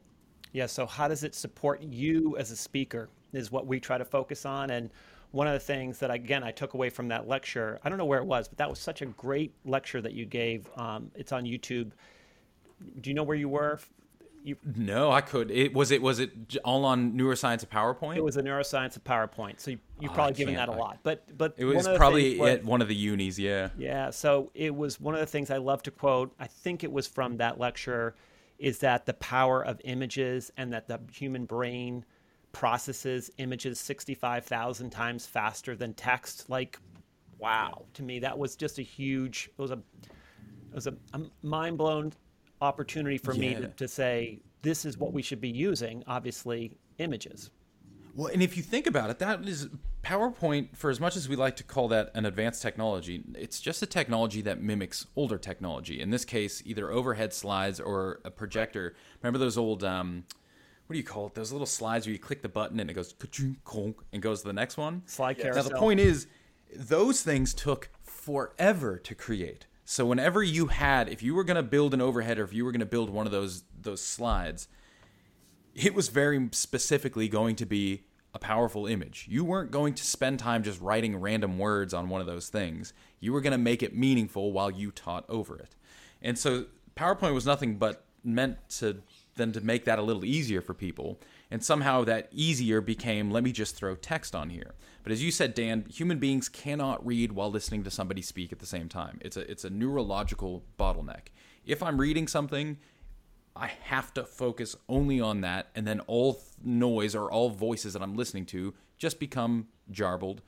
Yeah, 0.53 0.67
so 0.67 0.85
how 0.85 1.09
does 1.09 1.25
it 1.25 1.35
support 1.35 1.81
you 1.81 2.37
as 2.37 2.51
a 2.51 2.57
speaker 2.57 3.09
is 3.33 3.51
what 3.51 3.67
we 3.67 3.81
try 3.81 3.97
to 3.97 4.05
focus 4.05 4.45
on. 4.45 4.71
And 4.71 4.91
one 5.31 5.47
of 5.47 5.53
the 5.55 5.61
things 5.61 5.99
that, 6.01 6.11
again, 6.11 6.43
I 6.43 6.51
took 6.51 6.75
away 6.75 6.91
from 6.91 7.09
that 7.09 7.29
lecture, 7.29 7.79
I 7.85 7.89
don't 7.89 7.99
know 7.99 8.05
where 8.05 8.19
it 8.19 8.27
was, 8.27 8.49
but 8.49 8.59
that 8.59 8.69
was 8.69 8.79
such 8.79 9.01
a 9.01 9.07
great 9.07 9.55
lecture 9.65 10.01
that 10.03 10.13
you 10.13 10.27
gave. 10.27 10.69
Um, 10.77 11.11
it's 11.15 11.33
on 11.33 11.45
YouTube. 11.45 11.93
Do 13.01 13.09
you 13.09 13.15
know 13.15 13.23
where 13.23 13.37
you 13.37 13.49
were? 13.49 13.79
You, 14.43 14.57
No, 14.77 15.11
I 15.11 15.21
could. 15.21 15.51
It 15.51 15.75
was 15.75 15.91
it 15.91 16.01
was 16.01 16.19
it 16.19 16.57
all 16.65 16.85
on 16.85 17.13
neuroscience 17.13 17.63
of 17.63 17.71
PowerPoint. 17.71 18.17
it 18.17 18.25
was 18.25 18.37
a 18.37 18.43
neuroscience 18.43 18.97
of 18.97 19.05
PowerPoint. 19.05 19.61
So 19.61 19.73
you, 19.73 19.79
you've 20.01 20.11
Oh, 20.11 20.13
ah, 20.13 20.15
probably 20.15 20.35
I 20.35 20.37
given 20.37 20.55
that 20.55 20.69
a 20.69 20.73
lot. 20.73 20.99
But 21.03 21.37
but 21.37 21.55
it 21.59 21.65
was 21.65 21.87
probably 21.87 22.41
at 22.41 22.65
one 22.65 22.81
of 22.81 22.89
the 22.89 22.95
unis. 22.95 23.39
Yeah. 23.39 23.69
Yeah, 23.77 24.11
so 24.11 24.51
it 24.55 24.75
was 24.75 25.01
one 25.01 25.15
of 25.15 25.21
the 25.21 25.27
things 25.27 25.51
I 25.51 25.59
love 25.59 25.83
to 25.85 25.91
quote. 25.91 26.35
I 26.39 26.47
think 26.47 26.85
it 26.85 26.91
was 26.91 27.07
from 27.07 27.37
that 27.37 27.59
lecture 27.59 28.15
is 28.59 28.79
that 28.79 29.07
the 29.07 29.15
power 29.15 29.65
of 29.65 29.81
images 29.85 30.53
and 30.57 30.73
that 30.73 30.87
the 30.87 31.01
human 31.13 31.47
brain 31.47 32.05
processes 32.53 33.31
images 33.39 33.79
65,000 33.81 34.91
times 34.91 35.27
faster 35.27 35.75
than 35.75 35.95
text. 35.95 36.51
Like, 36.51 36.79
wow. 37.39 37.85
To 37.95 38.03
me, 38.03 38.19
that 38.21 38.39
was 38.39 38.57
just 38.57 38.79
a 38.79 38.83
huge, 38.83 39.51
it 39.57 39.63
was 39.63 39.71
a, 39.71 39.79
it 40.03 40.75
was 40.75 40.87
a, 40.87 40.95
a 41.15 41.21
mind 41.43 41.79
blown 41.79 42.13
opportunity 42.61 43.19
for 43.19 43.35
me 43.35 43.55
to, 43.55 43.69
to 43.69 43.89
say, 43.89 44.41
this 44.63 44.85
is 44.85 44.99
what 44.99 45.13
we 45.13 45.23
should 45.23 45.41
be 45.41 45.49
using, 45.49 46.05
obviously, 46.07 46.77
images. 46.99 47.51
Well, 48.15 48.29
and 48.29 48.43
if 48.43 48.57
you 48.57 48.63
think 48.63 48.87
about 48.87 49.11
it, 49.11 49.19
that 49.21 49.47
is 49.47 49.69
PowerPoint. 50.03 50.77
For 50.77 50.91
as 50.91 51.01
much 51.01 51.17
as 51.17 51.29
we 51.29 51.37
like 51.37 51.57
to 51.57 51.65
call 51.65 51.89
that 51.89 52.11
an 52.15 52.27
advanced 52.27 52.61
technology, 52.61 53.23
it's 53.35 53.61
just 53.61 53.83
a 53.83 53.87
technology 53.87 54.43
that 54.43 54.61
mimics 54.61 55.07
older 55.17 55.39
technology. 55.39 56.01
In 56.01 56.11
this 56.11 56.25
case, 56.25 56.63
either 56.67 56.91
overhead 56.91 57.33
slides 57.33 57.79
or 57.81 58.21
a 58.25 58.31
projector. 58.31 58.95
Remember 59.23 59.39
those 59.39 59.57
old, 59.57 59.85
um, 59.85 60.25
what 60.87 60.95
do 60.95 60.99
you 60.99 61.05
call 61.05 61.29
it? 61.29 61.35
Those 61.35 61.53
little 61.53 61.67
slides 61.67 62.07
where 62.07 62.13
you 62.13 62.19
click 62.19 62.43
the 62.43 62.49
button 62.49 62.81
and 62.81 62.91
it 62.91 62.95
goes 62.95 63.13
ka-ching, 63.13 63.59
konk, 63.65 63.95
and 64.13 64.21
goes 64.21 64.41
to 64.43 64.49
the 64.49 64.53
next 64.53 64.77
one. 64.77 65.03
Slide 65.07 65.39
Yes. 65.39 65.55
Now 65.55 65.63
the 65.63 65.77
point 65.77 66.01
is, 66.01 66.27
those 66.75 67.23
things 67.23 67.55
took 67.55 67.91
forever 68.03 68.99
to 68.99 69.15
create. 69.15 69.67
So 69.91 70.07
whenever 70.07 70.41
you 70.41 70.67
had, 70.67 71.09
if 71.09 71.21
you 71.21 71.35
were 71.35 71.43
going 71.43 71.57
to 71.57 71.65
build 71.65 71.95
an 71.95 72.01
overhead 72.01 72.39
or 72.39 72.45
if 72.45 72.53
you 72.53 72.65
were 72.65 72.71
going 72.71 72.79
to 72.79 72.87
build 72.87 73.11
one 73.11 73.27
of 73.27 73.33
those 73.33 73.65
those 73.77 74.01
slides, 74.01 74.69
it 75.75 75.97
was 75.97 76.11
very 76.11 76.49
specifically 76.53 77.27
going 77.29 77.57
to 77.57 77.67
be 77.67 78.05
a 78.33 78.39
powerful 78.39 78.87
image. 78.87 79.27
You 79.29 79.45
weren't 79.45 79.73
going 79.73 79.95
to 79.95 80.05
spend 80.05 80.39
time 80.39 80.63
just 80.63 80.81
writing 80.81 81.17
random 81.17 81.59
words 81.59 81.93
on 81.93 82.09
one 82.09 82.21
of 82.21 82.29
those 82.29 82.49
things. 82.49 82.93
You 83.19 83.33
were 83.33 83.41
going 83.41 83.51
to 83.51 83.59
make 83.59 83.83
it 83.83 83.93
meaningful 83.93 84.53
while 84.53 84.71
you 84.71 84.93
taught 84.93 85.25
over 85.29 85.57
it. 85.57 85.75
And 86.23 86.39
so 86.39 86.67
PowerPoint 86.97 87.35
was 87.35 87.45
nothing 87.45 87.75
but 87.75 88.05
meant 88.23 88.59
to 88.79 89.03
then 89.35 89.51
to 89.51 89.61
make 89.61 89.87
that 89.87 89.99
a 89.99 90.03
little 90.03 90.25
easier 90.25 90.61
for 90.61 90.73
people. 90.73 91.19
And 91.51 91.65
somehow 91.65 92.05
that 92.05 92.29
easier 92.31 92.81
became 92.81 93.31
let 93.31 93.43
me 93.43 93.53
just 93.53 93.75
throw 93.75 93.97
text 93.97 94.35
on 94.35 94.51
here. 94.51 94.75
But 95.03 95.13
as 95.13 95.23
you 95.23 95.31
said, 95.31 95.55
Dan, 95.55 95.87
human 95.89 96.19
beings 96.19 96.49
cannot 96.49 97.05
read 97.05 97.33
while 97.33 97.51
listening 97.51 97.83
to 97.85 97.91
somebody 97.91 98.23
speak 98.23 98.53
at 98.53 98.61
the 98.61 98.67
same 98.67 98.89
time. 98.89 99.19
It's 99.21 99.37
a 99.37 99.51
it's 99.51 99.65
a 99.65 99.71
neurological 99.71 100.63
bottleneck. 100.79 101.29
If 101.65 101.83
I'm 101.83 102.01
reading 102.01 102.29
something 102.29 102.79
I 103.57 103.73
have 103.83 104.15
to 104.15 104.25
focus 104.25 104.77
only 104.89 105.21
on 105.21 105.41
that, 105.43 105.69
and 105.75 105.87
then 105.87 106.01
all 106.01 106.35
th- 106.35 106.45
noise 106.65 107.15
or 107.15 107.31
all 107.31 107.51
voices 107.51 107.93
that 107.93 108.03
I'm 108.03 108.17
listening 108.17 108.47
to 108.47 108.75
just 108.97 109.19
become 109.19 109.69
jarbled. 109.91 110.39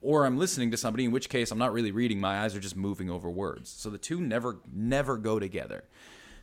Or 0.00 0.26
I'm 0.26 0.38
listening 0.38 0.70
to 0.72 0.76
somebody, 0.76 1.04
in 1.04 1.12
which 1.12 1.28
case 1.28 1.50
I'm 1.50 1.58
not 1.58 1.72
really 1.72 1.92
reading, 1.92 2.20
my 2.20 2.40
eyes 2.40 2.56
are 2.56 2.60
just 2.60 2.76
moving 2.76 3.08
over 3.08 3.30
words. 3.30 3.70
So 3.70 3.88
the 3.88 3.98
two 3.98 4.20
never, 4.20 4.58
never 4.72 5.16
go 5.16 5.38
together. 5.38 5.84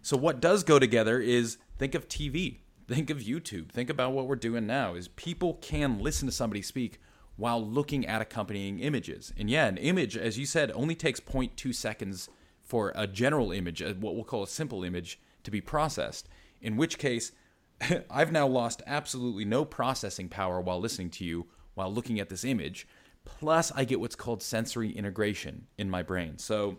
So 0.01 0.15
what 0.15 0.39
does 0.39 0.63
go 0.63 0.79
together 0.79 1.19
is 1.19 1.57
think 1.77 1.93
of 1.93 2.07
TV, 2.07 2.59
think 2.89 3.09
of 3.09 3.19
YouTube, 3.19 3.69
think 3.69 3.89
about 3.89 4.13
what 4.13 4.27
we're 4.27 4.35
doing 4.35 4.65
now. 4.65 4.95
Is 4.95 5.07
people 5.09 5.55
can 5.55 5.99
listen 5.99 6.27
to 6.27 6.33
somebody 6.33 6.61
speak 6.61 6.99
while 7.35 7.63
looking 7.63 8.05
at 8.05 8.21
accompanying 8.21 8.79
images. 8.79 9.31
And 9.37 9.49
yeah, 9.49 9.67
an 9.67 9.77
image, 9.77 10.17
as 10.17 10.37
you 10.37 10.45
said, 10.45 10.71
only 10.73 10.95
takes 10.95 11.21
0.2 11.21 11.73
seconds 11.73 12.29
for 12.61 12.91
a 12.95 13.07
general 13.07 13.51
image, 13.51 13.81
what 13.81 14.15
we'll 14.15 14.25
call 14.25 14.43
a 14.43 14.47
simple 14.47 14.83
image, 14.83 15.19
to 15.43 15.51
be 15.51 15.61
processed. 15.61 16.27
In 16.61 16.75
which 16.75 16.97
case, 16.97 17.31
I've 18.09 18.31
now 18.31 18.45
lost 18.45 18.81
absolutely 18.85 19.45
no 19.45 19.63
processing 19.63 20.27
power 20.27 20.59
while 20.59 20.79
listening 20.79 21.11
to 21.11 21.23
you 21.23 21.47
while 21.75 21.93
looking 21.93 22.19
at 22.19 22.27
this 22.27 22.43
image. 22.43 22.87
Plus, 23.23 23.71
I 23.73 23.85
get 23.85 23.99
what's 23.99 24.15
called 24.15 24.43
sensory 24.43 24.91
integration 24.91 25.67
in 25.77 25.89
my 25.89 26.03
brain. 26.03 26.37
So, 26.37 26.77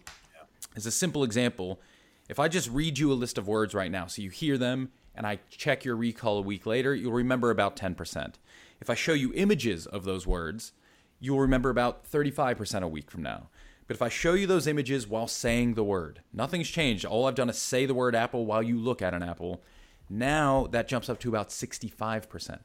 as 0.77 0.85
a 0.85 0.91
simple 0.91 1.25
example, 1.25 1.81
if 2.29 2.39
I 2.39 2.49
just 2.49 2.69
read 2.71 2.99
you 2.99 3.13
a 3.13 3.15
list 3.15 3.39
of 3.39 3.49
words 3.49 3.75
right 3.75 3.91
now, 3.91 4.07
so 4.07 4.21
you 4.23 4.31
hear 4.31 4.59
them, 4.59 4.91
and 5.15 5.27
I 5.27 5.41
check 5.51 5.85
your 5.85 5.97
recall 5.97 6.39
a 6.39 6.43
week 6.43 6.67
later, 6.67 6.95
you'll 6.95 7.13
remember 7.13 7.51
about 7.51 7.77
10%. 7.77 8.35
If 8.81 8.89
I 8.89 8.95
show 8.95 9.13
you 9.13 9.33
images 9.35 9.87
of 9.87 10.05
those 10.05 10.27
words, 10.27 10.73
you'll 11.19 11.41
remember 11.41 11.71
about 11.71 12.11
35% 12.11 12.83
a 12.83 12.89
week 12.89 13.11
from 13.11 13.23
now. 13.23 13.49
But 13.87 13.97
if 13.97 14.03
I 14.03 14.09
show 14.09 14.35
you 14.35 14.47
those 14.47 14.67
images 14.67 15.09
while 15.09 15.27
saying 15.27 15.75
the 15.75 15.85
word, 15.85 16.23
nothing's 16.33 16.69
changed. 16.69 17.05
All 17.05 17.27
I've 17.27 17.35
done 17.35 17.51
is 17.51 17.59
say 17.59 17.87
the 17.87 17.95
word 17.95 18.15
apple 18.15 18.47
while 18.47 18.63
you 18.63 18.79
look 18.79 19.03
at 19.03 19.15
an 19.15 19.23
apple. 19.23 19.63
Now 20.09 20.69
that 20.71 20.89
jumps 20.89 21.09
up 21.09 21.19
to 21.21 21.29
about 21.29 21.49
65%. 21.49 22.59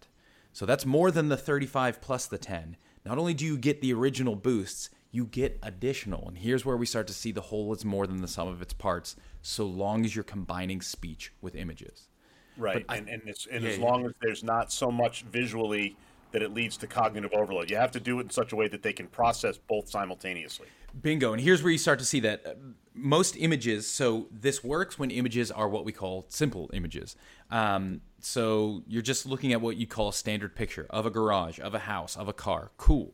So 0.54 0.66
that's 0.66 0.86
more 0.86 1.12
than 1.12 1.30
the 1.30 1.36
35 1.36 2.00
plus 2.00 2.28
the 2.28 2.38
10. 2.38 2.78
Not 3.06 3.18
only 3.18 3.34
do 3.34 3.46
you 3.46 3.58
get 3.58 3.82
the 3.82 3.94
original 3.94 4.36
boosts, 4.36 4.90
you 5.12 5.26
get 5.26 5.60
additional. 5.64 6.28
And 6.28 6.38
here's 6.38 6.66
where 6.66 6.78
we 6.78 6.86
start 6.86 7.08
to 7.08 7.14
see 7.14 7.32
the 7.32 7.42
whole 7.42 7.74
is 7.74 7.84
more 7.84 8.06
than 8.06 8.22
the 8.22 8.28
sum 8.28 8.48
of 8.48 8.62
its 8.62 8.74
parts, 8.74 9.16
so 9.42 9.66
long 9.66 10.06
as 10.06 10.16
you're 10.16 10.24
combining 10.24 10.82
speech 10.82 11.34
with 11.42 11.56
images. 11.56 12.08
Right, 12.58 12.86
and 12.90 13.10
and, 13.10 13.22
it's, 13.26 13.48
and 13.52 13.64
Yeah, 13.64 13.70
as 13.72 13.78
yeah. 13.78 13.86
long 13.86 14.06
as 14.06 14.14
there's 14.22 14.44
not 14.44 14.72
so 14.72 14.92
much 14.92 15.24
visually 15.24 15.96
that 16.32 16.42
it 16.42 16.54
leads 16.54 16.78
to 16.78 16.88
cognitive 16.88 17.34
overload, 17.34 17.70
you 17.70 17.78
have 17.78 17.92
to 17.92 18.00
do 18.00 18.20
it 18.20 18.24
in 18.24 18.30
such 18.30 18.52
a 18.52 18.56
way 18.56 18.68
that 18.68 18.84
they 18.84 18.94
can 18.94 19.08
process 19.08 19.58
both 19.58 19.88
simultaneously. 19.88 20.68
Bingo. 21.02 21.34
And 21.34 21.42
here's 21.42 21.64
where 21.64 21.72
you 21.72 21.78
start 21.78 22.00
to 22.00 22.06
see 22.06 22.20
that 22.22 22.46
uh, 22.46 22.54
most 22.94 23.36
images, 23.38 23.88
so 23.88 24.28
this 24.32 24.64
works 24.64 24.98
when 24.98 25.12
images 25.12 25.52
are 25.52 25.68
what 25.68 25.86
we 25.86 25.92
call 25.92 26.26
simple 26.30 26.70
images. 26.74 27.16
Um, 27.52 28.02
so 28.20 28.84
you're 28.88 29.02
just 29.02 29.26
looking 29.26 29.54
at 29.54 29.62
what 29.62 29.78
you 29.78 29.88
call 29.88 30.10
a 30.10 30.14
standard 30.14 30.56
picture 30.56 30.88
of 30.90 31.06
a 31.06 31.10
garage, 31.10 31.60
of 31.60 31.74
a 31.74 31.80
house, 31.80 32.16
of 32.16 32.28
a 32.28 32.34
car. 32.34 32.72
Cool. 32.78 33.14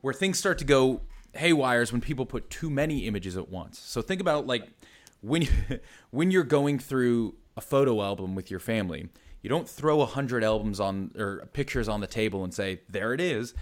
Where 0.00 0.14
things 0.14 0.38
start 0.38 0.58
to 0.58 0.64
go 0.64 1.00
haywire 1.34 1.82
is 1.82 1.92
when 1.92 2.00
people 2.00 2.26
put 2.26 2.50
too 2.50 2.70
many 2.70 3.06
images 3.06 3.36
at 3.36 3.48
once. 3.48 3.78
So 3.78 4.02
think 4.02 4.20
about 4.20 4.46
like 4.46 4.68
when 5.20 5.42
you, 5.42 5.48
when 6.10 6.30
you're 6.30 6.44
going 6.44 6.78
through 6.78 7.34
a 7.58 7.60
photo 7.60 8.00
album 8.00 8.36
with 8.36 8.52
your 8.52 8.60
family, 8.60 9.08
you 9.42 9.50
don't 9.50 9.68
throw 9.68 10.00
a 10.00 10.06
hundred 10.06 10.44
albums 10.44 10.78
on 10.78 11.10
or 11.18 11.48
pictures 11.52 11.88
on 11.88 12.00
the 12.00 12.06
table 12.06 12.44
and 12.44 12.54
say, 12.54 12.80
"There 12.88 13.12
it 13.12 13.20
is." 13.20 13.52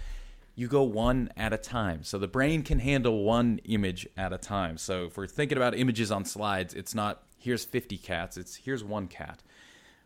You 0.53 0.67
go 0.67 0.83
one 0.83 1.31
at 1.35 1.51
a 1.51 1.57
time. 1.57 2.03
So 2.03 2.17
the 2.19 2.27
brain 2.27 2.61
can 2.63 2.79
handle 2.79 3.23
one 3.23 3.59
image 3.65 4.07
at 4.15 4.31
a 4.33 4.37
time. 4.37 4.77
So 4.77 5.05
if 5.05 5.17
we're 5.17 5.27
thinking 5.27 5.57
about 5.57 5.75
images 5.75 6.11
on 6.11 6.25
slides, 6.25 6.73
it's 6.73 6.95
not 6.95 7.23
here's 7.39 7.65
50 7.65 7.97
cats, 7.97 8.37
it's 8.37 8.55
here's 8.55 8.83
one 8.83 9.07
cat. 9.07 9.41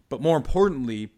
But 0.10 0.22
more 0.22 0.38
importantly, 0.38 1.10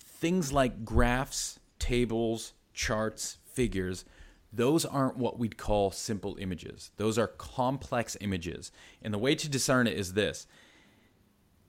things 0.00 0.52
like 0.52 0.84
graphs, 0.84 1.58
tables, 1.78 2.52
charts, 2.72 3.38
figures, 3.44 4.04
those 4.52 4.84
aren't 4.84 5.16
what 5.16 5.38
we'd 5.38 5.56
call 5.56 5.90
simple 5.90 6.36
images. 6.40 6.90
Those 6.96 7.18
are 7.18 7.28
complex 7.28 8.16
images. 8.20 8.72
And 9.02 9.12
the 9.14 9.18
way 9.18 9.34
to 9.34 9.48
discern 9.48 9.86
it 9.86 9.96
is 9.96 10.14
this 10.14 10.46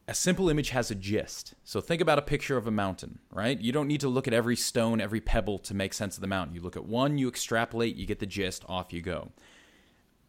a 0.07 0.13
simple 0.13 0.49
image 0.49 0.71
has 0.71 0.91
a 0.91 0.95
gist. 0.95 1.53
So 1.63 1.79
think 1.79 2.01
about 2.01 2.19
a 2.19 2.23
picture 2.23 2.57
of 2.57 2.67
a 2.67 2.71
mountain, 2.71 3.19
right? 3.31 3.59
You 3.59 3.71
don't 3.71 3.87
need 3.87 4.01
to 4.01 4.09
look 4.09 4.27
at 4.27 4.33
every 4.33 4.55
stone, 4.55 4.99
every 4.99 5.21
pebble 5.21 5.59
to 5.59 5.73
make 5.73 5.93
sense 5.93 6.17
of 6.17 6.21
the 6.21 6.27
mountain. 6.27 6.55
You 6.55 6.61
look 6.61 6.75
at 6.75 6.85
one, 6.85 7.17
you 7.17 7.27
extrapolate, 7.27 7.95
you 7.95 8.05
get 8.05 8.19
the 8.19 8.25
gist, 8.25 8.65
off 8.67 8.91
you 8.91 9.01
go. 9.01 9.31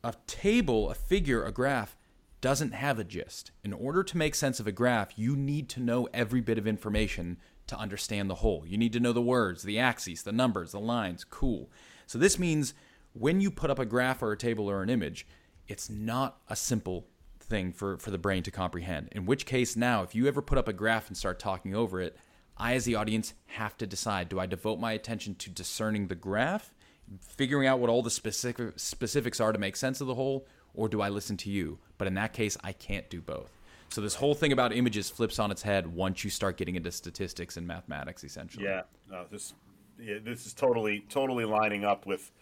A 0.04 0.14
table, 0.26 0.90
a 0.90 0.94
figure, 0.94 1.44
a 1.44 1.52
graph 1.52 1.96
doesn't 2.40 2.72
have 2.72 2.98
a 2.98 3.04
gist. 3.04 3.52
In 3.62 3.72
order 3.72 4.02
to 4.02 4.18
make 4.18 4.34
sense 4.34 4.60
of 4.60 4.66
a 4.66 4.72
graph, 4.72 5.16
you 5.16 5.36
need 5.36 5.68
to 5.70 5.80
know 5.80 6.08
every 6.12 6.40
bit 6.40 6.58
of 6.58 6.66
information 6.66 7.38
to 7.68 7.78
understand 7.78 8.28
the 8.28 8.36
whole. 8.36 8.64
You 8.66 8.76
need 8.76 8.92
to 8.92 9.00
know 9.00 9.12
the 9.12 9.22
words, 9.22 9.62
the 9.62 9.78
axes, 9.78 10.24
the 10.24 10.32
numbers, 10.32 10.72
the 10.72 10.80
lines. 10.80 11.24
Cool. 11.24 11.70
So 12.06 12.18
this 12.18 12.38
means 12.38 12.74
when 13.14 13.40
you 13.40 13.50
put 13.50 13.70
up 13.70 13.78
a 13.78 13.86
graph 13.86 14.22
or 14.22 14.32
a 14.32 14.36
table 14.36 14.68
or 14.68 14.82
an 14.82 14.90
image, 14.90 15.26
it's 15.68 15.88
not 15.88 16.38
a 16.48 16.56
simple 16.56 17.06
thing 17.52 17.70
for, 17.70 17.98
for 17.98 18.10
the 18.10 18.16
brain 18.16 18.42
to 18.44 18.50
comprehend. 18.50 19.10
In 19.12 19.26
which 19.26 19.44
case, 19.44 19.76
now, 19.76 20.02
if 20.02 20.14
you 20.14 20.26
ever 20.26 20.40
put 20.40 20.56
up 20.56 20.68
a 20.68 20.72
graph 20.72 21.08
and 21.08 21.16
start 21.16 21.38
talking 21.38 21.74
over 21.74 22.00
it, 22.00 22.16
I, 22.56 22.74
as 22.74 22.86
the 22.86 22.94
audience, 22.94 23.34
have 23.46 23.76
to 23.76 23.86
decide 23.86 24.30
do 24.30 24.40
I 24.40 24.46
devote 24.46 24.80
my 24.80 24.92
attention 24.92 25.34
to 25.36 25.50
discerning 25.50 26.08
the 26.08 26.14
graph, 26.14 26.72
figuring 27.20 27.68
out 27.68 27.78
what 27.78 27.90
all 27.90 28.02
the 28.02 28.10
specific, 28.10 28.72
specifics 28.76 29.38
are 29.38 29.52
to 29.52 29.58
make 29.58 29.76
sense 29.76 30.00
of 30.00 30.06
the 30.06 30.14
whole, 30.14 30.46
or 30.72 30.88
do 30.88 31.02
I 31.02 31.10
listen 31.10 31.36
to 31.38 31.50
you? 31.50 31.78
But 31.98 32.08
in 32.08 32.14
that 32.14 32.32
case, 32.32 32.56
I 32.64 32.72
can't 32.72 33.08
do 33.10 33.20
both. 33.20 33.50
So 33.90 34.00
this 34.00 34.14
whole 34.14 34.34
thing 34.34 34.52
about 34.52 34.72
images 34.72 35.10
flips 35.10 35.38
on 35.38 35.50
its 35.50 35.60
head 35.60 35.86
once 35.86 36.24
you 36.24 36.30
start 36.30 36.56
getting 36.56 36.76
into 36.76 36.90
statistics 36.90 37.58
and 37.58 37.66
mathematics, 37.66 38.24
essentially. 38.24 38.64
Yeah, 38.64 38.82
no, 39.10 39.26
this 39.30 39.52
yeah, 40.00 40.14
this 40.24 40.46
is 40.46 40.54
totally 40.54 41.04
totally 41.10 41.44
lining 41.44 41.84
up 41.84 42.06
with 42.06 42.32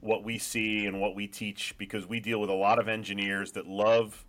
what 0.00 0.22
we 0.22 0.36
see 0.36 0.84
and 0.84 1.00
what 1.00 1.14
we 1.14 1.26
teach 1.26 1.74
because 1.78 2.06
we 2.06 2.20
deal 2.20 2.38
with 2.38 2.50
a 2.50 2.54
lot 2.54 2.78
of 2.78 2.86
engineers 2.86 3.52
that 3.52 3.66
love 3.66 4.26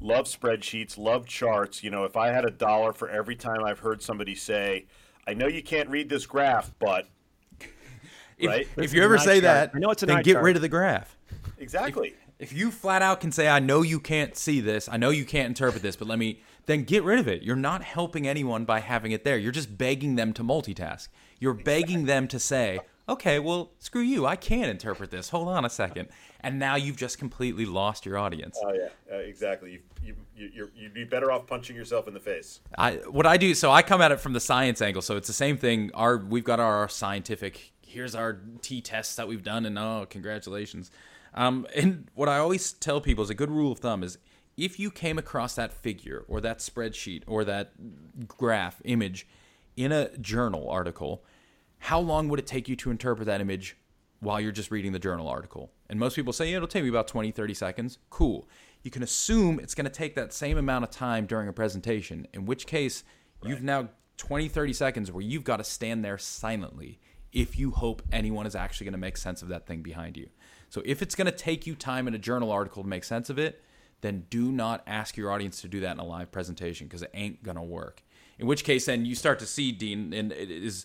love 0.00 0.26
spreadsheets, 0.26 0.98
love 0.98 1.26
charts. 1.26 1.82
You 1.82 1.90
know, 1.90 2.04
if 2.04 2.16
I 2.16 2.28
had 2.28 2.44
a 2.44 2.50
dollar 2.50 2.92
for 2.92 3.08
every 3.08 3.36
time 3.36 3.64
I've 3.64 3.80
heard 3.80 4.02
somebody 4.02 4.34
say, 4.34 4.86
"I 5.26 5.34
know 5.34 5.46
you 5.46 5.62
can't 5.62 5.88
read 5.88 6.08
this 6.08 6.26
graph, 6.26 6.72
but," 6.78 7.08
If, 8.38 8.48
right? 8.50 8.68
if 8.76 8.92
you 8.92 9.02
ever 9.02 9.16
say 9.18 9.40
chart. 9.40 9.42
that, 9.42 9.70
I 9.74 9.78
know 9.78 9.90
it's 9.90 10.02
an 10.02 10.08
then 10.08 10.22
get 10.22 10.34
chart. 10.34 10.44
rid 10.44 10.56
of 10.56 10.62
the 10.62 10.68
graph. 10.68 11.16
Exactly. 11.58 12.14
If 12.38 12.52
you 12.52 12.70
flat 12.70 13.00
out 13.00 13.20
can 13.22 13.32
say, 13.32 13.48
I 13.48 13.60
know 13.60 13.80
you 13.80 13.98
can't 13.98 14.36
see 14.36 14.60
this, 14.60 14.90
I 14.90 14.98
know 14.98 15.08
you 15.08 15.24
can't 15.24 15.48
interpret 15.48 15.82
this, 15.82 15.96
but 15.96 16.06
let 16.06 16.18
me, 16.18 16.42
then 16.66 16.82
get 16.82 17.02
rid 17.02 17.18
of 17.18 17.28
it. 17.28 17.42
You're 17.42 17.56
not 17.56 17.82
helping 17.82 18.28
anyone 18.28 18.66
by 18.66 18.80
having 18.80 19.12
it 19.12 19.24
there. 19.24 19.38
You're 19.38 19.52
just 19.52 19.78
begging 19.78 20.16
them 20.16 20.34
to 20.34 20.44
multitask. 20.44 21.08
You're 21.40 21.54
begging 21.54 22.04
them 22.04 22.28
to 22.28 22.38
say, 22.38 22.80
okay, 23.08 23.38
well, 23.38 23.72
screw 23.78 24.02
you. 24.02 24.26
I 24.26 24.36
can't 24.36 24.70
interpret 24.70 25.10
this. 25.10 25.30
Hold 25.30 25.48
on 25.48 25.64
a 25.64 25.70
second. 25.70 26.08
And 26.40 26.58
now 26.58 26.76
you've 26.76 26.96
just 26.96 27.18
completely 27.18 27.66
lost 27.66 28.06
your 28.06 28.18
audience. 28.18 28.58
Oh 28.64 28.72
yeah, 28.72 28.88
uh, 29.12 29.18
exactly. 29.18 29.72
You, 29.72 29.80
you, 30.04 30.16
you, 30.36 30.50
you're, 30.54 30.70
you'd 30.76 30.94
be 30.94 31.04
better 31.04 31.30
off 31.30 31.46
punching 31.46 31.74
yourself 31.74 32.08
in 32.08 32.14
the 32.14 32.20
face. 32.20 32.60
I 32.78 32.94
what 33.08 33.26
I 33.26 33.36
do 33.36 33.54
so 33.54 33.70
I 33.70 33.82
come 33.82 34.00
at 34.00 34.12
it 34.12 34.20
from 34.20 34.32
the 34.32 34.40
science 34.40 34.80
angle. 34.80 35.02
So 35.02 35.16
it's 35.16 35.26
the 35.26 35.32
same 35.32 35.56
thing. 35.56 35.90
Our 35.94 36.18
we've 36.18 36.44
got 36.44 36.60
our 36.60 36.88
scientific. 36.88 37.72
Here's 37.82 38.14
our 38.14 38.40
T 38.62 38.80
tests 38.80 39.16
that 39.16 39.26
we've 39.28 39.42
done, 39.42 39.64
and 39.66 39.78
oh, 39.78 40.06
congratulations. 40.08 40.90
Um, 41.34 41.66
and 41.74 42.08
what 42.14 42.28
I 42.28 42.38
always 42.38 42.72
tell 42.72 43.00
people 43.00 43.22
is 43.24 43.30
a 43.30 43.34
good 43.34 43.50
rule 43.50 43.72
of 43.72 43.78
thumb 43.78 44.02
is 44.02 44.18
if 44.56 44.78
you 44.78 44.90
came 44.90 45.18
across 45.18 45.54
that 45.54 45.72
figure 45.72 46.24
or 46.28 46.40
that 46.40 46.58
spreadsheet 46.60 47.22
or 47.26 47.44
that 47.44 47.72
graph 48.26 48.80
image 48.84 49.26
in 49.76 49.92
a 49.92 50.16
journal 50.18 50.68
article, 50.70 51.22
how 51.86 52.00
long 52.00 52.28
would 52.28 52.40
it 52.40 52.48
take 52.48 52.68
you 52.68 52.74
to 52.74 52.90
interpret 52.90 53.26
that 53.26 53.40
image 53.40 53.76
while 54.18 54.40
you're 54.40 54.50
just 54.50 54.72
reading 54.72 54.90
the 54.90 54.98
journal 54.98 55.28
article? 55.28 55.70
And 55.88 56.00
most 56.00 56.16
people 56.16 56.32
say, 56.32 56.50
yeah, 56.50 56.56
it'll 56.56 56.66
take 56.66 56.82
me 56.82 56.88
about 56.88 57.06
20, 57.06 57.30
30 57.30 57.54
seconds. 57.54 57.98
Cool. 58.10 58.48
You 58.82 58.90
can 58.90 59.04
assume 59.04 59.60
it's 59.60 59.76
going 59.76 59.84
to 59.84 59.90
take 59.90 60.16
that 60.16 60.32
same 60.32 60.58
amount 60.58 60.82
of 60.82 60.90
time 60.90 61.26
during 61.26 61.46
a 61.46 61.52
presentation, 61.52 62.26
in 62.32 62.44
which 62.44 62.66
case 62.66 63.04
you've 63.44 63.62
now 63.62 63.90
20, 64.16 64.48
30 64.48 64.72
seconds 64.72 65.12
where 65.12 65.22
you've 65.22 65.44
got 65.44 65.58
to 65.58 65.64
stand 65.64 66.04
there 66.04 66.18
silently 66.18 66.98
if 67.32 67.56
you 67.56 67.70
hope 67.70 68.02
anyone 68.10 68.46
is 68.46 68.56
actually 68.56 68.86
going 68.86 68.92
to 68.92 68.98
make 68.98 69.16
sense 69.16 69.40
of 69.40 69.46
that 69.46 69.68
thing 69.68 69.82
behind 69.82 70.16
you. 70.16 70.28
So 70.70 70.82
if 70.84 71.02
it's 71.02 71.14
going 71.14 71.26
to 71.26 71.36
take 71.36 71.68
you 71.68 71.76
time 71.76 72.08
in 72.08 72.16
a 72.16 72.18
journal 72.18 72.50
article 72.50 72.82
to 72.82 72.88
make 72.88 73.04
sense 73.04 73.30
of 73.30 73.38
it, 73.38 73.62
then 74.00 74.26
do 74.28 74.50
not 74.50 74.82
ask 74.88 75.16
your 75.16 75.30
audience 75.30 75.60
to 75.60 75.68
do 75.68 75.78
that 75.80 75.92
in 75.92 76.00
a 76.00 76.04
live 76.04 76.32
presentation 76.32 76.88
because 76.88 77.02
it 77.02 77.10
ain't 77.14 77.44
going 77.44 77.56
to 77.56 77.62
work. 77.62 78.02
In 78.40 78.48
which 78.48 78.64
case, 78.64 78.86
then 78.86 79.06
you 79.06 79.14
start 79.14 79.38
to 79.38 79.46
see, 79.46 79.70
Dean, 79.70 80.12
and 80.12 80.32
it 80.32 80.50
is 80.50 80.84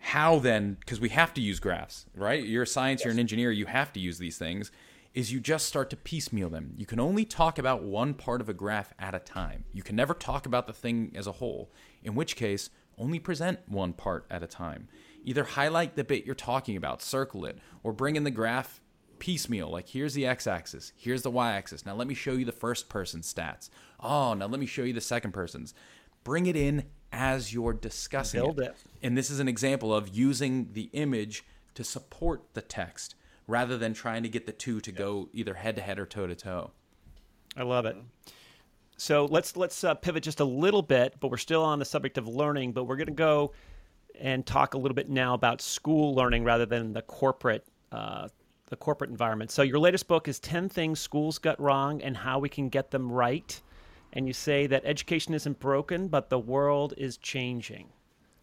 how 0.00 0.38
then 0.38 0.76
because 0.80 0.98
we 0.98 1.10
have 1.10 1.32
to 1.34 1.40
use 1.40 1.60
graphs 1.60 2.06
right? 2.14 2.42
You're 2.44 2.64
a 2.64 2.66
science 2.66 3.04
you're 3.04 3.12
an 3.12 3.18
engineer 3.18 3.52
you 3.52 3.66
have 3.66 3.92
to 3.92 4.00
use 4.00 4.18
these 4.18 4.38
things 4.38 4.72
is 5.14 5.32
you 5.32 5.40
just 5.40 5.66
start 5.66 5.90
to 5.90 5.96
piecemeal 5.96 6.48
them. 6.50 6.72
You 6.76 6.86
can 6.86 7.00
only 7.00 7.24
talk 7.24 7.58
about 7.58 7.82
one 7.82 8.14
part 8.14 8.40
of 8.40 8.48
a 8.48 8.54
graph 8.54 8.92
at 8.98 9.14
a 9.14 9.18
time. 9.18 9.64
You 9.72 9.82
can 9.82 9.96
never 9.96 10.14
talk 10.14 10.46
about 10.46 10.66
the 10.66 10.72
thing 10.72 11.12
as 11.16 11.26
a 11.26 11.32
whole 11.32 11.70
in 12.02 12.14
which 12.14 12.36
case 12.36 12.70
only 12.96 13.18
present 13.18 13.58
one 13.66 13.92
part 13.92 14.26
at 14.30 14.42
a 14.42 14.46
time. 14.46 14.88
Either 15.24 15.44
highlight 15.44 15.96
the 15.96 16.04
bit 16.04 16.24
you're 16.24 16.34
talking 16.34 16.76
about 16.76 17.02
circle 17.02 17.44
it 17.44 17.58
or 17.82 17.92
bring 17.92 18.16
in 18.16 18.24
the 18.24 18.30
graph 18.30 18.80
piecemeal 19.18 19.68
like 19.68 19.88
here's 19.88 20.14
the 20.14 20.24
x-axis 20.24 20.94
here's 20.96 21.20
the 21.20 21.30
y-axis 21.30 21.84
now 21.84 21.94
let 21.94 22.08
me 22.08 22.14
show 22.14 22.32
you 22.32 22.46
the 22.46 22.52
first 22.52 22.88
person's 22.88 23.32
stats. 23.32 23.68
Oh 23.98 24.34
now 24.34 24.46
let 24.46 24.60
me 24.60 24.66
show 24.66 24.82
you 24.82 24.92
the 24.92 25.00
second 25.00 25.32
person's. 25.32 25.74
Bring 26.22 26.46
it 26.46 26.56
in 26.56 26.84
as 27.12 27.52
you're 27.52 27.72
discussing 27.72 28.40
Build 28.40 28.60
it. 28.60 28.76
and 29.02 29.16
this 29.16 29.30
is 29.30 29.40
an 29.40 29.48
example 29.48 29.94
of 29.94 30.08
using 30.08 30.72
the 30.72 30.90
image 30.92 31.44
to 31.74 31.84
support 31.84 32.42
the 32.54 32.62
text 32.62 33.14
rather 33.46 33.76
than 33.76 33.92
trying 33.94 34.22
to 34.22 34.28
get 34.28 34.46
the 34.46 34.52
two 34.52 34.80
to 34.80 34.92
go 34.92 35.28
either 35.32 35.54
head 35.54 35.76
to 35.76 35.82
head 35.82 35.98
or 35.98 36.06
toe 36.06 36.26
to 36.26 36.34
toe. 36.34 36.70
I 37.56 37.64
love 37.64 37.84
it. 37.84 37.96
So 38.96 39.24
let's 39.24 39.56
let's 39.56 39.82
uh, 39.82 39.94
pivot 39.94 40.22
just 40.22 40.40
a 40.40 40.44
little 40.44 40.82
bit, 40.82 41.14
but 41.20 41.30
we're 41.30 41.36
still 41.36 41.64
on 41.64 41.78
the 41.78 41.84
subject 41.84 42.18
of 42.18 42.28
learning. 42.28 42.72
But 42.72 42.84
we're 42.84 42.96
going 42.96 43.06
to 43.06 43.12
go 43.12 43.52
and 44.20 44.44
talk 44.46 44.74
a 44.74 44.78
little 44.78 44.94
bit 44.94 45.08
now 45.08 45.34
about 45.34 45.60
school 45.60 46.14
learning 46.14 46.44
rather 46.44 46.66
than 46.66 46.92
the 46.92 47.02
corporate 47.02 47.66
uh, 47.90 48.28
the 48.66 48.76
corporate 48.76 49.10
environment. 49.10 49.50
So 49.50 49.62
your 49.62 49.78
latest 49.78 50.06
book 50.06 50.28
is 50.28 50.38
Ten 50.38 50.68
Things 50.68 51.00
Schools 51.00 51.38
Got 51.38 51.60
Wrong 51.60 52.00
and 52.02 52.16
How 52.16 52.38
We 52.38 52.48
Can 52.48 52.68
Get 52.68 52.90
Them 52.90 53.10
Right. 53.10 53.60
And 54.12 54.26
you 54.26 54.32
say 54.32 54.66
that 54.66 54.82
education 54.84 55.34
isn't 55.34 55.60
broken, 55.60 56.08
but 56.08 56.30
the 56.30 56.38
world 56.38 56.94
is 56.96 57.16
changing. 57.16 57.88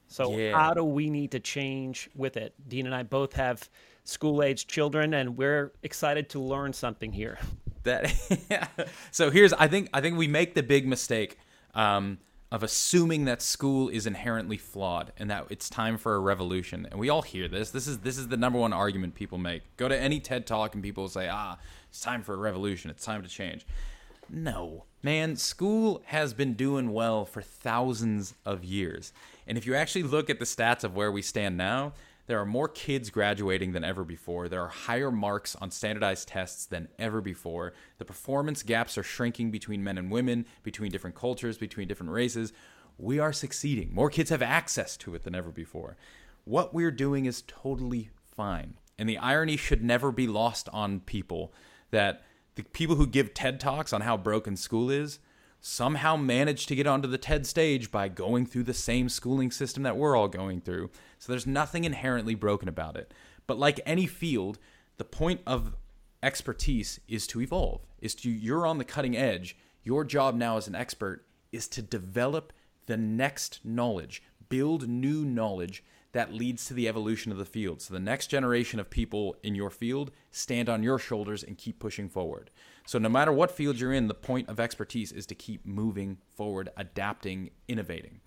So 0.08 0.38
Yeah. 0.38 0.58
how 0.58 0.74
do 0.74 0.84
we 0.84 1.10
need 1.10 1.32
to 1.32 1.40
change 1.40 2.10
with 2.16 2.38
it? 2.38 2.54
Dean 2.68 2.86
and 2.86 2.96
I 2.96 3.04
both 3.04 3.34
have 3.34 3.70
school-aged 4.06 4.70
children, 4.70 5.14
and 5.14 5.36
we're 5.38 5.74
excited 5.84 6.30
to 6.30 6.40
learn 6.40 6.72
something 6.72 7.12
here. 7.12 7.38
That 7.84 8.14
so 9.12 9.30
here's 9.32 9.54
I 9.54 9.68
think 9.68 9.90
I 9.94 10.02
think 10.02 10.18
we 10.18 10.28
make 10.28 10.56
the 10.56 10.64
big 10.64 10.88
mistake 10.88 11.38
um, 11.74 12.18
of 12.52 12.64
assuming 12.64 13.26
that 13.26 13.42
school 13.42 13.90
is 13.90 14.08
inherently 14.08 14.58
flawed 14.58 15.12
and 15.18 15.30
that 15.30 15.48
it's 15.50 15.70
time 15.70 15.98
for 15.98 16.16
a 16.16 16.20
revolution. 16.20 16.88
And 16.90 17.00
we 17.00 17.10
all 17.10 17.22
hear 17.22 17.48
this. 17.50 17.72
This 17.72 17.88
is 17.88 18.00
this 18.00 18.18
is 18.18 18.30
the 18.30 18.38
number 18.38 18.58
one 18.60 18.72
argument 18.74 19.16
people 19.16 19.38
make. 19.38 19.64
Go 19.76 19.88
to 19.90 19.98
any 19.98 20.20
TED 20.22 20.48
talk 20.48 20.74
and 20.74 20.82
people 20.82 21.08
say, 21.10 21.28
"Ah, 21.30 21.58
it's 21.90 22.00
time 22.00 22.24
for 22.24 22.34
a 22.34 22.38
revolution. 22.38 22.90
It's 22.90 23.04
time 23.04 23.24
to 23.24 23.30
change." 23.30 23.66
No, 24.30 24.84
man, 25.02 25.36
school 25.36 26.02
has 26.06 26.34
been 26.34 26.54
doing 26.54 26.92
well 26.92 27.26
for 27.26 27.42
thousands 27.42 28.34
of 28.46 28.64
years. 28.64 29.14
And 29.46 29.58
if 29.58 29.66
you 29.66 29.76
actually 29.76 30.04
look 30.04 30.30
at 30.30 30.40
the 30.40 30.46
stats 30.46 30.84
of 30.84 30.96
where 30.96 31.12
we 31.12 31.22
stand 31.22 31.58
now, 31.58 31.94
there 32.28 32.40
are 32.40 32.46
more 32.46 32.68
kids 32.68 33.10
graduating 33.10 33.72
than 33.72 33.86
ever 33.86 34.04
before. 34.04 34.50
There 34.50 34.62
are 34.62 34.68
higher 34.68 35.12
marks 35.12 35.56
on 35.56 35.72
standardized 35.72 36.28
tests 36.28 36.66
than 36.66 36.90
ever 37.00 37.22
before. 37.22 37.74
The 38.00 38.06
performance 38.06 38.64
gaps 38.64 38.98
are 38.98 39.04
shrinking 39.04 39.50
between 39.50 39.84
men 39.84 39.98
and 39.98 40.12
women, 40.12 40.46
between 40.62 40.92
different 40.92 41.16
cultures, 41.16 41.58
between 41.58 41.88
different 41.88 42.12
races. 42.12 42.52
We 42.98 43.18
are 43.20 43.32
succeeding. 43.32 43.94
More 43.94 44.10
kids 44.10 44.30
have 44.30 44.42
access 44.42 44.98
to 44.98 45.16
it 45.16 45.24
than 45.24 45.36
ever 45.36 45.52
before. 45.52 45.96
What 46.44 46.74
we're 46.74 46.92
doing 46.92 47.26
is 47.26 47.44
totally 47.48 48.10
fine. 48.36 48.74
And 49.00 49.08
the 49.08 49.20
irony 49.20 49.56
should 49.56 49.84
never 49.84 50.12
be 50.12 50.28
lost 50.28 50.68
on 50.74 51.00
people 51.02 51.54
that 51.92 52.24
the 52.58 52.64
people 52.64 52.96
who 52.96 53.06
give 53.06 53.34
TED 53.34 53.60
Talks 53.60 53.94
on 53.94 54.02
how 54.02 54.18
broken 54.18 54.58
school 54.58 54.90
is 54.90 55.20
somehow 55.62 56.16
manage 56.16 56.66
to 56.66 56.76
get 56.76 56.88
onto 56.88 57.08
the 57.08 57.18
TED 57.18 57.46
stage 57.46 57.92
by 57.92 58.08
going 58.08 58.48
through 58.48 58.64
the 58.64 58.74
same 58.74 59.10
schooling 59.10 59.52
system 59.52 59.84
that 59.84 59.96
we're 59.96 60.16
all 60.16 60.28
going 60.28 60.62
through. 60.62 60.90
So 61.20 61.32
there's 61.32 61.46
nothing 61.46 61.84
inherently 61.84 62.34
broken 62.34 62.68
about 62.68 62.98
it. 62.98 63.14
But 63.46 63.60
like 63.60 63.80
any 63.86 64.08
field, 64.08 64.58
the 64.98 65.06
point 65.06 65.42
of 65.46 65.76
expertise 66.24 67.00
is 67.08 67.28
to 67.28 67.42
evolve. 67.42 67.86
Is 68.02 68.16
to 68.16 68.30
you're 68.30 68.66
on 68.66 68.80
the 68.80 68.84
cutting 68.84 69.16
edge. 69.16 69.56
Your 69.84 70.04
job 70.04 70.36
now 70.36 70.58
as 70.58 70.68
an 70.68 70.76
expert 70.76 71.26
is 71.52 71.68
to 71.70 71.82
develop 71.84 72.54
the 72.88 72.98
next 72.98 73.60
knowledge, 73.64 74.24
build 74.50 74.88
new 74.90 75.24
knowledge 75.24 75.84
that 76.14 76.34
leads 76.34 76.66
to 76.66 76.74
the 76.74 76.88
evolution 76.88 77.32
of 77.32 77.38
the 77.38 77.46
field. 77.46 77.82
So 77.82 77.94
the 77.94 78.00
next 78.00 78.28
generation 78.28 78.80
of 78.80 78.90
people 78.90 79.36
in 79.44 79.56
your 79.56 79.70
field 79.70 80.12
stand 80.32 80.70
on 80.70 80.84
your 80.84 81.00
shoulders 81.00 81.44
and 81.44 81.58
keep 81.58 81.80
pushing 81.80 82.10
forward. 82.10 82.50
So 82.86 82.98
no 82.98 83.10
matter 83.10 83.32
what 83.32 83.52
field 83.52 83.80
you're 83.80 83.94
in, 83.94 84.08
the 84.08 84.14
point 84.14 84.50
of 84.50 84.60
expertise 84.60 85.12
is 85.12 85.26
to 85.28 85.36
keep 85.36 85.66
moving 85.66 86.18
forward, 86.36 86.70
adapting, 86.78 87.50
innovating. 87.68 88.22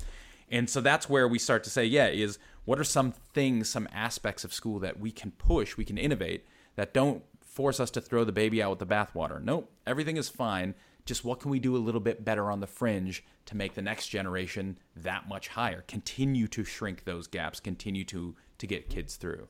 And 0.51 0.68
so 0.68 0.81
that's 0.81 1.09
where 1.09 1.28
we 1.28 1.39
start 1.39 1.64
to 1.64 1.70
say, 1.70 1.85
yeah, 1.85 2.09
is 2.09 2.39
what 2.64 2.78
are 2.78 2.85
some 2.85 3.12
things, 3.12 3.68
some 3.68 3.89
aspects 3.93 4.45
of 4.45 4.53
school 4.53 4.78
that 4.81 5.01
we 5.01 5.12
can 5.12 5.31
push, 5.31 5.76
we 5.76 5.85
can 5.85 5.97
innovate 5.97 6.45
that 6.76 6.93
don't 6.93 7.22
force 7.41 7.81
us 7.81 7.91
to 7.93 8.01
throw 8.01 8.24
the 8.24 8.33
baby 8.33 8.62
out 8.62 8.70
with 8.70 8.78
the 8.81 8.87
bathwater. 8.87 9.43
Nope, 9.43 9.70
everything 9.87 10.16
is 10.16 10.28
fine. 10.28 10.74
Just 11.07 11.24
what 11.24 11.40
can 11.40 11.51
we 11.51 11.59
do 11.59 11.76
a 11.76 11.78
little 11.78 12.01
bit 12.01 12.24
better 12.24 12.51
on 12.51 12.61
the 12.61 12.66
fringe 12.66 13.24
to 13.46 13.57
make 13.57 13.74
the 13.74 13.82
next 13.82 14.09
generation 14.09 14.78
that 14.96 15.28
much 15.28 15.48
higher? 15.48 15.82
Continue 15.88 16.46
to 16.48 16.64
shrink 16.64 17.05
those 17.05 17.26
gaps, 17.26 17.61
continue 17.61 18.05
to 18.05 18.34
to 18.59 18.66
get 18.66 18.90
kids 18.90 19.16
through. 19.16 19.48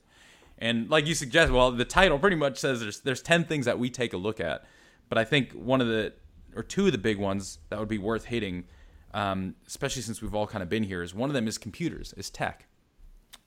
And 0.58 0.88
like 0.88 1.06
you 1.06 1.14
suggest, 1.14 1.50
well, 1.52 1.72
the 1.72 1.84
title 1.84 2.18
pretty 2.18 2.36
much 2.36 2.58
says 2.58 2.80
there's 2.80 3.00
there's 3.00 3.22
10 3.22 3.44
things 3.44 3.66
that 3.66 3.78
we 3.78 3.90
take 3.90 4.12
a 4.12 4.16
look 4.16 4.40
at. 4.40 4.64
But 5.08 5.18
I 5.18 5.24
think 5.24 5.52
one 5.52 5.80
of 5.80 5.88
the 5.88 6.12
or 6.54 6.62
two 6.62 6.86
of 6.86 6.92
the 6.92 6.98
big 6.98 7.18
ones 7.18 7.58
that 7.68 7.78
would 7.78 7.88
be 7.88 7.98
worth 7.98 8.26
hitting 8.26 8.64
um, 9.12 9.56
especially 9.66 10.02
since 10.02 10.22
we've 10.22 10.34
all 10.34 10.46
kind 10.46 10.62
of 10.62 10.68
been 10.68 10.84
here, 10.84 11.02
is 11.02 11.14
one 11.14 11.30
of 11.30 11.34
them 11.34 11.48
is 11.48 11.58
computers, 11.58 12.14
is 12.16 12.30
tech. 12.30 12.66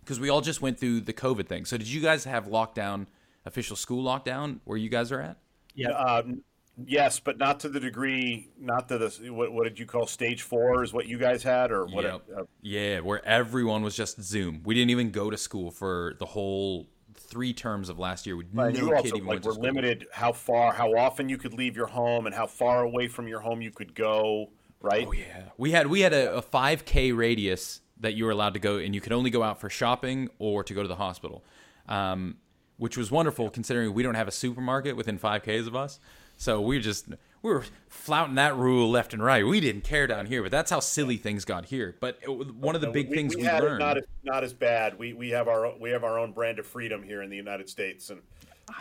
Because 0.02 0.20
we 0.20 0.30
all 0.30 0.42
just 0.42 0.62
went 0.62 0.80
through 0.80 1.02
the 1.02 1.14
COVID 1.14 1.48
thing. 1.48 1.66
So 1.66 1.78
did 1.78 1.88
you 1.88 2.02
guys 2.02 2.26
have 2.26 2.48
lockdown, 2.48 3.08
official 3.46 3.76
school 3.76 4.04
lockdown, 4.04 4.60
where 4.66 4.78
you 4.78 4.90
guys 4.90 5.12
are 5.12 5.22
at? 5.22 5.38
Yeah. 5.76 5.92
Um, 5.92 6.44
yes, 6.86 7.20
but 7.20 7.38
not 7.38 7.60
to 7.62 7.70
the 7.70 7.80
degree, 7.80 8.50
not 8.60 8.88
to 8.90 8.98
the 8.98 9.32
what, 9.32 9.52
what 9.52 9.64
did 9.64 9.80
you 9.80 9.86
call 9.86 10.08
stage 10.08 10.42
four? 10.42 10.84
Is 10.84 10.94
what 10.94 11.08
you 11.08 11.18
guys 11.18 11.44
had, 11.44 11.72
or 11.72 11.86
what? 11.86 12.04
Yep. 12.04 12.22
uh, 12.38 12.44
yeah, 12.62 13.00
where 13.00 13.26
everyone 13.26 13.84
was 13.84 13.96
just 13.96 14.22
Zoom. 14.22 14.62
We 14.64 14.74
didn't 14.74 14.92
even 14.92 15.12
go 15.12 15.30
to 15.30 15.38
school 15.38 15.72
for 15.72 16.16
the 16.20 16.26
whole 16.26 16.88
three 17.16 17.54
terms 17.54 17.90
of 17.90 18.00
last 18.00 18.26
year. 18.26 18.36
We, 18.38 18.46
no 18.52 18.96
also 18.96 19.16
even 19.16 19.26
like 19.26 19.44
were 19.44 19.54
limited 19.54 20.08
how 20.12 20.32
far, 20.32 20.74
how 20.74 20.96
often 20.96 21.30
you 21.30 21.38
could 21.38 21.54
leave 21.54 21.76
your 21.76 21.88
home, 21.88 22.26
and 22.26 22.36
how 22.36 22.48
far 22.48 22.84
away 22.84 23.08
from 23.08 23.28
your 23.28 23.40
home 23.40 23.62
you 23.62 23.72
could 23.72 23.94
go. 23.94 24.50
Right? 24.82 25.08
Oh 25.08 25.14
yeah, 25.14 25.44
we 25.58 25.72
had 25.72 25.88
we 25.88 26.02
had 26.02 26.14
a, 26.14 26.38
a 26.38 26.42
5K 26.42 27.16
radius 27.16 27.82
that 28.00 28.16
you 28.16 28.26
were 28.26 28.32
allowed 28.32 28.54
to 28.54 28.60
go, 28.60 28.78
and 28.78 28.94
you 28.94 29.02
could 29.02 29.14
only 29.14 29.30
go 29.30 29.44
out 29.44 29.62
for 29.62 29.70
shopping 29.70 30.30
or 30.40 30.64
to 30.64 30.74
go 30.74 30.82
to 30.82 30.88
the 30.88 30.96
hospital, 30.96 31.44
um, 31.88 32.36
which 32.78 32.98
was 32.98 33.10
wonderful 33.10 33.50
considering 33.50 33.94
we 33.94 34.04
don't 34.04 34.16
have 34.16 34.28
a 34.28 34.32
supermarket 34.32 34.98
within 34.98 35.18
five 35.18 35.44
k's 35.44 35.68
of 35.68 35.76
us. 35.76 36.00
So 36.44 36.60
we 36.60 36.80
just 36.80 37.08
we 37.42 37.52
were 37.52 37.64
flouting 37.88 38.36
that 38.36 38.58
rule 38.58 38.92
left 38.92 39.14
and 39.14 39.24
right. 39.24 39.48
We 39.48 39.62
didn't 39.62 39.86
care 39.86 40.08
down 40.08 40.26
here, 40.26 40.42
but 40.42 40.52
that's 40.52 40.70
how 40.70 40.82
silly 40.82 41.16
things 41.16 41.46
got 41.46 41.64
here. 41.66 41.96
But 42.02 42.20
it, 42.22 42.30
one 42.56 42.76
of 42.76 42.82
the 42.82 42.92
big 42.92 43.10
we, 43.10 43.16
things 43.16 43.34
we, 43.34 43.44
we, 43.44 43.48
learned. 43.48 43.80
Not, 43.80 43.98
as, 43.98 44.04
not 44.26 44.44
as 44.44 44.54
bad. 44.54 45.00
We, 45.00 45.14
we 45.14 45.30
have 45.30 45.48
our 45.48 45.74
we 45.80 45.92
have 45.92 46.04
our 46.04 46.20
own 46.20 46.34
brand 46.34 46.60
of 46.60 46.68
freedom 46.68 47.02
here 47.02 47.22
in 47.22 47.30
the 47.30 47.38
United 47.38 47.70
States, 47.70 48.10
and 48.10 48.22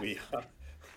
we. 0.01 0.19
Uh, 0.35 0.41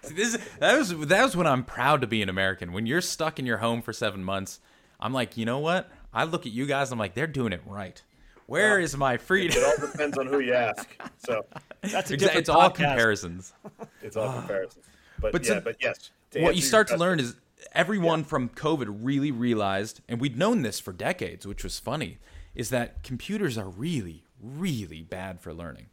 this 0.09 0.39
that 0.57 0.75
was 0.75 0.97
that 1.07 1.23
was 1.23 1.37
when 1.37 1.45
I'm 1.45 1.63
proud 1.63 2.01
to 2.01 2.07
be 2.07 2.23
an 2.23 2.29
American. 2.29 2.71
When 2.71 2.87
you're 2.87 3.01
stuck 3.01 3.37
in 3.37 3.45
your 3.45 3.57
home 3.57 3.83
for 3.83 3.93
seven 3.93 4.23
months, 4.23 4.59
I'm 4.99 5.13
like, 5.13 5.37
you 5.37 5.45
know 5.45 5.59
what? 5.59 5.91
I 6.15 6.23
look 6.23 6.47
at 6.47 6.51
you 6.51 6.65
guys. 6.65 6.91
I'm 6.91 6.97
like, 6.97 7.13
they're 7.13 7.27
doing 7.27 7.53
it 7.53 7.61
right. 7.67 8.01
Where 8.47 8.79
is 8.79 8.97
my 8.97 9.17
freedom? 9.17 9.61
It 9.61 9.65
all 9.65 9.87
depends 9.87 10.17
on 10.17 10.25
who 10.25 10.39
you 10.39 10.53
ask. 10.53 10.99
So 11.17 11.45
That's 11.81 12.09
a 12.09 12.15
Exa- 12.15 12.19
different 12.19 12.39
it's 12.39 12.49
all 12.49 12.71
comparisons. 12.71 13.53
it's 14.01 14.17
all 14.17 14.29
ah. 14.29 14.39
comparisons. 14.39 14.85
But, 15.31 15.41
But 15.41 15.47
yeah, 15.47 15.53
so- 15.55 15.61
but 15.61 15.75
yes. 15.81 16.11
what 16.35 16.55
you 16.55 16.61
start 16.61 16.87
to 16.89 16.97
learn 16.97 17.19
is 17.19 17.35
everyone 17.71 18.23
from 18.23 18.49
COVID 18.49 18.87
really 19.01 19.31
realized, 19.31 20.01
and 20.07 20.19
we'd 20.19 20.37
known 20.37 20.61
this 20.61 20.79
for 20.79 20.93
decades, 20.93 21.45
which 21.47 21.63
was 21.63 21.79
funny, 21.79 22.17
is 22.53 22.69
that 22.69 23.03
computers 23.03 23.57
are 23.57 23.69
really, 23.69 24.23
really 24.41 25.01
bad 25.01 25.41
for 25.41 25.53
learning. 25.53 25.87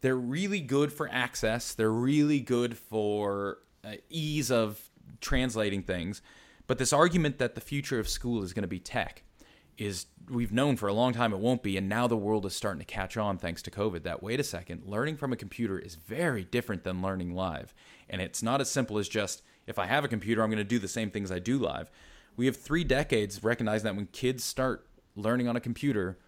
They're 0.00 0.16
really 0.16 0.60
good 0.60 0.92
for 0.92 1.08
access. 1.10 1.74
They're 1.74 1.90
really 1.92 2.40
good 2.40 2.76
for 2.76 3.58
uh, 3.84 3.94
ease 4.10 4.50
of 4.50 4.90
translating 5.20 5.82
things. 5.82 6.22
But 6.66 6.78
this 6.78 6.92
argument 6.92 7.38
that 7.38 7.54
the 7.54 7.60
future 7.60 7.98
of 7.98 8.08
school 8.08 8.42
is 8.42 8.52
going 8.52 8.62
to 8.62 8.68
be 8.68 8.78
tech 8.78 9.22
is 9.84 10.06
we've 10.30 10.52
known 10.52 10.76
for 10.76 10.88
a 10.88 10.92
long 10.92 11.12
time 11.12 11.32
it 11.32 11.38
won't 11.38 11.62
be 11.62 11.76
and 11.76 11.88
now 11.88 12.06
the 12.06 12.16
world 12.16 12.46
is 12.46 12.54
starting 12.54 12.78
to 12.78 12.84
catch 12.84 13.16
on 13.16 13.38
thanks 13.38 13.62
to 13.62 13.70
covid 13.70 14.02
that 14.02 14.22
wait 14.22 14.40
a 14.40 14.44
second 14.44 14.82
learning 14.84 15.16
from 15.16 15.32
a 15.32 15.36
computer 15.36 15.78
is 15.78 15.94
very 15.94 16.44
different 16.44 16.84
than 16.84 17.02
learning 17.02 17.34
live 17.34 17.74
and 18.08 18.20
it's 18.20 18.42
not 18.42 18.60
as 18.60 18.70
simple 18.70 18.98
as 18.98 19.08
just 19.08 19.42
if 19.66 19.78
i 19.78 19.86
have 19.86 20.04
a 20.04 20.08
computer 20.08 20.42
i'm 20.42 20.50
going 20.50 20.58
to 20.58 20.64
do 20.64 20.78
the 20.78 20.88
same 20.88 21.10
things 21.10 21.30
i 21.32 21.38
do 21.38 21.58
live 21.58 21.90
we 22.36 22.46
have 22.46 22.56
three 22.56 22.84
decades 22.84 23.36
of 23.36 23.44
recognizing 23.44 23.84
that 23.84 23.96
when 23.96 24.06
kids 24.06 24.44
start 24.44 24.86
learning 25.16 25.48
on 25.48 25.56
a 25.56 25.60
computer 25.60 26.18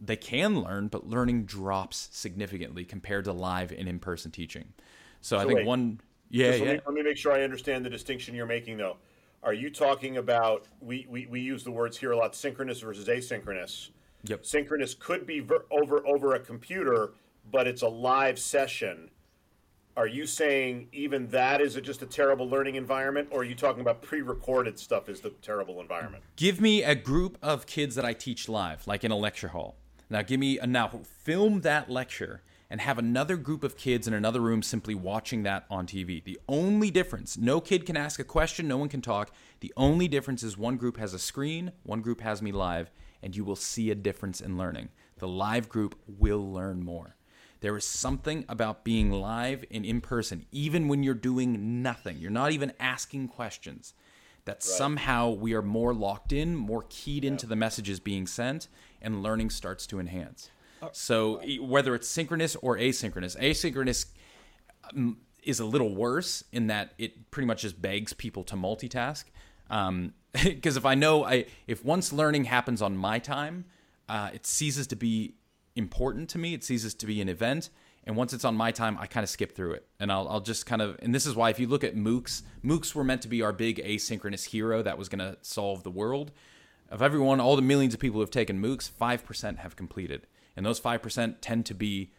they 0.00 0.16
can 0.16 0.60
learn 0.60 0.88
but 0.88 1.06
learning 1.06 1.44
drops 1.44 2.08
significantly 2.12 2.84
compared 2.84 3.24
to 3.24 3.32
live 3.32 3.72
and 3.72 3.88
in-person 3.88 4.30
teaching 4.30 4.72
so, 5.20 5.38
i 5.38 5.44
think 5.44 5.56
wait. 5.56 5.66
one 5.66 6.00
yeah 6.30 6.54
yeah 6.54 6.64
let, 6.64 6.74
me, 6.74 6.80
let 6.86 6.94
me 6.94 7.02
make 7.02 7.16
sure 7.16 7.32
I 7.32 7.42
understand 7.42 7.84
the 7.84 7.90
distinction 7.90 8.34
you're 8.34 8.46
making, 8.46 8.76
though. 8.76 8.96
Are 9.42 9.52
you 9.52 9.70
talking 9.70 10.16
about 10.16 10.66
we, 10.80 11.06
we, 11.08 11.26
we 11.26 11.40
use 11.40 11.64
the 11.64 11.70
words 11.70 11.96
here 11.96 12.12
a 12.12 12.16
lot: 12.16 12.34
synchronous 12.34 12.80
versus 12.80 13.06
asynchronous. 13.06 13.90
Yep. 14.24 14.44
Synchronous 14.44 14.94
could 14.94 15.26
be 15.26 15.40
ver- 15.40 15.64
over 15.70 16.06
over 16.06 16.34
a 16.34 16.40
computer, 16.40 17.12
but 17.50 17.66
it's 17.66 17.82
a 17.82 17.88
live 17.88 18.38
session. 18.38 19.10
Are 19.96 20.06
you 20.06 20.26
saying 20.26 20.88
even 20.92 21.26
that 21.28 21.60
is 21.60 21.74
a, 21.74 21.80
just 21.80 22.02
a 22.02 22.06
terrible 22.06 22.48
learning 22.48 22.76
environment, 22.76 23.28
or 23.32 23.40
are 23.40 23.44
you 23.44 23.56
talking 23.56 23.80
about 23.80 24.00
pre-recorded 24.00 24.78
stuff 24.78 25.08
is 25.08 25.20
the 25.20 25.30
terrible 25.42 25.80
environment? 25.80 26.22
give 26.36 26.60
me 26.60 26.84
a 26.84 26.94
group 26.94 27.36
of 27.42 27.66
kids 27.66 27.96
that 27.96 28.04
I 28.04 28.12
teach 28.12 28.48
live, 28.48 28.86
like 28.86 29.02
in 29.02 29.10
a 29.10 29.16
lecture 29.16 29.48
hall. 29.48 29.76
Now, 30.08 30.22
give 30.22 30.38
me 30.38 30.58
a, 30.58 30.66
now 30.66 30.88
film 31.04 31.62
that 31.62 31.90
lecture 31.90 32.42
and 32.70 32.80
have 32.80 32.98
another 32.98 33.36
group 33.36 33.64
of 33.64 33.76
kids 33.76 34.06
in 34.06 34.14
another 34.14 34.40
room 34.40 34.62
simply 34.62 34.94
watching 34.94 35.42
that 35.42 35.64
on 35.70 35.86
TV. 35.86 36.22
The 36.22 36.38
only 36.48 36.90
difference, 36.90 37.38
no 37.38 37.60
kid 37.60 37.86
can 37.86 37.96
ask 37.96 38.20
a 38.20 38.24
question, 38.24 38.68
no 38.68 38.76
one 38.76 38.88
can 38.88 39.00
talk. 39.00 39.30
The 39.60 39.72
only 39.76 40.08
difference 40.08 40.42
is 40.42 40.58
one 40.58 40.76
group 40.76 40.98
has 40.98 41.14
a 41.14 41.18
screen, 41.18 41.72
one 41.82 42.02
group 42.02 42.20
has 42.20 42.42
me 42.42 42.52
live, 42.52 42.90
and 43.22 43.34
you 43.34 43.44
will 43.44 43.56
see 43.56 43.90
a 43.90 43.94
difference 43.94 44.40
in 44.40 44.58
learning. 44.58 44.90
The 45.16 45.28
live 45.28 45.68
group 45.68 45.98
will 46.06 46.52
learn 46.52 46.84
more. 46.84 47.16
There 47.60 47.76
is 47.76 47.84
something 47.84 48.44
about 48.48 48.84
being 48.84 49.10
live 49.10 49.64
and 49.70 49.84
in 49.84 50.00
person, 50.00 50.46
even 50.52 50.86
when 50.86 51.02
you're 51.02 51.14
doing 51.14 51.82
nothing. 51.82 52.18
You're 52.18 52.30
not 52.30 52.52
even 52.52 52.72
asking 52.78 53.28
questions 53.28 53.94
that 54.44 54.62
somehow 54.62 55.28
we 55.30 55.54
are 55.54 55.62
more 55.62 55.92
locked 55.92 56.32
in, 56.32 56.54
more 56.54 56.86
keyed 56.88 57.24
into 57.24 57.46
the 57.46 57.56
messages 57.56 58.00
being 58.00 58.26
sent, 58.26 58.68
and 59.02 59.22
learning 59.22 59.50
starts 59.50 59.86
to 59.88 59.98
enhance. 59.98 60.50
So 60.92 61.40
whether 61.60 61.94
it's 61.94 62.08
synchronous 62.08 62.56
or 62.56 62.76
asynchronous, 62.76 63.38
asynchronous 63.38 64.06
um, 64.94 65.18
is 65.42 65.60
a 65.60 65.64
little 65.64 65.94
worse 65.94 66.44
in 66.52 66.68
that 66.68 66.92
it 66.98 67.30
pretty 67.30 67.46
much 67.46 67.62
just 67.62 67.80
begs 67.80 68.12
people 68.12 68.44
to 68.44 68.56
multitask. 68.56 69.24
Because 70.44 70.76
if 70.76 70.84
I 70.84 70.94
know, 70.94 71.24
I 71.24 71.46
if 71.66 71.84
once 71.84 72.12
learning 72.12 72.44
happens 72.44 72.82
on 72.82 72.96
my 72.96 73.18
time, 73.18 73.64
uh, 74.08 74.30
it 74.34 74.46
ceases 74.46 74.86
to 74.88 74.96
be 74.96 75.34
important 75.74 76.28
to 76.30 76.38
me. 76.38 76.54
It 76.54 76.62
ceases 76.62 76.94
to 76.94 77.06
be 77.06 77.20
an 77.20 77.28
event. 77.28 77.70
And 78.04 78.16
once 78.16 78.32
it's 78.32 78.44
on 78.44 78.54
my 78.54 78.70
time, 78.70 78.96
I 78.98 79.06
kind 79.06 79.24
of 79.24 79.30
skip 79.30 79.54
through 79.54 79.72
it. 79.72 79.86
And 80.00 80.10
I'll, 80.10 80.28
I'll 80.28 80.40
just 80.40 80.64
kind 80.64 80.80
of, 80.80 80.98
and 81.02 81.14
this 81.14 81.26
is 81.26 81.34
why 81.34 81.50
if 81.50 81.60
you 81.60 81.66
look 81.66 81.84
at 81.84 81.94
MOOCs, 81.94 82.42
MOOCs 82.64 82.94
were 82.94 83.04
meant 83.04 83.22
to 83.22 83.28
be 83.28 83.42
our 83.42 83.52
big 83.52 83.82
asynchronous 83.84 84.46
hero 84.46 84.82
that 84.82 84.96
was 84.96 85.08
going 85.08 85.18
to 85.18 85.36
solve 85.42 85.82
the 85.82 85.90
world. 85.90 86.30
Of 86.90 87.02
everyone, 87.02 87.38
all 87.38 87.54
the 87.54 87.62
millions 87.62 87.92
of 87.92 88.00
people 88.00 88.14
who 88.14 88.20
have 88.20 88.30
taken 88.30 88.62
MOOCs, 88.62 88.90
5% 88.90 89.58
have 89.58 89.76
completed. 89.76 90.26
And 90.58 90.66
those 90.66 90.80
5% 90.80 91.36
tend 91.40 91.66
to 91.66 91.74
be 91.74 92.10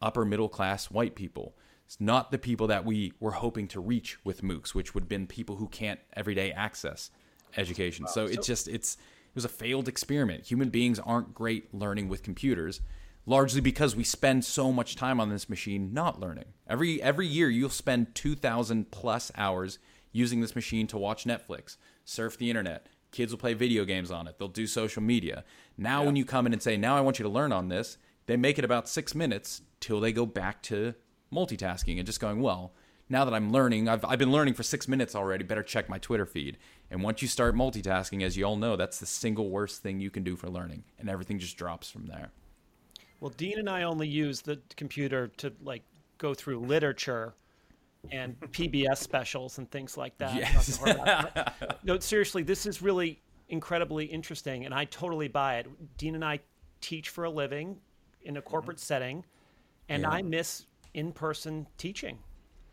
upper 0.00 0.24
middle 0.24 0.48
class 0.48 0.90
white 0.90 1.14
people. 1.14 1.54
It's 1.84 2.00
not 2.00 2.30
the 2.30 2.38
people 2.38 2.66
that 2.68 2.86
we 2.86 3.12
were 3.20 3.32
hoping 3.32 3.68
to 3.68 3.80
reach 3.80 4.16
with 4.24 4.40
MOOCs, 4.40 4.74
which 4.74 4.94
would 4.94 5.02
have 5.02 5.08
been 5.10 5.26
people 5.26 5.56
who 5.56 5.68
can't 5.68 6.00
everyday 6.14 6.52
access 6.52 7.10
education. 7.54 8.06
So 8.08 8.24
it's 8.24 8.46
just 8.46 8.66
it's 8.66 8.94
it 8.94 9.34
was 9.34 9.44
a 9.44 9.50
failed 9.50 9.88
experiment. 9.88 10.46
Human 10.46 10.70
beings 10.70 10.98
aren't 10.98 11.34
great 11.34 11.74
learning 11.74 12.08
with 12.08 12.22
computers, 12.22 12.80
largely 13.26 13.60
because 13.60 13.94
we 13.94 14.04
spend 14.04 14.46
so 14.46 14.72
much 14.72 14.96
time 14.96 15.20
on 15.20 15.28
this 15.28 15.50
machine 15.50 15.92
not 15.92 16.18
learning. 16.18 16.46
Every 16.66 17.02
every 17.02 17.26
year 17.26 17.50
you'll 17.50 17.68
spend 17.68 18.14
2000 18.14 18.90
plus 18.90 19.30
hours 19.36 19.78
using 20.12 20.40
this 20.40 20.54
machine 20.54 20.86
to 20.86 20.96
watch 20.96 21.24
Netflix, 21.24 21.76
surf 22.06 22.38
the 22.38 22.48
internet. 22.48 22.86
Kids 23.10 23.32
will 23.32 23.38
play 23.38 23.52
video 23.52 23.84
games 23.84 24.10
on 24.10 24.26
it. 24.26 24.38
They'll 24.38 24.48
do 24.48 24.66
social 24.66 25.02
media. 25.02 25.44
Now 25.76 26.04
when 26.04 26.16
you 26.16 26.24
come 26.24 26.46
in 26.46 26.52
and 26.52 26.62
say, 26.62 26.76
"Now 26.76 26.96
I 26.96 27.00
want 27.00 27.18
you 27.18 27.22
to 27.24 27.28
learn 27.28 27.52
on 27.52 27.68
this," 27.68 27.98
they 28.26 28.36
make 28.36 28.58
it 28.58 28.64
about 28.64 28.88
6 28.88 29.14
minutes 29.14 29.62
till 29.80 30.00
they 30.00 30.12
go 30.12 30.26
back 30.26 30.62
to 30.64 30.94
multitasking 31.32 31.98
and 31.98 32.06
just 32.06 32.20
going, 32.20 32.40
"Well, 32.40 32.72
now 33.12 33.24
that 33.26 33.34
I'm 33.34 33.52
learning, 33.52 33.88
I've, 33.88 34.04
I've 34.04 34.18
been 34.18 34.32
learning 34.32 34.54
for 34.54 34.62
six 34.62 34.88
minutes 34.88 35.14
already, 35.14 35.44
better 35.44 35.62
check 35.62 35.88
my 35.88 35.98
Twitter 35.98 36.26
feed. 36.26 36.56
And 36.90 37.02
once 37.02 37.20
you 37.20 37.28
start 37.28 37.54
multitasking, 37.54 38.22
as 38.22 38.36
you 38.36 38.44
all 38.44 38.56
know, 38.56 38.74
that's 38.74 38.98
the 38.98 39.06
single 39.06 39.50
worst 39.50 39.82
thing 39.82 40.00
you 40.00 40.10
can 40.10 40.24
do 40.24 40.34
for 40.34 40.48
learning. 40.48 40.84
And 40.98 41.10
everything 41.10 41.38
just 41.38 41.56
drops 41.56 41.90
from 41.90 42.06
there. 42.06 42.32
Well, 43.20 43.30
Dean 43.36 43.58
and 43.58 43.68
I 43.68 43.82
only 43.82 44.08
use 44.08 44.40
the 44.40 44.60
computer 44.76 45.28
to 45.36 45.52
like 45.62 45.82
go 46.18 46.34
through 46.34 46.60
literature 46.60 47.34
and 48.10 48.38
PBS 48.40 48.96
specials 48.96 49.58
and 49.58 49.70
things 49.70 49.96
like 49.96 50.16
that. 50.18 50.34
Yes. 50.34 50.80
Nothing 50.80 50.96
hard 50.96 51.18
about 51.18 51.34
that. 51.34 51.84
no, 51.84 51.98
seriously, 51.98 52.42
this 52.42 52.66
is 52.66 52.80
really 52.82 53.20
incredibly 53.52 54.06
interesting, 54.06 54.64
and 54.64 54.74
I 54.74 54.86
totally 54.86 55.28
buy 55.28 55.58
it. 55.58 55.96
Dean 55.98 56.14
and 56.16 56.24
I 56.24 56.40
teach 56.80 57.10
for 57.10 57.24
a 57.24 57.30
living 57.30 57.78
in 58.22 58.38
a 58.38 58.42
corporate 58.42 58.80
setting, 58.80 59.24
and 59.88 60.02
Yeah. 60.02 60.10
I 60.10 60.22
miss 60.22 60.66
in-person 60.94 61.68
teaching. 61.76 62.18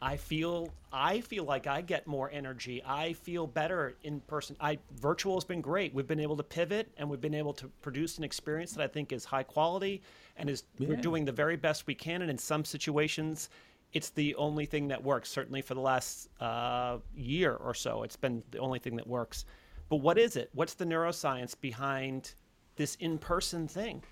I 0.01 0.15
feel 0.15 0.69
I 0.93 1.19
feel 1.19 1.43
like 1.43 1.67
I 1.67 1.81
get 1.81 2.07
more 2.07 2.31
energy. 2.31 2.81
I 2.83 3.13
feel 3.13 3.45
better 3.45 3.97
in 4.03 4.21
person. 4.21 4.55
I 4.59 4.79
virtual 4.95 5.35
has 5.35 5.43
been 5.43 5.61
great. 5.61 5.93
We've 5.93 6.07
been 6.07 6.21
able 6.21 6.37
to 6.37 6.43
pivot 6.43 6.89
and 6.97 7.09
we've 7.09 7.21
been 7.21 7.35
able 7.35 7.53
to 7.55 7.67
produce 7.81 8.17
an 8.17 8.23
experience 8.23 8.71
that 8.71 8.81
I 8.81 8.87
think 8.87 9.11
is 9.11 9.25
high 9.25 9.43
quality 9.43 10.01
and 10.37 10.49
is 10.49 10.63
we're 10.79 10.95
doing 10.95 11.25
the 11.25 11.33
very 11.33 11.57
best 11.57 11.85
we 11.85 11.93
can. 11.93 12.21
And 12.21 12.31
in 12.31 12.37
some 12.37 12.63
situations, 12.65 13.49
it's 13.91 14.09
the 14.09 14.33
only 14.35 14.65
thing 14.65 14.87
that 14.87 15.03
works. 15.03 15.29
Certainly 15.29 15.63
for 15.63 15.73
the 15.73 15.81
last 15.81 16.29
uh, 16.39 16.99
year 17.13 17.55
or 17.55 17.73
so, 17.73 18.03
it's 18.03 18.15
been 18.15 18.41
the 18.51 18.59
only 18.59 18.79
thing 18.79 18.95
that 18.95 19.05
works. 19.05 19.45
But 19.89 19.97
what 19.97 20.17
is 20.17 20.35
it? 20.35 20.49
What's 20.53 20.75
the 20.75 20.85
neuroscience 20.85 21.59
behind 21.59 22.33
this 22.75 22.95
in-person 22.95 23.67
thing? 23.67 24.03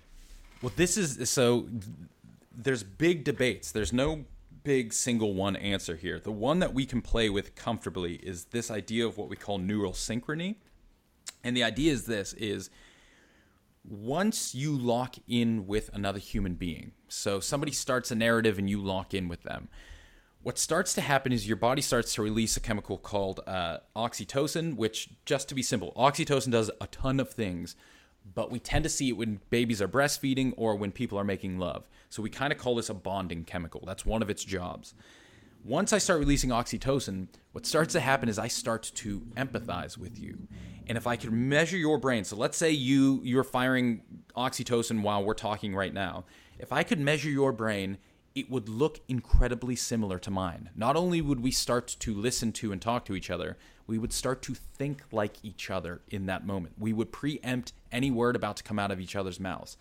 Well, 0.60 0.72
this 0.76 0.96
is 0.96 1.30
so 1.30 1.68
there's 2.54 2.82
big 2.82 3.24
debates. 3.24 3.70
There's 3.70 3.92
no 3.92 4.24
big 4.64 4.92
single 4.92 5.34
one 5.34 5.56
answer 5.56 5.96
here. 5.96 6.18
The 6.18 6.32
one 6.32 6.58
that 6.58 6.74
we 6.74 6.84
can 6.84 7.00
play 7.00 7.30
with 7.30 7.54
comfortably 7.54 8.16
is 8.16 8.46
this 8.46 8.70
idea 8.70 9.06
of 9.06 9.16
what 9.16 9.28
we 9.28 9.36
call 9.36 9.58
neural 9.58 9.92
synchrony. 9.92 10.56
And 11.44 11.56
the 11.56 11.62
idea 11.62 11.92
is 11.92 12.06
this 12.06 12.32
is 12.34 12.68
once 13.88 14.54
you 14.54 14.76
lock 14.76 15.14
in 15.28 15.66
with 15.66 15.88
another 15.94 16.18
human 16.18 16.54
being, 16.54 16.92
so 17.08 17.40
somebody 17.40 17.72
starts 17.72 18.10
a 18.10 18.14
narrative 18.14 18.58
and 18.58 18.68
you 18.68 18.82
lock 18.82 19.14
in 19.14 19.28
with 19.28 19.44
them, 19.44 19.68
what 20.42 20.58
starts 20.58 20.94
to 20.94 21.00
happen 21.00 21.32
is 21.32 21.46
your 21.46 21.56
body 21.56 21.82
starts 21.82 22.14
to 22.14 22.22
release 22.22 22.56
a 22.56 22.60
chemical 22.60 22.96
called 22.96 23.40
uh, 23.46 23.78
oxytocin, 23.96 24.76
which, 24.76 25.10
just 25.24 25.48
to 25.48 25.54
be 25.54 25.62
simple, 25.62 25.92
oxytocin 25.96 26.52
does 26.52 26.70
a 26.80 26.86
ton 26.86 27.18
of 27.18 27.30
things, 27.30 27.74
but 28.34 28.50
we 28.50 28.60
tend 28.60 28.84
to 28.84 28.88
see 28.88 29.08
it 29.08 29.16
when 29.16 29.40
babies 29.50 29.82
are 29.82 29.88
breastfeeding 29.88 30.52
or 30.56 30.76
when 30.76 30.92
people 30.92 31.18
are 31.18 31.24
making 31.24 31.58
love. 31.58 31.88
So 32.08 32.22
we 32.22 32.30
kind 32.30 32.52
of 32.52 32.58
call 32.58 32.76
this 32.76 32.88
a 32.88 32.94
bonding 32.94 33.44
chemical. 33.44 33.82
That's 33.84 34.06
one 34.06 34.22
of 34.22 34.30
its 34.30 34.44
jobs. 34.44 34.94
Once 35.64 35.92
I 35.92 35.98
start 35.98 36.20
releasing 36.20 36.50
oxytocin, 36.50 37.26
what 37.52 37.66
starts 37.66 37.92
to 37.94 38.00
happen 38.00 38.28
is 38.28 38.38
I 38.38 38.48
start 38.48 38.90
to 38.94 39.20
empathize 39.36 39.98
with 39.98 40.18
you. 40.18 40.46
And 40.86 40.96
if 40.96 41.06
I 41.06 41.16
can 41.16 41.48
measure 41.48 41.76
your 41.76 41.98
brain, 41.98 42.24
so 42.24 42.36
let's 42.36 42.56
say 42.56 42.70
you 42.70 43.20
you're 43.24 43.44
firing 43.44 44.02
oxytocin 44.36 45.02
while 45.02 45.24
we're 45.24 45.34
talking 45.34 45.74
right 45.74 45.92
now. 45.92 46.24
If 46.58 46.72
I 46.72 46.84
could 46.84 47.00
measure 47.00 47.28
your 47.28 47.52
brain, 47.52 47.98
it 48.34 48.50
would 48.50 48.68
look 48.68 49.00
incredibly 49.08 49.74
similar 49.74 50.18
to 50.20 50.30
mine. 50.30 50.70
Not 50.76 50.96
only 50.96 51.20
would 51.20 51.40
we 51.40 51.50
start 51.50 51.96
to 52.00 52.14
listen 52.14 52.52
to 52.52 52.72
and 52.72 52.80
talk 52.80 53.04
to 53.06 53.14
each 53.14 53.30
other, 53.30 53.56
we 53.86 53.98
would 53.98 54.12
start 54.12 54.42
to 54.42 54.54
think 54.54 55.02
like 55.10 55.44
each 55.44 55.70
other 55.70 56.02
in 56.08 56.26
that 56.26 56.46
moment. 56.46 56.74
We 56.78 56.92
would 56.92 57.10
preempt 57.10 57.72
any 57.90 58.10
word 58.10 58.36
about 58.36 58.56
to 58.58 58.62
come 58.62 58.78
out 58.78 58.90
of 58.90 59.00
each 59.00 59.16
other's 59.16 59.40
mouths. 59.40 59.76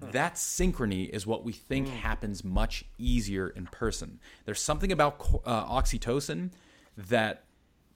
That 0.00 0.36
synchrony 0.36 1.10
is 1.10 1.26
what 1.26 1.44
we 1.44 1.52
think 1.52 1.88
happens 1.88 2.42
much 2.42 2.84
easier 2.96 3.48
in 3.48 3.66
person. 3.66 4.18
There's 4.46 4.60
something 4.60 4.90
about 4.90 5.20
uh, 5.44 5.66
oxytocin 5.66 6.50
that 6.96 7.44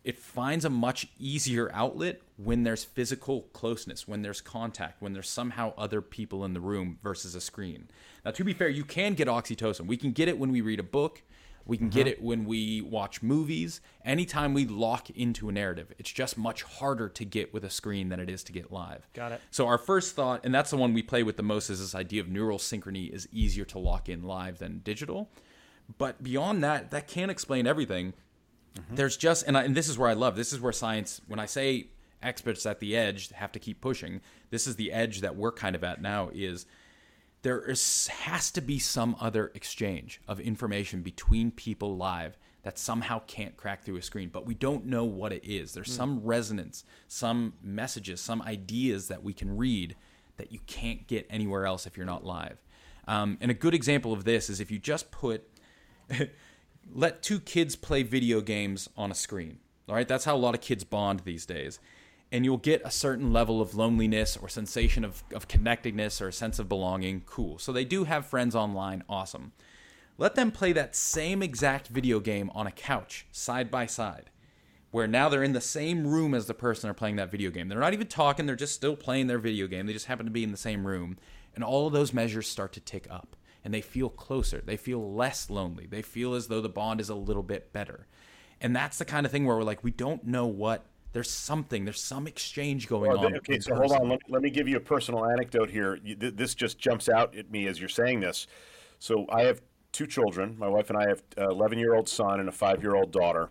it 0.04 0.18
finds 0.18 0.66
a 0.66 0.70
much 0.70 1.08
easier 1.18 1.70
outlet 1.72 2.20
when 2.36 2.64
there's 2.64 2.84
physical 2.84 3.42
closeness, 3.52 4.08
when 4.08 4.22
there's 4.22 4.40
contact, 4.40 5.00
when 5.00 5.12
there's 5.12 5.28
somehow 5.28 5.72
other 5.76 6.00
people 6.00 6.44
in 6.44 6.52
the 6.52 6.60
room 6.60 6.98
versus 7.02 7.34
a 7.34 7.40
screen. 7.40 7.88
Now, 8.24 8.32
to 8.32 8.44
be 8.44 8.52
fair, 8.52 8.68
you 8.68 8.84
can 8.84 9.14
get 9.14 9.28
oxytocin. 9.28 9.86
We 9.86 9.96
can 9.96 10.12
get 10.12 10.28
it 10.28 10.38
when 10.38 10.50
we 10.50 10.60
read 10.60 10.80
a 10.80 10.84
book. 10.84 11.22
We 11.66 11.78
can 11.78 11.88
get 11.88 12.00
mm-hmm. 12.00 12.08
it 12.08 12.22
when 12.22 12.44
we 12.44 12.82
watch 12.82 13.22
movies. 13.22 13.80
Anytime 14.04 14.52
we 14.52 14.66
lock 14.66 15.08
into 15.10 15.48
a 15.48 15.52
narrative, 15.52 15.94
it's 15.98 16.10
just 16.10 16.36
much 16.36 16.62
harder 16.62 17.08
to 17.08 17.24
get 17.24 17.54
with 17.54 17.64
a 17.64 17.70
screen 17.70 18.10
than 18.10 18.20
it 18.20 18.28
is 18.28 18.44
to 18.44 18.52
get 18.52 18.70
live. 18.70 19.08
Got 19.14 19.32
it. 19.32 19.40
So 19.50 19.66
our 19.66 19.78
first 19.78 20.14
thought, 20.14 20.44
and 20.44 20.54
that's 20.54 20.70
the 20.70 20.76
one 20.76 20.92
we 20.92 21.02
play 21.02 21.22
with 21.22 21.38
the 21.38 21.42
most, 21.42 21.70
is 21.70 21.80
this 21.80 21.94
idea 21.94 22.20
of 22.20 22.28
neural 22.28 22.58
synchrony 22.58 23.10
is 23.10 23.26
easier 23.32 23.64
to 23.66 23.78
lock 23.78 24.10
in 24.10 24.24
live 24.24 24.58
than 24.58 24.80
digital. 24.80 25.30
But 25.96 26.22
beyond 26.22 26.62
that, 26.64 26.90
that 26.90 27.08
can't 27.08 27.30
explain 27.30 27.66
everything. 27.66 28.12
Mm-hmm. 28.76 28.96
There's 28.96 29.16
just, 29.16 29.46
and, 29.46 29.56
I, 29.56 29.62
and 29.62 29.74
this 29.74 29.88
is 29.88 29.96
where 29.96 30.10
I 30.10 30.14
love. 30.14 30.36
This 30.36 30.52
is 30.52 30.60
where 30.60 30.72
science. 30.72 31.22
When 31.28 31.38
I 31.38 31.46
say 31.46 31.86
experts 32.24 32.66
at 32.66 32.80
the 32.80 32.96
edge 32.96 33.30
have 33.30 33.52
to 33.52 33.58
keep 33.58 33.80
pushing, 33.80 34.20
this 34.50 34.66
is 34.66 34.76
the 34.76 34.92
edge 34.92 35.20
that 35.20 35.36
we're 35.36 35.52
kind 35.52 35.76
of 35.76 35.84
at 35.84 36.00
now. 36.00 36.30
Is 36.32 36.66
there 37.42 37.60
is, 37.60 38.08
has 38.08 38.50
to 38.52 38.60
be 38.60 38.78
some 38.78 39.14
other 39.20 39.52
exchange 39.54 40.20
of 40.26 40.40
information 40.40 41.02
between 41.02 41.50
people 41.50 41.96
live 41.96 42.38
that 42.62 42.78
somehow 42.78 43.20
can't 43.26 43.56
crack 43.58 43.84
through 43.84 43.96
a 43.96 44.02
screen, 44.02 44.30
but 44.30 44.46
we 44.46 44.54
don't 44.54 44.86
know 44.86 45.04
what 45.04 45.32
it 45.32 45.44
is. 45.44 45.74
There's 45.74 45.92
some 45.92 46.20
resonance, 46.24 46.84
some 47.06 47.52
messages, 47.62 48.22
some 48.22 48.40
ideas 48.40 49.08
that 49.08 49.22
we 49.22 49.34
can 49.34 49.54
read 49.58 49.94
that 50.38 50.50
you 50.50 50.60
can't 50.66 51.06
get 51.06 51.26
anywhere 51.28 51.66
else 51.66 51.86
if 51.86 51.98
you're 51.98 52.06
not 52.06 52.24
live. 52.24 52.64
Um, 53.06 53.36
and 53.42 53.50
a 53.50 53.54
good 53.54 53.74
example 53.74 54.14
of 54.14 54.24
this 54.24 54.48
is 54.48 54.60
if 54.60 54.70
you 54.70 54.78
just 54.78 55.10
put, 55.10 55.46
let 56.94 57.22
two 57.22 57.38
kids 57.38 57.76
play 57.76 58.02
video 58.02 58.40
games 58.40 58.88
on 58.96 59.10
a 59.10 59.14
screen. 59.14 59.58
All 59.86 59.94
right, 59.94 60.08
that's 60.08 60.24
how 60.24 60.34
a 60.34 60.38
lot 60.38 60.54
of 60.54 60.62
kids 60.62 60.82
bond 60.82 61.20
these 61.20 61.44
days 61.44 61.78
and 62.32 62.44
you'll 62.44 62.56
get 62.56 62.82
a 62.84 62.90
certain 62.90 63.32
level 63.32 63.60
of 63.60 63.74
loneliness 63.74 64.36
or 64.36 64.48
sensation 64.48 65.04
of, 65.04 65.22
of 65.32 65.48
connectedness 65.48 66.20
or 66.20 66.28
a 66.28 66.32
sense 66.32 66.58
of 66.58 66.68
belonging. 66.68 67.22
Cool. 67.26 67.58
So 67.58 67.72
they 67.72 67.84
do 67.84 68.04
have 68.04 68.26
friends 68.26 68.56
online. 68.56 69.04
Awesome. 69.08 69.52
Let 70.16 70.34
them 70.34 70.50
play 70.50 70.72
that 70.72 70.94
same 70.94 71.42
exact 71.42 71.88
video 71.88 72.20
game 72.20 72.50
on 72.54 72.66
a 72.66 72.72
couch, 72.72 73.26
side 73.32 73.70
by 73.70 73.86
side, 73.86 74.30
where 74.90 75.08
now 75.08 75.28
they're 75.28 75.42
in 75.42 75.52
the 75.52 75.60
same 75.60 76.06
room 76.06 76.34
as 76.34 76.46
the 76.46 76.54
person 76.54 76.86
they're 76.86 76.94
playing 76.94 77.16
that 77.16 77.30
video 77.30 77.50
game. 77.50 77.68
They're 77.68 77.80
not 77.80 77.94
even 77.94 78.06
talking, 78.06 78.46
they're 78.46 78.54
just 78.54 78.74
still 78.74 78.96
playing 78.96 79.26
their 79.26 79.38
video 79.38 79.66
game. 79.66 79.86
They 79.86 79.92
just 79.92 80.06
happen 80.06 80.26
to 80.26 80.32
be 80.32 80.44
in 80.44 80.52
the 80.52 80.56
same 80.56 80.86
room. 80.86 81.18
And 81.54 81.64
all 81.64 81.86
of 81.86 81.92
those 81.92 82.12
measures 82.12 82.48
start 82.48 82.72
to 82.74 82.80
tick 82.80 83.06
up. 83.10 83.36
And 83.64 83.72
they 83.72 83.80
feel 83.80 84.08
closer. 84.08 84.62
They 84.64 84.76
feel 84.76 85.14
less 85.14 85.48
lonely. 85.50 85.86
They 85.86 86.02
feel 86.02 86.34
as 86.34 86.48
though 86.48 86.60
the 86.60 86.68
bond 86.68 87.00
is 87.00 87.08
a 87.08 87.14
little 87.14 87.42
bit 87.42 87.72
better. 87.72 88.06
And 88.60 88.74
that's 88.74 88.98
the 88.98 89.04
kind 89.04 89.26
of 89.26 89.32
thing 89.32 89.46
where 89.46 89.56
we're 89.56 89.62
like, 89.62 89.82
we 89.82 89.90
don't 89.90 90.24
know 90.24 90.46
what 90.46 90.86
there's 91.14 91.30
something 91.30 91.84
there's 91.84 92.02
some 92.02 92.26
exchange 92.26 92.86
going 92.88 93.10
Well, 93.10 93.24
on 93.26 93.36
okay, 93.36 93.58
so 93.60 93.74
hold 93.74 93.92
on. 93.92 94.08
Let, 94.10 94.18
let 94.28 94.42
me 94.42 94.50
give 94.50 94.68
you 94.68 94.76
a 94.76 94.80
personal 94.80 95.24
anecdote 95.24 95.70
here. 95.70 95.98
You- 96.04 96.16
th- 96.16 96.34
This 96.36 96.54
just 96.54 96.76
jumps 96.78 97.08
out 97.08 97.34
at 97.36 97.50
me 97.50 97.66
as 97.68 97.80
you're 97.80 97.88
saying 97.88 98.20
this. 98.20 98.46
So 98.98 99.24
I 99.30 99.42
have 99.44 99.62
two 99.92 100.06
children. 100.06 100.56
My 100.58 100.68
wife 100.68 100.90
and 100.90 100.98
I 100.98 101.08
have 101.08 101.22
an 101.36 101.50
11 101.50 101.78
year 101.78 101.94
old 101.94 102.08
son 102.08 102.40
and 102.40 102.48
a 102.48 102.52
five 102.52 102.82
year 102.82 102.96
old 102.96 103.12
daughter. 103.12 103.48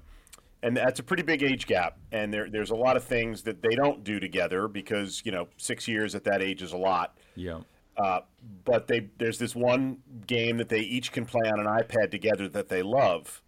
And 0.61 0.75
that's 0.77 0.99
a 0.99 1.03
pretty 1.03 1.23
big 1.23 1.41
age 1.41 1.65
gap. 1.65 1.97
And 2.11 2.33
there, 2.33 2.49
there's 2.49 2.69
a 2.71 2.75
lot 2.75 2.95
of 2.97 3.03
things 3.03 3.41
that 3.43 3.61
they 3.61 3.75
don't 3.75 4.03
do 4.03 4.19
together 4.19 4.67
because, 4.67 5.21
you 5.25 5.31
know, 5.31 5.47
six 5.57 5.87
years 5.87 6.15
at 6.15 6.23
that 6.25 6.41
age 6.41 6.61
is 6.61 6.73
a 6.73 6.77
lot. 6.77 7.17
yeah 7.35 7.61
Uh, 7.97 8.19
but 8.65 8.87
they, 8.87 9.09
there's 9.17 9.37
this 9.39 9.55
one 9.55 9.99
game 10.27 10.57
that 10.57 10.67
they 10.69 10.79
each 10.79 11.11
can 11.13 11.25
play 11.25 11.49
on 11.49 11.59
an 11.61 11.65
iPad 11.65 12.11
together 12.11 12.47
that 12.49 12.67
they 12.69 12.81
love. 12.83 13.41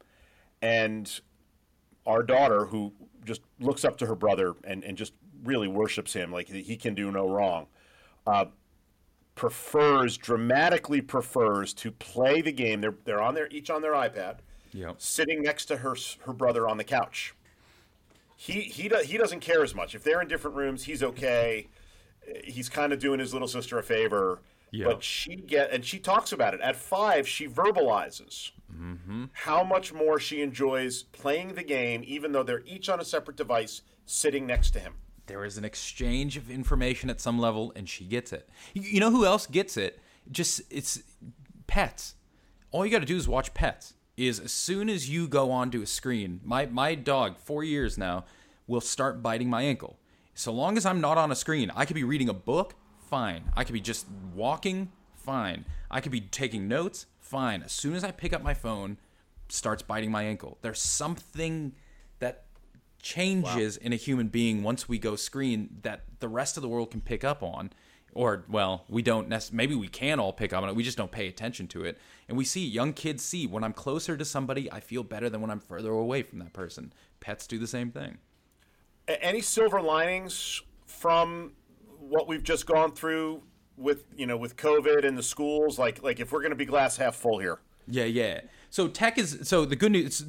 And 0.61 1.19
our 2.05 2.21
daughter, 2.23 2.65
who 2.65 2.93
just 3.25 3.41
looks 3.59 3.83
up 3.83 3.97
to 3.97 4.05
her 4.05 4.15
brother 4.15 4.55
and, 4.63 4.83
and 4.83 4.97
just 4.97 5.13
really 5.43 5.67
worships 5.67 6.13
him, 6.13 6.31
like 6.31 6.47
he 6.47 6.77
can 6.77 6.95
do 6.95 7.11
no 7.11 7.27
wrong, 7.27 7.67
uh, 8.25 8.45
prefers, 9.35 10.17
dramatically 10.17 11.01
prefers 11.01 11.73
to 11.73 11.91
play 11.91 12.41
the 12.41 12.51
game. 12.51 12.81
They're, 12.81 12.95
they're 13.03 13.21
on 13.21 13.35
their, 13.35 13.47
each 13.49 13.69
on 13.69 13.81
their 13.81 13.93
iPad, 13.93 14.37
yeah 14.71 14.93
sitting 14.97 15.41
next 15.41 15.65
to 15.65 15.77
her, 15.77 15.95
her 16.25 16.33
brother 16.33 16.67
on 16.67 16.77
the 16.77 16.83
couch. 16.83 17.33
He, 18.37 18.61
he, 18.61 18.89
do, 18.89 18.97
he 18.97 19.17
doesn't 19.17 19.39
care 19.39 19.63
as 19.63 19.73
much. 19.73 19.95
If 19.95 20.03
they're 20.03 20.21
in 20.21 20.27
different 20.27 20.57
rooms, 20.57 20.83
he's 20.83 21.01
okay. 21.01 21.67
He's 22.43 22.69
kind 22.69 22.91
of 22.91 22.99
doing 22.99 23.19
his 23.19 23.33
little 23.33 23.47
sister 23.47 23.79
a 23.79 23.83
favor. 23.83 24.39
But 24.83 25.03
she 25.03 25.35
get 25.35 25.71
and 25.71 25.85
she 25.85 25.99
talks 25.99 26.31
about 26.31 26.53
it. 26.53 26.61
At 26.61 26.75
five, 26.75 27.27
she 27.27 27.47
verbalizes 27.47 28.51
mm-hmm. 28.73 29.25
how 29.33 29.63
much 29.63 29.93
more 29.93 30.19
she 30.19 30.41
enjoys 30.41 31.03
playing 31.03 31.53
the 31.53 31.63
game, 31.63 32.03
even 32.05 32.31
though 32.31 32.43
they're 32.43 32.63
each 32.65 32.89
on 32.89 32.99
a 32.99 33.05
separate 33.05 33.37
device 33.37 33.81
sitting 34.05 34.45
next 34.45 34.71
to 34.71 34.79
him. 34.79 34.95
there 35.27 35.43
is 35.43 35.57
an 35.57 35.65
exchange 35.65 36.37
of 36.37 36.51
information 36.51 37.09
at 37.09 37.19
some 37.19 37.39
level 37.39 37.73
and 37.75 37.89
she 37.89 38.05
gets 38.05 38.31
it. 38.31 38.47
You, 38.73 38.99
know 38.99 39.09
who 39.09 39.25
else 39.25 39.47
gets 39.47 39.77
it? 39.77 39.99
Just 40.29 40.61
it's 40.69 41.01
pets. 41.67 42.15
All 42.71 42.85
you 42.85 42.91
got 42.91 42.99
to 42.99 43.05
do 43.05 43.15
is 43.15 43.27
watch 43.27 43.53
pets. 43.53 43.93
Is 44.17 44.39
as 44.39 44.51
soon 44.51 44.89
as 44.89 45.09
you 45.09 45.27
go 45.27 45.51
onto 45.51 45.81
a 45.81 45.85
screen 45.85 46.39
my 46.43 46.67
my 46.67 46.95
dog 46.95 47.37
4 47.37 47.63
years 47.65 47.97
now 47.97 48.25
will 48.65 48.81
start 48.81 49.21
biting 49.21 49.49
my 49.49 49.63
ankle. 49.63 49.99
So 50.33 50.53
long 50.53 50.77
as 50.77 50.85
i'm 50.85 51.01
not 51.01 51.17
on 51.17 51.31
a 51.31 51.35
screen 51.35 51.71
i 51.75 51.85
could 51.85 51.95
be 51.95 52.03
reading 52.03 52.29
a 52.29 52.33
book 52.33 52.75
fine. 53.15 53.43
I 53.55 53.63
could 53.63 53.71
be 53.71 53.79
just 53.79 54.07
walking 54.33 54.91
fine. 55.13 55.63
I 55.89 56.01
could 56.01 56.11
be 56.11 56.19
taking 56.19 56.67
notes 56.67 57.05
fine. 57.21 57.63
As 57.63 57.71
soon 57.71 57.93
as 57.95 58.03
i 58.03 58.11
pick 58.11 58.33
up 58.33 58.43
my 58.43 58.53
phone 58.53 58.97
starts 59.47 59.81
biting 59.81 60.11
my 60.11 60.23
ankle. 60.23 60.57
There's 60.61 60.81
something 60.81 61.71
that 62.19 62.43
changes 63.01 63.77
in 63.77 63.93
a 63.93 63.95
human 63.95 64.27
being 64.27 64.63
once 64.63 64.89
we 64.89 64.99
go 64.99 65.15
screen 65.15 65.77
that 65.83 66.01
the 66.19 66.27
rest 66.27 66.57
of 66.57 66.61
the 66.61 66.67
world 66.67 66.91
can 66.91 66.99
pick 66.99 67.23
up 67.23 67.41
on. 67.41 67.71
Or 68.11 68.43
well 68.49 68.83
we 68.89 69.01
don't 69.01 69.29
nec- 69.29 69.53
maybe 69.53 69.75
we 69.75 69.87
can 69.87 70.19
all 70.19 70.33
pick 70.33 70.51
up 70.51 70.61
on 70.61 70.67
it. 70.67 70.75
We 70.75 70.83
just 70.83 70.97
don't 70.97 71.11
pay 71.11 71.29
attention 71.29 71.69
to 71.69 71.85
it. 71.85 71.97
And 72.27 72.37
we 72.37 72.43
see 72.43 72.67
young 72.67 72.91
kids 72.91 73.23
see 73.23 73.47
when 73.47 73.63
i'm 73.63 73.73
closer 73.73 74.17
to 74.17 74.25
somebody 74.25 74.69
i 74.73 74.81
feel 74.81 75.03
better 75.03 75.29
than 75.29 75.39
when 75.39 75.51
i'm 75.51 75.61
further 75.61 75.91
away 75.91 76.21
from 76.21 76.39
that 76.39 76.51
person. 76.51 76.91
Pets 77.21 77.47
do 77.47 77.59
the 77.59 77.67
same 77.67 77.91
thing. 77.91 78.17
Any 79.07 79.39
silver 79.39 79.81
linings 79.81 80.61
from 80.85 81.53
what 82.09 82.27
we've 82.27 82.43
just 82.43 82.65
gone 82.65 82.91
through 82.93 83.41
with 83.77 84.05
you 84.15 84.25
know 84.25 84.37
with 84.37 84.55
COVID 84.55 85.05
and 85.05 85.17
the 85.17 85.23
schools? 85.23 85.77
Like 85.79 86.01
like 86.03 86.19
if 86.19 86.31
we're 86.31 86.41
going 86.41 86.51
to 86.51 86.55
be 86.55 86.65
glass 86.65 86.97
half 86.97 87.15
full 87.15 87.39
here. 87.39 87.59
Yeah, 87.87 88.05
yeah. 88.05 88.41
So 88.69 88.87
tech 88.87 89.17
is 89.17 89.39
so 89.43 89.65
the 89.65 89.75
good 89.75 89.91
news. 89.91 90.23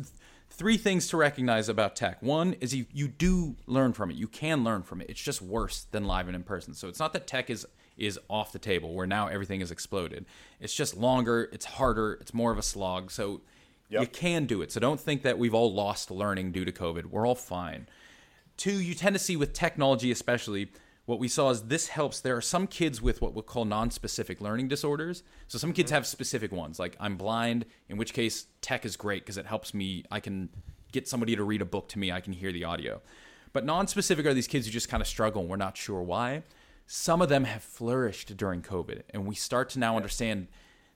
Three 0.48 0.76
things 0.76 1.08
to 1.08 1.16
recognize 1.16 1.68
about 1.68 1.96
tech. 1.96 2.22
One 2.22 2.54
is 2.60 2.74
you 2.74 2.86
you 2.92 3.08
do 3.08 3.56
learn 3.66 3.92
from 3.92 4.10
it. 4.10 4.16
You 4.16 4.28
can 4.28 4.64
learn 4.64 4.82
from 4.82 5.00
it. 5.00 5.10
It's 5.10 5.20
just 5.22 5.42
worse 5.42 5.86
than 5.90 6.04
live 6.06 6.28
and 6.28 6.36
in 6.36 6.44
person. 6.44 6.72
So 6.74 6.88
it's 6.88 6.98
not 6.98 7.12
that 7.12 7.26
tech 7.26 7.50
is 7.50 7.66
is 7.96 8.18
off 8.28 8.52
the 8.52 8.58
table 8.58 8.92
where 8.94 9.06
now 9.06 9.26
everything 9.26 9.60
is 9.60 9.70
exploded. 9.70 10.26
It's 10.60 10.74
just 10.74 10.96
longer. 10.96 11.48
It's 11.52 11.64
harder. 11.64 12.14
It's 12.20 12.34
more 12.34 12.52
of 12.52 12.58
a 12.58 12.62
slog. 12.62 13.10
So 13.10 13.40
Yep. 13.88 14.00
you 14.00 14.06
can 14.08 14.46
do 14.46 14.62
it. 14.62 14.72
So 14.72 14.80
don't 14.80 14.98
think 14.98 15.22
that 15.22 15.38
we've 15.38 15.54
all 15.54 15.72
lost 15.72 16.10
learning 16.10 16.50
due 16.50 16.64
to 16.64 16.72
COVID. 16.72 17.06
We're 17.06 17.24
all 17.24 17.36
fine. 17.36 17.86
Two, 18.56 18.72
you 18.80 18.94
tend 18.94 19.14
to 19.14 19.18
see 19.20 19.36
with 19.36 19.52
technology, 19.52 20.10
especially, 20.10 20.72
what 21.06 21.20
we 21.20 21.28
saw 21.28 21.50
is 21.50 21.62
this 21.62 21.88
helps. 21.88 22.20
There 22.20 22.36
are 22.36 22.42
some 22.42 22.66
kids 22.66 23.00
with 23.00 23.22
what 23.22 23.32
we'll 23.32 23.42
call 23.42 23.64
non-specific 23.64 24.40
learning 24.40 24.68
disorders. 24.68 25.22
So 25.48 25.56
some 25.56 25.72
kids 25.72 25.88
mm-hmm. 25.88 25.94
have 25.94 26.06
specific 26.06 26.52
ones, 26.52 26.78
like 26.78 26.96
I'm 27.00 27.16
blind, 27.16 27.64
in 27.88 27.96
which 27.96 28.12
case 28.12 28.46
tech 28.60 28.84
is 28.84 28.96
great 28.96 29.22
because 29.22 29.38
it 29.38 29.46
helps 29.46 29.72
me. 29.72 30.04
I 30.10 30.20
can 30.20 30.50
get 30.92 31.08
somebody 31.08 31.36
to 31.36 31.44
read 31.44 31.62
a 31.62 31.66
book 31.66 31.88
to 31.90 31.98
me. 31.98 32.10
I 32.10 32.20
can 32.20 32.32
hear 32.32 32.52
the 32.52 32.64
audio. 32.64 33.00
But 33.52 33.64
non-specific 33.64 34.26
are 34.26 34.34
these 34.34 34.48
kids 34.48 34.66
who 34.66 34.72
just 34.72 34.88
kind 34.88 35.00
of 35.00 35.06
struggle. 35.06 35.42
and 35.42 35.50
We're 35.50 35.56
not 35.56 35.76
sure 35.76 36.02
why. 36.02 36.42
Some 36.86 37.22
of 37.22 37.28
them 37.28 37.44
have 37.44 37.62
flourished 37.62 38.36
during 38.36 38.62
COVID, 38.62 39.02
and 39.10 39.26
we 39.26 39.34
start 39.34 39.70
to 39.70 39.78
now 39.78 39.96
understand 39.96 40.46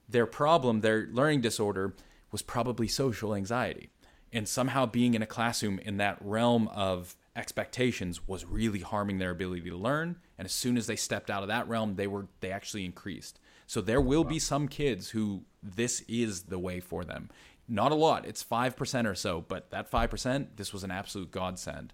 their 0.07 0.25
problem, 0.25 0.81
their 0.81 1.07
learning 1.11 1.41
disorder, 1.41 1.95
was 2.31 2.41
probably 2.41 2.87
social 2.87 3.35
anxiety. 3.35 3.89
And 4.31 4.47
somehow 4.47 4.85
being 4.85 5.13
in 5.13 5.21
a 5.21 5.25
classroom 5.25 5.79
in 5.79 5.97
that 5.97 6.17
realm 6.21 6.69
of 6.69 7.15
expectations 7.35 8.27
was 8.27 8.45
really 8.45 8.81
harming 8.81 9.17
their 9.17 9.31
ability 9.31 9.69
to 9.69 9.77
learn. 9.77 10.17
And 10.37 10.45
as 10.45 10.51
soon 10.51 10.77
as 10.77 10.87
they 10.87 10.95
stepped 10.95 11.29
out 11.29 11.43
of 11.43 11.47
that 11.49 11.67
realm, 11.67 11.95
they 11.95 12.07
were 12.07 12.27
they 12.41 12.51
actually 12.51 12.85
increased. 12.85 13.39
So 13.67 13.79
there 13.79 14.01
will 14.01 14.23
be 14.23 14.39
some 14.39 14.67
kids 14.67 15.09
who 15.09 15.43
this 15.63 16.01
is 16.01 16.43
the 16.43 16.59
way 16.59 16.79
for 16.79 17.05
them. 17.05 17.29
Not 17.67 17.93
a 17.93 17.95
lot. 17.95 18.25
It's 18.25 18.43
5% 18.43 19.05
or 19.05 19.15
so, 19.15 19.45
but 19.47 19.69
that 19.71 19.89
5%, 19.89 20.47
this 20.57 20.73
was 20.73 20.83
an 20.83 20.91
absolute 20.91 21.31
godsend. 21.31 21.93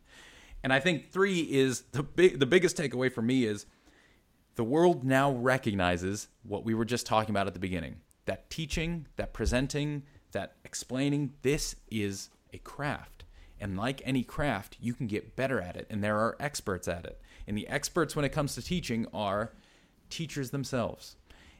And 0.64 0.74
I 0.74 0.80
think 0.80 1.12
3 1.12 1.42
is 1.42 1.82
the 1.92 2.02
big 2.02 2.40
the 2.40 2.48
biggest 2.48 2.78
takeaway 2.78 3.12
for 3.12 3.22
me 3.22 3.46
is 3.46 3.68
the 4.56 4.64
world 4.64 5.04
now 5.04 5.32
recognizes 5.32 6.30
what 6.42 6.66
we 6.66 6.74
were 6.74 6.86
just 6.86 7.06
talking 7.06 7.30
about 7.30 7.46
at 7.46 7.54
the 7.54 7.60
beginning. 7.60 7.98
That 8.26 8.50
teaching, 8.50 9.06
that 9.18 9.34
presenting, 9.34 10.04
that 10.32 10.56
explaining, 10.66 11.34
this 11.44 11.76
is 11.92 12.32
a 12.52 12.58
craft. 12.58 13.17
And 13.60 13.78
like 13.78 14.02
any 14.06 14.24
craft, 14.24 14.78
you 14.80 14.94
can 14.94 15.08
get 15.08 15.36
better 15.36 15.60
at 15.60 15.76
it, 15.76 15.88
and 15.90 16.04
there 16.04 16.18
are 16.18 16.38
experts 16.40 16.88
at 16.88 17.06
it. 17.06 17.20
And 17.48 17.58
the 17.58 17.68
experts 17.68 18.16
when 18.16 18.26
it 18.26 18.32
comes 18.32 18.56
to 18.56 18.62
teaching 18.62 19.08
are 19.14 19.54
teachers 20.10 20.52
themselves. 20.52 21.16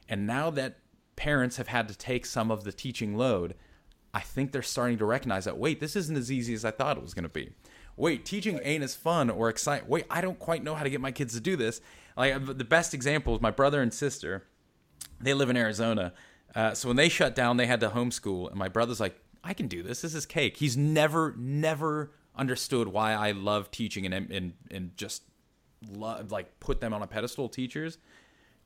And 0.08 0.26
now 0.26 0.50
that 0.50 0.78
parents 1.16 1.56
have 1.56 1.68
had 1.68 1.88
to 1.88 1.96
take 1.96 2.24
some 2.24 2.50
of 2.50 2.64
the 2.64 2.72
teaching 2.72 3.16
load, 3.16 3.54
I 4.14 4.20
think 4.20 4.52
they're 4.52 4.62
starting 4.62 4.98
to 4.98 5.04
recognize 5.04 5.44
that 5.44 5.58
wait, 5.58 5.80
this 5.80 5.96
isn't 5.96 6.16
as 6.16 6.30
easy 6.30 6.54
as 6.54 6.64
I 6.64 6.70
thought 6.70 6.96
it 6.96 7.02
was 7.02 7.14
going 7.14 7.24
to 7.24 7.28
be. 7.28 7.52
Wait, 7.96 8.24
teaching 8.24 8.60
ain't 8.62 8.84
as 8.84 8.94
fun 8.94 9.28
or 9.28 9.48
exciting. 9.48 9.88
Wait, 9.88 10.06
I 10.08 10.20
don't 10.20 10.38
quite 10.38 10.62
know 10.62 10.76
how 10.76 10.84
to 10.84 10.90
get 10.90 11.00
my 11.00 11.10
kids 11.10 11.34
to 11.34 11.40
do 11.40 11.56
this. 11.56 11.80
Like 12.16 12.46
the 12.46 12.64
best 12.64 12.94
example 12.94 13.34
is 13.34 13.40
my 13.40 13.50
brother 13.50 13.82
and 13.82 13.92
sister. 13.92 14.44
They 15.20 15.34
live 15.34 15.50
in 15.50 15.56
Arizona, 15.56 16.12
uh, 16.54 16.74
so 16.74 16.88
when 16.88 16.96
they 16.96 17.08
shut 17.08 17.34
down, 17.34 17.56
they 17.56 17.66
had 17.66 17.80
to 17.80 17.90
homeschool, 17.90 18.48
and 18.48 18.58
my 18.58 18.68
brother's 18.68 19.00
like, 19.00 19.20
"I 19.42 19.54
can 19.54 19.68
do 19.68 19.82
this. 19.82 20.00
This 20.02 20.14
is 20.14 20.26
cake." 20.26 20.56
He's 20.56 20.76
never, 20.76 21.34
never 21.36 22.12
understood 22.36 22.88
why 22.88 23.12
I 23.12 23.32
love 23.32 23.70
teaching 23.70 24.06
and 24.06 24.30
and 24.30 24.52
and 24.70 24.96
just 24.96 25.22
love 25.90 26.30
like 26.32 26.60
put 26.60 26.80
them 26.80 26.92
on 26.92 27.02
a 27.02 27.06
pedestal. 27.06 27.48
Teachers. 27.48 27.98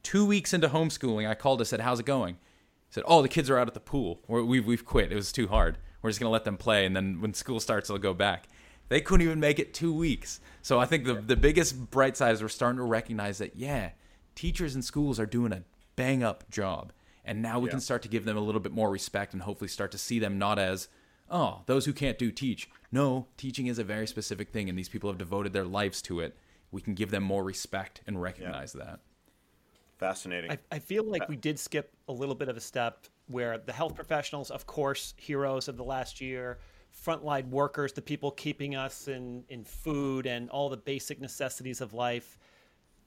Two 0.02 0.26
weeks 0.26 0.52
into 0.52 0.68
homeschooling, 0.68 1.28
I 1.28 1.34
called. 1.34 1.60
I 1.60 1.64
said, 1.64 1.80
"How's 1.80 2.00
it 2.00 2.06
going?" 2.06 2.34
He 2.34 2.94
said, 2.94 3.04
"Oh, 3.06 3.22
the 3.22 3.28
kids 3.28 3.48
are 3.48 3.58
out 3.58 3.68
at 3.68 3.74
the 3.74 3.80
pool. 3.80 4.20
We're, 4.26 4.42
we've 4.42 4.66
we've 4.66 4.84
quit. 4.84 5.12
It 5.12 5.16
was 5.16 5.32
too 5.32 5.48
hard. 5.48 5.78
We're 6.02 6.10
just 6.10 6.20
gonna 6.20 6.30
let 6.30 6.44
them 6.44 6.56
play, 6.56 6.84
and 6.84 6.96
then 6.96 7.20
when 7.20 7.34
school 7.34 7.60
starts, 7.60 7.88
they'll 7.88 7.98
go 7.98 8.14
back." 8.14 8.48
They 8.88 9.00
couldn't 9.00 9.24
even 9.24 9.40
make 9.40 9.58
it 9.58 9.72
two 9.72 9.94
weeks. 9.94 10.40
So 10.60 10.78
I 10.78 10.84
think 10.84 11.04
the 11.04 11.14
the 11.14 11.36
biggest 11.36 11.90
bright 11.90 12.16
side 12.16 12.34
is 12.34 12.42
we're 12.42 12.48
starting 12.48 12.78
to 12.78 12.82
recognize 12.84 13.38
that 13.38 13.56
yeah, 13.56 13.90
teachers 14.34 14.74
and 14.74 14.84
schools 14.84 15.18
are 15.18 15.26
doing 15.26 15.52
a 15.52 15.62
bang 15.96 16.22
up 16.22 16.50
job, 16.50 16.92
and 17.24 17.40
now 17.42 17.58
we 17.58 17.68
Yeah. 17.68 17.72
can 17.72 17.80
start 17.80 18.02
to 18.02 18.08
give 18.08 18.24
them 18.24 18.36
a 18.36 18.40
little 18.40 18.60
bit 18.60 18.72
more 18.72 18.90
respect 18.90 19.32
and 19.32 19.42
hopefully 19.42 19.68
start 19.68 19.90
to 19.92 19.98
see 19.98 20.18
them 20.18 20.38
not 20.38 20.58
as 20.58 20.88
oh 21.30 21.62
those 21.66 21.84
who 21.86 21.92
can't 21.92 22.18
do 22.18 22.30
teach. 22.30 22.68
No, 22.90 23.28
teaching 23.36 23.66
is 23.66 23.78
a 23.78 23.84
very 23.84 24.06
specific 24.06 24.50
thing, 24.50 24.68
and 24.68 24.78
these 24.78 24.88
people 24.88 25.08
have 25.10 25.18
devoted 25.18 25.52
their 25.52 25.64
lives 25.64 26.02
to 26.02 26.20
it. 26.20 26.36
We 26.70 26.80
can 26.80 26.94
give 26.94 27.10
them 27.10 27.22
more 27.22 27.44
respect 27.44 28.02
and 28.06 28.20
recognize 28.20 28.72
that. 28.72 29.00
Fascinating. 29.98 30.50
I, 30.50 30.58
I 30.72 30.78
feel 30.78 31.04
like 31.04 31.22
uh, 31.22 31.26
we 31.28 31.36
did 31.36 31.58
skip 31.58 31.94
a 32.08 32.12
little 32.12 32.34
bit 32.34 32.48
of 32.48 32.56
a 32.56 32.60
step 32.60 33.06
where 33.28 33.56
the 33.58 33.72
health 33.72 33.94
professionals, 33.94 34.50
of 34.50 34.66
course, 34.66 35.14
heroes 35.16 35.68
of 35.68 35.76
the 35.76 35.84
last 35.84 36.20
year, 36.20 36.58
frontline 36.92 37.48
workers, 37.50 37.92
the 37.92 38.02
people 38.02 38.30
keeping 38.32 38.74
us 38.74 39.06
in, 39.06 39.44
in 39.48 39.64
food 39.64 40.26
and 40.26 40.50
all 40.50 40.68
the 40.68 40.76
basic 40.76 41.20
necessities 41.20 41.80
of 41.80 41.94
life, 41.94 42.38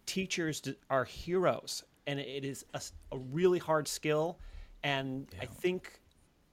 teachers 0.06 0.62
are 0.90 1.04
heroes. 1.04 1.84
And 2.08 2.20
it 2.20 2.46
is 2.46 2.66
a 2.74 3.18
really 3.18 3.60
hard 3.60 3.88
skill. 3.88 4.40
And 4.84 5.28
I 5.42 5.46
think 5.46 6.00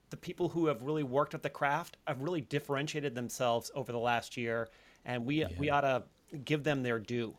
the 0.09 0.17
people 0.17 0.49
who 0.49 0.67
have 0.67 0.81
really 0.81 1.03
worked 1.03 1.33
at 1.33 1.43
the 1.43 1.49
craft 1.49 1.97
have 2.07 2.21
really 2.21 2.41
differentiated 2.41 3.15
themselves 3.15 3.71
over 3.75 3.91
the 3.91 3.99
last 3.99 4.37
year. 4.37 4.69
And 5.05 5.25
we, 5.25 5.45
we 5.57 5.69
ought 5.69 5.81
to 5.81 6.03
give 6.43 6.63
them 6.63 6.83
their 6.83 6.99
due. 6.99 7.35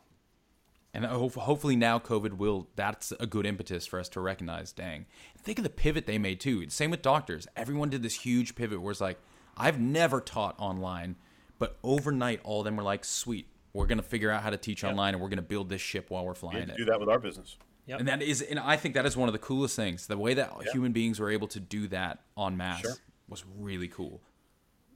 And 0.92 1.04
hopefully 1.04 1.74
now 1.74 1.98
COVID 1.98 2.36
will, 2.36 2.68
that's 2.76 3.12
a 3.18 3.26
good 3.26 3.46
impetus 3.46 3.84
for 3.84 3.98
us 3.98 4.08
to 4.10 4.20
recognize, 4.20 4.70
dang. 4.70 5.06
Think 5.36 5.58
of 5.58 5.64
the 5.64 5.70
pivot 5.70 6.06
they 6.06 6.18
made 6.18 6.38
too. 6.38 6.68
Same 6.70 6.92
with 6.92 7.02
doctors. 7.02 7.48
Everyone 7.56 7.90
did 7.90 8.04
this 8.04 8.14
huge 8.14 8.54
pivot 8.54 8.80
where 8.80 8.92
it's 8.92 9.00
like, 9.00 9.18
I've 9.56 9.80
never 9.80 10.20
taught 10.20 10.54
online, 10.58 11.16
but 11.58 11.78
overnight 11.82 12.40
all 12.44 12.60
of 12.60 12.64
them 12.64 12.76
were 12.76 12.84
like, 12.84 13.04
sweet, 13.04 13.48
we're 13.72 13.86
going 13.86 13.98
to 13.98 14.04
figure 14.04 14.30
out 14.30 14.44
how 14.44 14.50
to 14.50 14.56
teach 14.56 14.84
online 14.84 15.14
and 15.14 15.22
we're 15.22 15.28
going 15.28 15.38
to 15.38 15.42
build 15.42 15.68
this 15.68 15.80
ship 15.80 16.10
while 16.10 16.24
we're 16.24 16.34
flying 16.34 16.60
had 16.60 16.68
to 16.68 16.74
it. 16.74 16.78
do 16.78 16.84
that 16.84 17.00
with 17.00 17.08
our 17.08 17.18
business. 17.18 17.56
Yep. 17.86 18.00
And 18.00 18.08
that 18.08 18.22
is, 18.22 18.40
and 18.40 18.58
I 18.58 18.76
think 18.76 18.94
that 18.94 19.04
is 19.04 19.16
one 19.16 19.28
of 19.28 19.32
the 19.34 19.38
coolest 19.38 19.76
things. 19.76 20.06
The 20.06 20.16
way 20.16 20.34
that 20.34 20.52
human 20.72 20.92
beings 20.92 21.20
were 21.20 21.30
able 21.30 21.48
to 21.48 21.60
do 21.60 21.86
that 21.88 22.20
en 22.38 22.56
masse 22.56 22.80
Sure. 22.80 22.94
was 23.28 23.44
really 23.58 23.88
cool. 23.88 24.20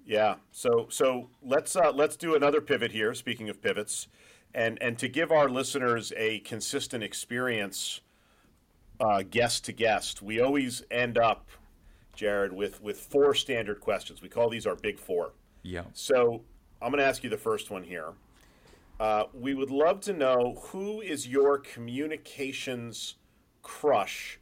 Yeah. 0.07 0.37
So 0.51 0.87
so 0.89 1.29
let's 1.43 1.77
uh, 1.77 1.93
let's 1.95 2.17
do 2.17 2.35
another 2.35 2.63
pivot 2.63 2.93
here. 2.93 3.13
Speaking 3.13 3.51
of 3.51 3.61
pivots, 3.61 4.09
and 4.55 4.79
and 4.81 4.99
to 4.99 5.09
give 5.09 5.31
our 5.31 5.51
listeners 5.51 6.15
a 6.17 6.41
consistent 6.41 7.05
experience, 7.05 8.01
uh, 9.01 9.23
guest 9.31 9.67
to 9.67 9.73
guest, 9.73 10.23
we 10.23 10.41
always 10.41 10.83
end 10.91 11.19
up, 11.19 11.49
Jared, 12.15 12.55
with 12.55 12.83
with 12.83 12.99
four 12.99 13.35
standard 13.35 13.81
questions. 13.81 14.23
We 14.23 14.31
call 14.31 14.49
these 14.49 14.67
our 14.67 14.77
big 14.77 14.99
four. 14.99 15.33
Yeah. 15.63 15.85
So 15.93 16.43
I'm 16.81 16.91
going 16.91 17.03
to 17.03 17.07
ask 17.07 17.23
you 17.23 17.29
the 17.29 17.37
first 17.37 17.71
one 17.71 17.83
here. 17.83 18.13
Uh, 19.01 19.25
we 19.33 19.55
would 19.55 19.71
love 19.71 20.01
to 20.01 20.13
know 20.13 20.61
who 20.69 21.01
is 21.01 21.29
your 21.29 21.59
communications 21.59 23.15
crush 23.63 24.41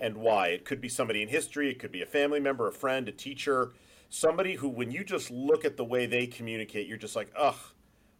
and 0.00 0.16
why. 0.16 0.48
It 0.48 0.64
could 0.64 0.80
be 0.80 0.88
somebody 0.88 1.22
in 1.22 1.28
history, 1.28 1.70
it 1.70 1.78
could 1.78 1.92
be 1.92 2.02
a 2.02 2.06
family 2.06 2.40
member, 2.40 2.68
a 2.68 2.72
friend, 2.72 3.08
a 3.08 3.12
teacher, 3.12 3.72
somebody 4.08 4.54
who, 4.54 4.68
when 4.68 4.90
you 4.90 5.04
just 5.04 5.30
look 5.30 5.64
at 5.64 5.76
the 5.76 5.84
way 5.84 6.06
they 6.06 6.26
communicate, 6.26 6.86
you're 6.86 6.96
just 6.96 7.16
like, 7.16 7.30
ugh, 7.36 7.56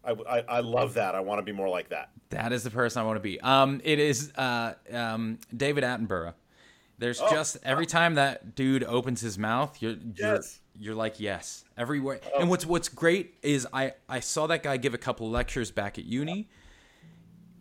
I, 0.05 0.45
I, 0.49 0.61
love 0.61 0.95
that. 0.95 1.15
I 1.15 1.21
want 1.21 1.39
to 1.39 1.43
be 1.43 1.53
more 1.53 1.69
like 1.69 1.91
that. 1.91 2.11
That 2.31 2.53
is 2.53 2.63
the 2.63 2.71
person 2.71 3.03
I 3.03 3.05
want 3.05 3.17
to 3.17 3.21
be. 3.21 3.39
Um, 3.41 3.81
it 3.85 3.99
is 3.99 4.33
uh, 4.37 4.75
um, 4.91 5.39
David 5.55 5.85
Attenborough. 5.85 6.35
There's 6.99 7.21
Oh. 7.21 7.31
just 7.31 7.57
every 7.63 7.87
time 7.87 8.15
that 8.17 8.55
dude 8.55 8.83
opens 8.85 9.21
his 9.21 9.39
mouth, 9.39 9.81
you're 9.81 9.93
you're, 9.93 10.35
Yes. 10.35 10.61
you're 10.79 10.95
like 10.95 11.21
yes 11.21 11.65
everywhere. 11.77 12.21
Oh. 12.35 12.41
And 12.41 12.51
what's 12.51 12.67
what's 12.67 12.89
great 12.89 13.35
is 13.43 13.67
I 13.73 13.95
I 14.09 14.21
saw 14.21 14.47
that 14.49 14.63
guy 14.63 14.77
give 14.77 14.95
a 14.95 14.99
couple 14.99 15.31
lectures 15.31 15.71
back 15.71 15.99
at 15.99 16.05
uni. 16.05 16.49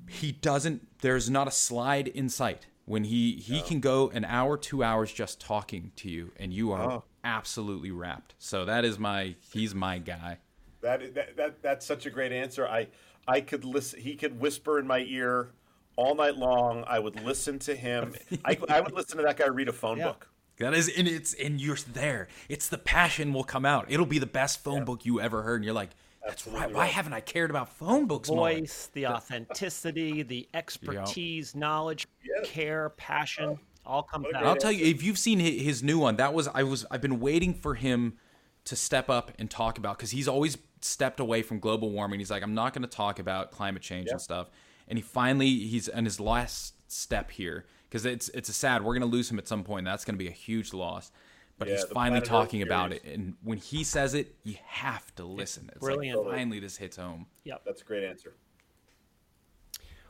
He 0.09 0.31
doesn't. 0.31 0.87
There's 1.01 1.29
not 1.29 1.47
a 1.47 1.51
slide 1.51 2.07
in 2.07 2.29
sight 2.29 2.65
when 2.85 3.03
he 3.03 3.33
he 3.35 3.61
can 3.61 3.79
go 3.79 4.09
an 4.09 4.25
hour, 4.25 4.57
two 4.57 4.83
hours 4.83 5.11
just 5.11 5.39
talking 5.41 5.91
to 5.97 6.09
you, 6.09 6.31
and 6.37 6.53
you 6.53 6.71
are 6.71 6.91
Oh. 6.91 7.03
absolutely 7.23 7.91
wrapped. 7.91 8.33
So 8.39 8.65
that 8.65 8.85
is 8.85 8.97
my 8.97 9.35
he's 9.51 9.75
my 9.75 9.97
guy. 9.99 10.37
That, 10.81 11.13
that, 11.15 11.35
that 11.37 11.61
that's 11.61 11.85
such 11.85 12.05
a 12.05 12.09
great 12.09 12.31
answer. 12.31 12.65
I 12.67 12.87
I 13.27 13.41
could 13.41 13.65
listen. 13.65 13.99
He 13.99 14.15
could 14.15 14.39
whisper 14.39 14.79
in 14.79 14.87
my 14.87 14.99
ear 14.99 15.51
all 15.97 16.15
night 16.15 16.37
long. 16.37 16.85
I 16.87 16.99
would 16.99 17.21
listen 17.23 17.59
to 17.59 17.75
him. 17.75 18.15
I, 18.45 18.57
I 18.69 18.79
would 18.79 18.93
listen 18.93 19.17
to 19.17 19.23
that 19.23 19.35
guy 19.37 19.47
read 19.47 19.67
a 19.67 19.73
phone 19.73 19.97
Yeah. 19.97 20.05
book. 20.05 20.29
That 20.59 20.73
is, 20.73 20.89
and 20.89 21.07
it's 21.07 21.33
and 21.35 21.61
you're 21.61 21.77
there. 21.93 22.29
It's 22.49 22.67
the 22.67 22.79
passion 22.79 23.31
will 23.33 23.43
come 23.43 23.63
out. 23.65 23.85
It'll 23.91 24.07
be 24.07 24.17
the 24.17 24.25
best 24.25 24.63
phone 24.63 24.85
book 24.85 25.05
you 25.05 25.21
ever 25.21 25.43
heard, 25.43 25.57
and 25.57 25.65
you're 25.65 25.73
like, 25.75 25.91
that's 26.25 26.47
right. 26.47 26.53
Absolutely 26.55 26.75
Why 26.75 26.81
right. 26.81 26.91
haven't 26.91 27.13
I 27.13 27.19
cared 27.19 27.51
about 27.51 27.69
phone 27.69 28.07
books 28.07 28.29
more? 28.29 28.37
voice, 28.49 28.89
the 28.93 29.05
authenticity, 29.05 30.23
the 30.23 30.47
expertise, 30.55 31.53
knowledge, 31.55 32.07
Yes. 32.23 32.49
care, 32.49 32.89
passion, 32.89 33.59
all 33.85 34.01
comes 34.03 34.25
What 34.25 34.33
a 34.35 34.37
out. 34.39 34.45
I'll 34.45 34.55
tell 34.55 34.71
you, 34.71 34.85
if 34.85 35.03
you've 35.03 35.19
seen 35.19 35.39
his 35.39 35.83
new 35.83 35.99
one, 35.99 36.15
that 36.17 36.33
was 36.33 36.47
I 36.47 36.63
was 36.63 36.85
I've 36.89 37.01
been 37.01 37.19
waiting 37.19 37.53
for 37.53 37.75
him 37.75 38.17
to 38.65 38.75
step 38.75 39.09
up 39.11 39.31
and 39.37 39.49
talk 39.51 39.77
about 39.77 39.97
because 39.97 40.09
he's 40.11 40.27
always 40.27 40.57
stepped 40.81 41.19
away 41.19 41.43
from 41.43 41.59
global 41.59 41.91
warming. 41.91 42.19
He's 42.19 42.31
like, 42.31 42.41
I'm 42.43 42.55
not 42.55 42.73
going 42.73 42.81
to 42.81 42.87
talk 42.89 43.19
about 43.19 43.51
climate 43.51 43.81
change 43.83 44.07
Yeah. 44.07 44.13
and 44.13 44.21
stuff. 44.21 44.49
And 44.87 44.97
he 44.97 45.03
finally 45.03 45.49
he's 45.49 45.89
on 45.89 46.05
his 46.05 46.19
last 46.19 46.75
step 46.91 47.31
here 47.31 47.65
because 47.89 48.05
it's 48.05 48.29
it's 48.29 48.49
a 48.49 48.53
sad. 48.53 48.83
We're 48.83 48.93
going 48.93 49.09
to 49.09 49.15
lose 49.15 49.29
him 49.29 49.37
at 49.37 49.47
some 49.47 49.63
point. 49.63 49.85
That's 49.85 50.05
going 50.05 50.15
to 50.15 50.23
be 50.23 50.29
a 50.29 50.33
huge 50.33 50.73
loss. 50.73 51.11
But 51.57 51.67
Yeah, 51.67 51.75
he's 51.75 51.85
finally 51.85 52.21
talking 52.21 52.61
about 52.61 52.93
it, 52.93 53.03
and 53.03 53.33
when 53.43 53.57
he 53.57 53.83
says 53.83 54.13
it, 54.13 54.35
you 54.43 54.57
have 54.65 55.13
to 55.15 55.25
listen. 55.25 55.69
It's 55.71 55.79
brilliant. 55.79 56.23
like 56.23 56.35
finally 56.35 56.59
this 56.59 56.77
hits 56.77 56.97
home. 56.97 57.25
Yep. 57.45 57.63
That's 57.65 57.81
a 57.81 57.85
great 57.85 58.03
answer. 58.03 58.35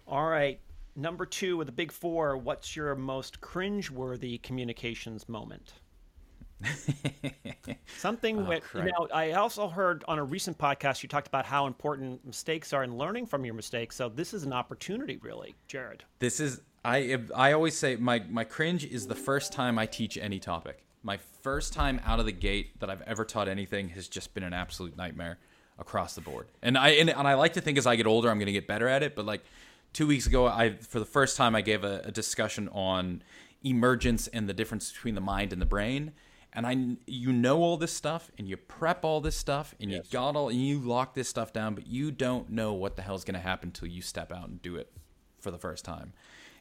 All 0.07 0.27
right. 0.27 0.59
Number 0.95 1.25
two 1.25 1.57
with 1.57 1.67
the 1.67 1.71
big 1.71 1.91
four, 1.91 2.37
what's 2.37 2.75
your 2.75 2.95
most 2.95 3.39
cringeworthy 3.39 4.41
communications 4.41 5.29
moment? 5.29 5.73
Something 7.97 8.39
oh, 8.39 8.49
with, 8.49 8.63
you 8.73 8.83
know, 8.83 9.07
I 9.13 9.33
also 9.33 9.67
heard 9.67 10.03
on 10.07 10.19
a 10.19 10.23
recent 10.23 10.57
podcast 10.57 11.03
you 11.03 11.09
talked 11.09 11.27
about 11.27 11.45
how 11.45 11.67
important 11.67 12.25
mistakes 12.25 12.73
are 12.73 12.83
and 12.83 12.97
learning 12.97 13.27
from 13.27 13.45
your 13.45 13.53
mistakes. 13.53 13.95
So 13.95 14.09
this 14.09 14.33
is 14.33 14.43
an 14.43 14.53
opportunity, 14.53 15.17
really, 15.17 15.55
Jared. 15.67 16.03
This 16.19 16.39
is 16.39 16.61
I 16.83 17.17
I 17.35 17.51
always 17.53 17.77
say 17.77 17.95
my 17.95 18.23
my 18.29 18.43
cringe 18.43 18.85
is 18.85 19.07
the 19.07 19.15
first 19.15 19.51
time 19.51 19.77
I 19.77 19.85
teach 19.85 20.17
any 20.17 20.39
topic. 20.39 20.83
My 21.03 21.17
first 21.41 21.73
time 21.73 22.01
out 22.05 22.19
of 22.19 22.25
the 22.25 22.31
gate 22.31 22.79
that 22.79 22.89
I've 22.89 23.01
ever 23.03 23.23
taught 23.23 23.47
anything 23.47 23.89
has 23.89 24.07
just 24.07 24.33
been 24.33 24.43
an 24.43 24.53
absolute 24.53 24.97
nightmare 24.97 25.37
across 25.79 26.15
the 26.15 26.21
board. 26.21 26.47
And 26.61 26.77
I 26.77 26.89
and, 26.89 27.09
and 27.09 27.27
I 27.27 27.35
like 27.35 27.53
to 27.53 27.61
think 27.61 27.77
as 27.77 27.85
I 27.85 27.95
get 27.95 28.07
older 28.07 28.29
I'm 28.29 28.37
going 28.37 28.47
to 28.47 28.51
get 28.51 28.67
better 28.67 28.87
at 28.87 29.03
it, 29.03 29.15
but 29.15 29.25
like 29.25 29.43
2 29.93 30.07
weeks 30.07 30.27
ago 30.27 30.47
I 30.47 30.75
for 30.77 30.99
the 30.99 31.05
first 31.05 31.37
time 31.37 31.55
I 31.55 31.61
gave 31.61 31.83
a, 31.83 32.01
a 32.05 32.11
discussion 32.11 32.69
on 32.69 33.21
emergence 33.63 34.27
and 34.27 34.47
the 34.47 34.53
difference 34.53 34.91
between 34.91 35.15
the 35.15 35.21
mind 35.21 35.53
and 35.53 35.61
the 35.61 35.65
brain. 35.65 36.13
And 36.53 36.65
I, 36.65 36.97
you 37.05 37.31
know 37.31 37.61
all 37.61 37.77
this 37.77 37.93
stuff, 37.93 38.31
and 38.37 38.47
you 38.47 38.57
prep 38.57 39.05
all 39.05 39.21
this 39.21 39.35
stuff, 39.35 39.75
and 39.79 39.91
you 39.91 40.01
got 40.11 40.35
all, 40.35 40.49
and 40.49 40.59
you 40.59 40.79
lock 40.79 41.13
this 41.13 41.29
stuff 41.29 41.53
down, 41.53 41.75
but 41.75 41.85
you 41.85 42.09
don't 42.09 42.49
know 42.49 42.73
what 42.73 42.95
the 42.95 43.01
hell's 43.03 43.23
going 43.23 43.35
to 43.35 43.39
happen 43.39 43.69
until 43.69 43.87
you 43.87 44.01
step 44.01 44.31
out 44.31 44.47
and 44.47 44.61
do 44.61 44.75
it 44.75 44.91
for 45.39 45.51
the 45.51 45.57
first 45.57 45.85
time. 45.85 46.13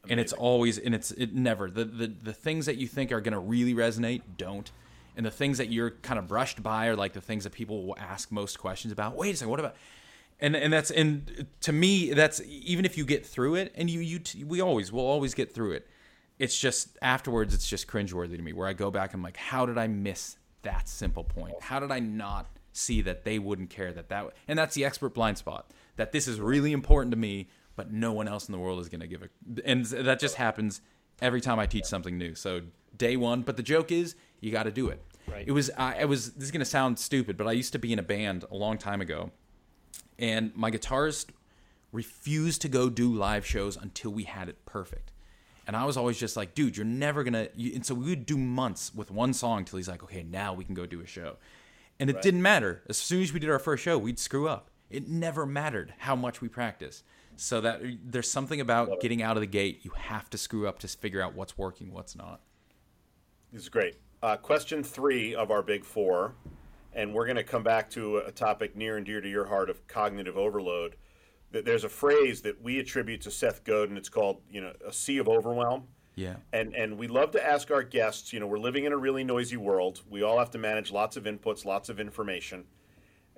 And 0.09 0.20
it's 0.20 0.32
always, 0.32 0.78
and 0.78 0.95
it's 0.95 1.11
it 1.12 1.34
never 1.34 1.68
the 1.68 1.84
the 1.84 2.07
the 2.07 2.32
things 2.32 2.66
that 2.66 2.76
you 2.76 2.87
think 2.87 3.11
are 3.11 3.20
going 3.20 3.32
to 3.32 3.41
really 3.41 3.74
resonate 3.74 4.22
don't, 4.37 4.70
and 5.16 5.26
the 5.26 5.32
things 5.32 5.59
that 5.59 5.72
you're 5.72 5.91
kind 5.91 6.18
of 6.18 6.28
brushed 6.28 6.62
by 6.62 6.87
are 6.87 6.95
like 6.95 7.12
the 7.12 7.20
things 7.20 7.45
that 7.45 7.53
people 7.53 7.84
will 7.84 7.97
ask 7.99 8.30
most 8.30 8.59
questions 8.59 8.93
about. 8.93 9.16
Wait 9.16 9.34
a 9.34 9.37
second, 9.37 9.51
what 9.51 9.59
about? 9.59 9.74
And 10.39 10.55
and 10.55 10.72
that's 10.72 10.91
and 10.91 11.47
to 11.62 11.72
me 11.72 12.12
that's 12.12 12.41
even 12.47 12.84
if 12.84 12.97
you 12.99 13.05
get 13.05 13.26
through 13.26 13.57
it, 13.57 13.72
and 13.74 13.89
you 13.91 14.01
you 14.01 14.20
we 14.47 14.61
always 14.61 14.93
will 14.93 15.07
always 15.07 15.34
get 15.34 15.53
through 15.53 15.72
it. 15.72 15.89
It's 16.39 16.59
just 16.59 16.99
afterwards, 17.01 17.55
it's 17.55 17.68
just 17.68 17.87
cringeworthy 17.87 18.37
to 18.37 18.43
me. 18.43 18.53
Where 18.53 18.68
I 18.68 18.72
go 18.72 18.91
back, 18.91 19.12
and 19.12 19.20
I'm 19.20 19.22
like, 19.22 19.37
how 19.37 19.66
did 19.66 19.78
I 19.78 19.87
miss 19.87 20.37
that 20.62 20.89
simple 20.89 21.24
point? 21.24 21.55
How 21.61 21.80
did 21.80 21.91
I 21.91 21.99
not 21.99 22.47
see 22.72 23.01
that 23.03 23.24
they 23.24 23.39
wouldn't 23.39 23.70
care 23.70 23.93
that 23.93 24.09
that? 24.11 24.32
And 24.47 24.59
that's 24.59 24.74
the 24.74 24.84
expert 24.84 25.14
blind 25.14 25.39
spot. 25.39 25.70
That 25.97 26.12
this 26.12 26.28
is 26.28 26.41
really 26.41 26.72
important 26.72 27.11
to 27.12 27.16
me, 27.16 27.49
but 27.74 27.91
no 27.91 28.12
one 28.12 28.28
else 28.28 28.49
in 28.49 28.53
the 28.53 28.59
world 28.59 28.80
is 28.80 28.89
going 28.89 29.01
to 29.01 29.07
give 29.07 29.22
it. 29.22 29.30
And 29.64 29.84
that 29.87 30.20
just 30.20 30.34
happens 30.34 30.82
every 31.22 31.41
time 31.41 31.59
I 31.59 31.66
teach 31.66 31.84
something 31.84 32.18
new. 32.18 32.34
So 32.34 32.62
day 32.97 33.16
one, 33.16 33.43
but 33.43 33.57
the 33.57 33.62
joke 33.62 33.91
is 33.93 34.14
you 34.41 34.53
got 34.53 34.64
to 34.64 34.70
do 34.70 34.89
it. 34.89 35.03
Right. 35.26 35.45
It 35.47 35.53
was 35.53 35.70
I, 35.76 36.01
I 36.01 36.05
was 36.05 36.32
this 36.32 36.45
is 36.45 36.51
going 36.51 36.61
to 36.61 36.64
sound 36.64 36.99
stupid, 36.99 37.37
but 37.37 37.47
I 37.47 37.53
used 37.53 37.72
to 37.72 37.78
be 37.78 37.93
in 37.93 37.99
a 37.99 38.03
band 38.03 38.45
a 38.51 38.55
long 38.55 38.78
time 38.78 39.01
ago, 39.01 39.32
and 40.18 40.55
my 40.55 40.70
guitarist 40.70 41.30
refused 41.93 42.62
to 42.62 42.68
go 42.68 42.89
do 42.91 43.12
live 43.12 43.45
shows 43.45 43.76
until 43.76 44.12
we 44.12 44.24
had 44.24 44.49
it 44.49 44.64
perfect. 44.66 45.12
And 45.66 45.74
I 45.74 45.84
was 45.84 45.96
always 45.96 46.18
just 46.18 46.36
like, 46.36 46.54
dude, 46.54 46.76
you're 46.76 46.86
never 46.86 47.24
gonna. 47.24 47.48
You, 47.56 47.74
and 47.74 47.84
so 47.84 47.94
we 47.94 48.10
would 48.10 48.26
do 48.26 48.38
months 48.38 48.94
with 48.94 49.10
one 49.10 49.32
song 49.32 49.64
till 49.64 49.78
he's 49.78 49.88
like, 49.88 50.02
okay, 50.04 50.22
now 50.22 50.54
we 50.54 50.64
can 50.64 50.74
go 50.74 50.86
do 50.86 51.00
a 51.00 51.06
show. 51.06 51.36
And 51.98 52.10
it 52.10 52.20
didn't 52.22 52.42
matter. 52.42 52.82
As 52.88 52.98
soon 52.98 53.22
as 53.22 53.32
we 53.32 53.40
did 53.40 53.48
our 53.48 53.58
first 53.58 53.82
show, 53.82 53.96
we'd 53.96 54.18
screw 54.18 54.48
up. 54.48 54.70
It 54.90 55.08
never 55.08 55.46
mattered 55.46 55.94
how 55.98 56.14
much 56.14 56.40
we 56.40 56.48
practiced. 56.48 57.04
So 57.36 57.60
that 57.62 57.80
there's 58.04 58.30
something 58.30 58.60
about 58.60 59.00
getting 59.00 59.22
out 59.22 59.36
of 59.36 59.40
the 59.40 59.46
gate. 59.46 59.80
You 59.82 59.92
have 59.96 60.30
to 60.30 60.38
screw 60.38 60.66
up 60.68 60.78
to 60.80 60.88
figure 60.88 61.22
out 61.22 61.34
what's 61.34 61.58
working, 61.58 61.92
what's 61.92 62.16
not. 62.16 62.40
This 63.52 63.62
is 63.62 63.68
great. 63.68 63.96
Uh, 64.22 64.36
question 64.36 64.82
three 64.82 65.34
of 65.34 65.50
our 65.50 65.62
big 65.62 65.84
four, 65.84 66.34
and 66.94 67.12
we're 67.12 67.26
going 67.26 67.36
to 67.36 67.44
come 67.44 67.62
back 67.62 67.90
to 67.90 68.18
a 68.18 68.32
topic 68.32 68.74
near 68.74 68.96
and 68.96 69.04
dear 69.04 69.20
to 69.20 69.28
your 69.28 69.46
heart 69.46 69.68
of 69.68 69.86
cognitive 69.86 70.36
overload. 70.36 70.96
That 71.53 71.64
there's 71.64 71.84
a 71.84 71.88
phrase 71.88 72.42
that 72.42 72.61
we 72.62 72.78
attribute 72.78 73.20
to 73.22 73.30
Seth 73.30 73.64
Godin. 73.64 73.97
It's 73.97 74.09
called, 74.09 74.40
you 74.51 74.61
know, 74.61 74.72
a 74.86 74.92
sea 74.92 75.18
of 75.18 75.28
overwhelm. 75.28 75.84
Yeah. 76.16 76.36
And 76.53 76.74
and 76.74 76.99
we 76.99 77.09
love 77.09 77.30
to 77.32 77.47
ask 77.47 77.70
our 77.70 77.82
guests. 77.82 78.32
You 78.32 78.40
know, 78.40 78.47
we're 78.47 78.59
living 78.59 78.84
in 78.84 78.92
a 78.92 78.97
really 78.97 79.22
noisy 79.22 79.57
world. 79.57 80.03
We 80.09 80.22
all 80.22 80.38
have 80.38 80.51
to 80.53 80.59
manage 80.59 80.90
lots 80.90 81.16
of 81.16 81.24
inputs, 81.24 81.64
lots 81.64 81.88
of 81.88 82.01
information, 82.01 82.64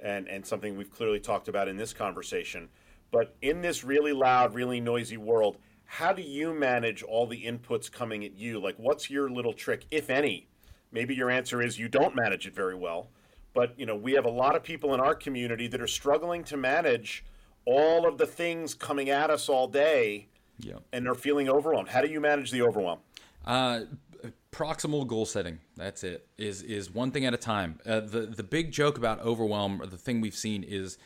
and 0.03 0.29
and 0.29 0.47
something 0.47 0.77
we've 0.77 0.91
clearly 0.91 1.21
talked 1.21 1.49
about 1.49 1.69
in 1.69 1.77
this 1.77 1.93
conversation. 1.93 2.69
But 3.11 3.35
in 3.43 3.63
this 3.63 3.85
really 3.85 4.13
loud, 4.13 4.55
really 4.55 4.81
noisy 4.81 5.17
world, 5.17 5.59
how 5.87 6.13
do 6.13 6.23
you 6.23 6.55
manage 6.55 7.03
all 7.03 7.27
the 7.27 7.45
inputs 7.45 7.91
coming 7.91 8.25
at 8.25 8.37
you? 8.37 8.61
Like, 8.61 8.77
what's 8.79 9.11
your 9.11 9.31
little 9.31 9.55
trick, 9.55 9.87
if 9.91 10.11
any? 10.11 10.47
Maybe 10.93 11.15
your 11.15 11.31
answer 11.31 11.63
is 11.63 11.79
you 11.79 11.89
don't 11.89 12.15
manage 12.15 12.47
it 12.47 12.55
very 12.55 12.75
well. 12.75 13.11
But 13.55 13.79
you 13.79 13.87
know, 13.87 13.97
we 13.97 14.13
have 14.13 14.25
a 14.25 14.31
lot 14.31 14.55
of 14.55 14.63
people 14.63 14.95
in 14.95 15.01
our 15.01 15.15
community 15.15 15.67
that 15.69 15.81
are 15.81 15.89
struggling 15.89 16.45
to 16.45 16.57
manage 16.57 17.25
all 17.69 18.07
of 18.09 18.17
the 18.19 18.27
things 18.27 18.73
coming 18.75 19.11
at 19.11 19.29
us 19.31 19.49
all 19.49 19.69
day 19.69 20.29
Yeah. 20.59 20.77
and 20.93 21.05
they're 21.05 21.15
feeling 21.15 21.49
overwhelmed. 21.51 21.89
How 21.89 22.01
do 22.01 22.09
you 22.09 22.21
manage 22.21 22.51
the 22.51 22.63
overwhelm? 22.63 23.01
Uh, 23.45 23.81
proximal 24.51 25.07
goal 25.07 25.27
setting. 25.27 25.59
That's 25.77 26.03
it. 26.03 26.27
Is 26.39 26.63
is 26.63 26.91
one 26.91 27.11
thing 27.11 27.25
at 27.27 27.35
a 27.35 27.37
time. 27.37 27.79
Uh, 27.85 28.01
the 28.01 28.21
the 28.23 28.43
big 28.43 28.73
joke 28.73 28.97
about 28.97 29.21
overwhelm, 29.21 29.81
or 29.83 29.87
the 29.87 29.99
thing 29.99 30.21
we've 30.21 30.35
seen, 30.35 30.63
is 30.65 30.97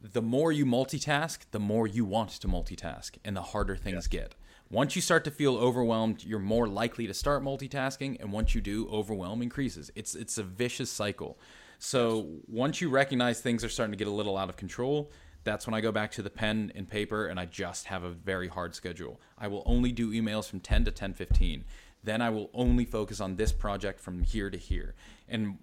the 0.00 0.22
more 0.22 0.50
you 0.52 0.64
multitask, 0.64 1.38
the 1.50 1.58
more 1.60 1.86
you 1.86 2.04
want 2.04 2.30
to 2.30 2.48
multitask, 2.48 3.16
and 3.24 3.36
the 3.36 3.42
harder 3.42 3.76
things 3.76 4.06
get. 4.06 4.34
Once 4.70 4.94
you 4.94 5.02
start 5.02 5.24
to 5.24 5.30
feel 5.32 5.56
overwhelmed, 5.58 6.22
you're 6.24 6.38
more 6.38 6.68
likely 6.68 7.06
to 7.06 7.12
start 7.12 7.42
multitasking, 7.42 8.16
and 8.20 8.32
once 8.32 8.54
you 8.54 8.60
do, 8.60 8.88
overwhelm 8.88 9.42
increases. 9.42 9.90
It's 9.96 10.14
it's 10.14 10.38
a 10.38 10.44
vicious 10.44 10.90
cycle. 10.90 11.38
So 11.78 12.26
once 12.46 12.80
you 12.80 12.88
recognize 12.88 13.40
things 13.40 13.64
are 13.64 13.68
starting 13.68 13.92
to 13.92 13.96
get 13.98 14.06
a 14.08 14.12
little 14.12 14.36
out 14.36 14.48
of 14.48 14.56
control, 14.56 15.10
that's 15.44 15.66
when 15.66 15.74
I 15.74 15.80
go 15.80 15.92
back 15.92 16.10
to 16.12 16.22
the 16.22 16.30
pen 16.30 16.72
and 16.74 16.88
paper 16.88 17.26
and 17.26 17.40
I 17.40 17.46
just 17.46 17.86
have 17.86 18.02
a 18.02 18.10
very 18.10 18.48
hard 18.48 18.74
schedule. 18.74 19.20
I 19.38 19.48
will 19.48 19.62
only 19.66 19.92
do 19.92 20.12
emails 20.12 20.48
from 20.48 20.60
10 20.60 20.84
to 20.84 20.92
10:15. 20.92 21.64
Then 22.02 22.22
I 22.22 22.30
will 22.30 22.50
only 22.54 22.84
focus 22.84 23.20
on 23.20 23.36
this 23.36 23.52
project 23.52 24.00
from 24.00 24.22
here 24.22 24.50
to 24.50 24.56
here. 24.56 24.94
And 25.28 25.58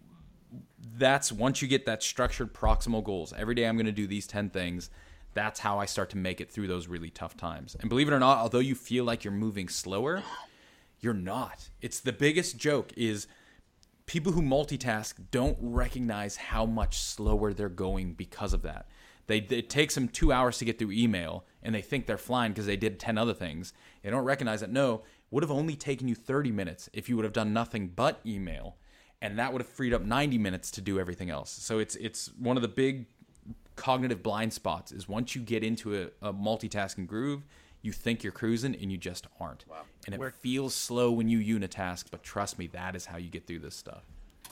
that's 0.97 1.31
once 1.31 1.61
you 1.61 1.67
get 1.67 1.85
that 1.85 2.03
structured 2.03 2.53
proximal 2.53 3.03
goals. 3.03 3.33
Every 3.33 3.55
day 3.55 3.67
I'm 3.67 3.75
going 3.75 3.87
to 3.87 3.91
do 3.91 4.07
these 4.07 4.27
10 4.27 4.49
things. 4.49 4.89
That's 5.33 5.59
how 5.59 5.79
I 5.79 5.85
start 5.85 6.09
to 6.11 6.17
make 6.17 6.41
it 6.41 6.51
through 6.51 6.67
those 6.67 6.87
really 6.87 7.09
tough 7.09 7.37
times. 7.37 7.75
And 7.79 7.89
believe 7.89 8.07
it 8.07 8.13
or 8.13 8.19
not, 8.19 8.37
although 8.37 8.59
you 8.59 8.75
feel 8.75 9.03
like 9.03 9.23
you're 9.23 9.33
moving 9.33 9.67
slower, 9.67 10.23
you're 10.99 11.13
not. 11.13 11.69
It's 11.81 11.99
the 11.99 12.13
biggest 12.13 12.57
joke 12.57 12.91
is 12.95 13.27
people 14.07 14.31
who 14.31 14.41
multitask 14.41 15.15
don't 15.31 15.57
recognize 15.59 16.37
how 16.37 16.65
much 16.65 16.97
slower 16.99 17.53
they're 17.53 17.69
going 17.69 18.13
because 18.13 18.53
of 18.53 18.63
that. 18.63 18.87
They, 19.27 19.37
it 19.37 19.69
takes 19.69 19.95
them 19.95 20.07
two 20.07 20.31
hours 20.31 20.57
to 20.59 20.65
get 20.65 20.79
through 20.79 20.91
email, 20.91 21.45
and 21.61 21.75
they 21.75 21.81
think 21.81 22.07
they're 22.07 22.17
flying 22.17 22.53
because 22.53 22.65
they 22.65 22.77
did 22.77 22.99
10 22.99 23.17
other 23.17 23.33
things. 23.33 23.73
They 24.01 24.09
don't 24.09 24.23
recognize 24.23 24.61
that, 24.61 24.71
no, 24.71 25.03
would 25.31 25.43
have 25.43 25.51
only 25.51 25.75
taken 25.75 26.07
you 26.07 26.15
30 26.15 26.51
minutes 26.51 26.89
if 26.93 27.09
you 27.09 27.15
would 27.17 27.25
have 27.25 27.33
done 27.33 27.53
nothing 27.53 27.89
but 27.89 28.21
email, 28.25 28.77
and 29.21 29.37
that 29.37 29.51
would 29.51 29.61
have 29.61 29.69
freed 29.69 29.93
up 29.93 30.03
90 30.03 30.37
minutes 30.37 30.71
to 30.71 30.81
do 30.81 30.99
everything 30.99 31.29
else. 31.29 31.51
So 31.51 31.79
it's, 31.79 31.95
it's 31.97 32.31
one 32.39 32.55
of 32.55 32.61
the 32.61 32.69
big 32.69 33.07
cognitive 33.75 34.23
blind 34.23 34.51
spots 34.53 34.91
is 34.91 35.07
once 35.07 35.35
you 35.35 35.41
get 35.41 35.63
into 35.63 35.95
a, 35.95 36.29
a 36.29 36.33
multitasking 36.33 37.07
groove, 37.07 37.43
you 37.81 37.91
think 37.91 38.23
you're 38.23 38.33
cruising 38.33 38.75
and 38.75 38.91
you 38.91 38.97
just 38.97 39.27
aren't. 39.39 39.65
And 40.05 40.15
it 40.15 40.33
feels 40.35 40.73
slow 40.73 41.11
when 41.11 41.29
you 41.29 41.39
unitask, 41.59 42.05
but 42.11 42.23
trust 42.23 42.57
me, 42.57 42.67
that 42.67 42.95
is 42.95 43.05
how 43.05 43.17
you 43.17 43.29
get 43.29 43.45
through 43.45 43.59
this 43.59 43.75
stuff. 43.75 44.03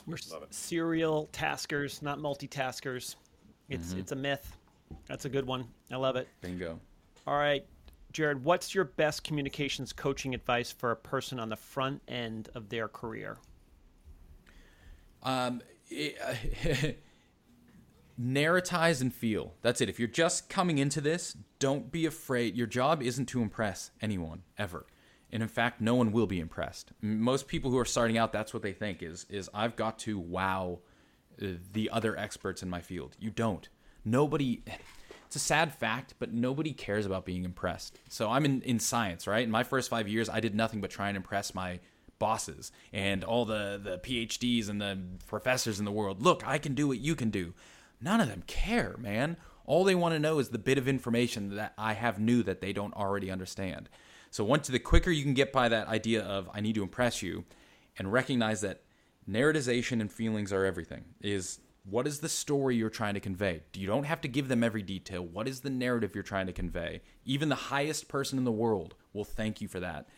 We're 0.06 0.16
serial 0.50 1.28
taskers, 1.32 2.00
not 2.00 2.18
multitaskers. 2.18 3.16
It's 3.68 3.88
mm-hmm. 3.88 3.98
it's 3.98 4.12
a 4.12 4.16
myth. 4.16 4.56
That's 5.06 5.24
a 5.24 5.28
good 5.28 5.46
one. 5.46 5.66
I 5.90 5.96
love 5.96 6.16
it. 6.16 6.28
Bingo. 6.40 6.80
All 7.26 7.36
right, 7.36 7.64
Jared, 8.12 8.44
what's 8.44 8.74
your 8.74 8.84
best 8.84 9.24
communications 9.24 9.92
coaching 9.92 10.34
advice 10.34 10.72
for 10.72 10.90
a 10.90 10.96
person 10.96 11.38
on 11.38 11.48
the 11.48 11.56
front 11.56 12.02
end 12.08 12.48
of 12.54 12.68
their 12.68 12.88
career? 12.88 13.36
Um, 15.22 15.60
it, 15.90 17.02
narratize 18.20 19.00
and 19.00 19.12
feel. 19.12 19.54
That's 19.62 19.80
it. 19.80 19.88
If 19.88 19.98
you're 19.98 20.08
just 20.08 20.48
coming 20.48 20.78
into 20.78 21.00
this, 21.00 21.36
don't 21.58 21.90
be 21.90 22.06
afraid. 22.06 22.56
Your 22.56 22.66
job 22.66 23.02
isn't 23.02 23.26
to 23.26 23.42
impress 23.42 23.90
anyone 24.00 24.42
ever. 24.56 24.86
And 25.30 25.42
in 25.42 25.48
fact, 25.48 25.80
no 25.80 25.94
one 25.94 26.12
will 26.12 26.26
be 26.26 26.40
impressed. 26.40 26.92
Most 27.02 27.48
people 27.48 27.70
who 27.70 27.78
are 27.78 27.84
starting 27.84 28.16
out, 28.16 28.32
that's 28.32 28.54
what 28.54 28.62
they 28.62 28.72
think 28.72 29.02
is 29.02 29.26
is 29.28 29.50
I've 29.52 29.76
got 29.76 29.98
to 30.00 30.18
wow 30.18 30.78
uh, 31.42 31.46
the 31.72 31.90
other 31.90 32.16
experts 32.16 32.62
in 32.62 32.70
my 32.70 32.80
field. 32.80 33.16
You 33.18 33.30
don't. 33.30 33.68
Nobody 34.06 34.62
it's 35.26 35.36
a 35.36 35.40
sad 35.40 35.74
fact, 35.74 36.14
but 36.18 36.32
nobody 36.32 36.72
cares 36.72 37.04
about 37.04 37.26
being 37.26 37.44
impressed. 37.44 37.98
So 38.08 38.30
I'm 38.30 38.44
in, 38.44 38.62
in 38.62 38.78
science, 38.78 39.26
right? 39.26 39.42
In 39.42 39.50
my 39.50 39.64
first 39.64 39.90
five 39.90 40.08
years, 40.08 40.28
I 40.28 40.40
did 40.40 40.54
nothing 40.54 40.80
but 40.80 40.90
try 40.90 41.08
and 41.08 41.16
impress 41.16 41.54
my 41.54 41.80
bosses 42.18 42.72
and 42.92 43.24
all 43.24 43.44
the, 43.44 43.80
the 43.82 43.98
PhDs 43.98 44.68
and 44.68 44.80
the 44.80 44.98
professors 45.26 45.78
in 45.78 45.84
the 45.84 45.92
world. 45.92 46.22
Look, 46.22 46.46
I 46.46 46.58
can 46.58 46.74
do 46.74 46.88
what 46.88 46.98
you 46.98 47.14
can 47.14 47.30
do. 47.30 47.54
None 48.00 48.20
of 48.20 48.28
them 48.28 48.44
care, 48.46 48.96
man. 48.98 49.36
All 49.64 49.82
they 49.82 49.96
want 49.96 50.14
to 50.14 50.20
know 50.20 50.38
is 50.38 50.50
the 50.50 50.58
bit 50.58 50.78
of 50.78 50.86
information 50.86 51.56
that 51.56 51.74
I 51.76 51.94
have 51.94 52.20
new 52.20 52.44
that 52.44 52.60
they 52.60 52.72
don't 52.72 52.94
already 52.94 53.30
understand. 53.30 53.88
So 54.30 54.44
once 54.44 54.68
the 54.68 54.78
quicker 54.78 55.10
you 55.10 55.24
can 55.24 55.34
get 55.34 55.52
by 55.52 55.68
that 55.68 55.88
idea 55.88 56.22
of 56.22 56.48
I 56.54 56.60
need 56.60 56.76
to 56.76 56.82
impress 56.82 57.20
you 57.20 57.44
and 57.98 58.12
recognize 58.12 58.60
that 58.60 58.82
narratization 59.28 60.00
and 60.00 60.12
feelings 60.12 60.52
are 60.52 60.64
everything 60.64 61.04
is 61.20 61.58
what 61.88 62.06
is 62.06 62.18
the 62.18 62.28
story 62.28 62.74
you're 62.74 62.90
trying 62.90 63.14
to 63.14 63.20
convey? 63.20 63.62
You 63.74 63.86
don't 63.86 64.04
have 64.04 64.20
to 64.22 64.28
give 64.28 64.48
them 64.48 64.64
every 64.64 64.82
detail. 64.82 65.24
What 65.24 65.46
is 65.46 65.60
the 65.60 65.70
narrative 65.70 66.14
you're 66.14 66.24
trying 66.24 66.48
to 66.48 66.52
convey? 66.52 67.00
Even 67.24 67.48
the 67.48 67.54
highest 67.54 68.08
person 68.08 68.38
in 68.38 68.44
the 68.44 68.52
world 68.52 68.94
will 69.12 69.24
thank 69.24 69.60
you 69.60 69.68
for 69.68 69.78
that. 69.78 70.08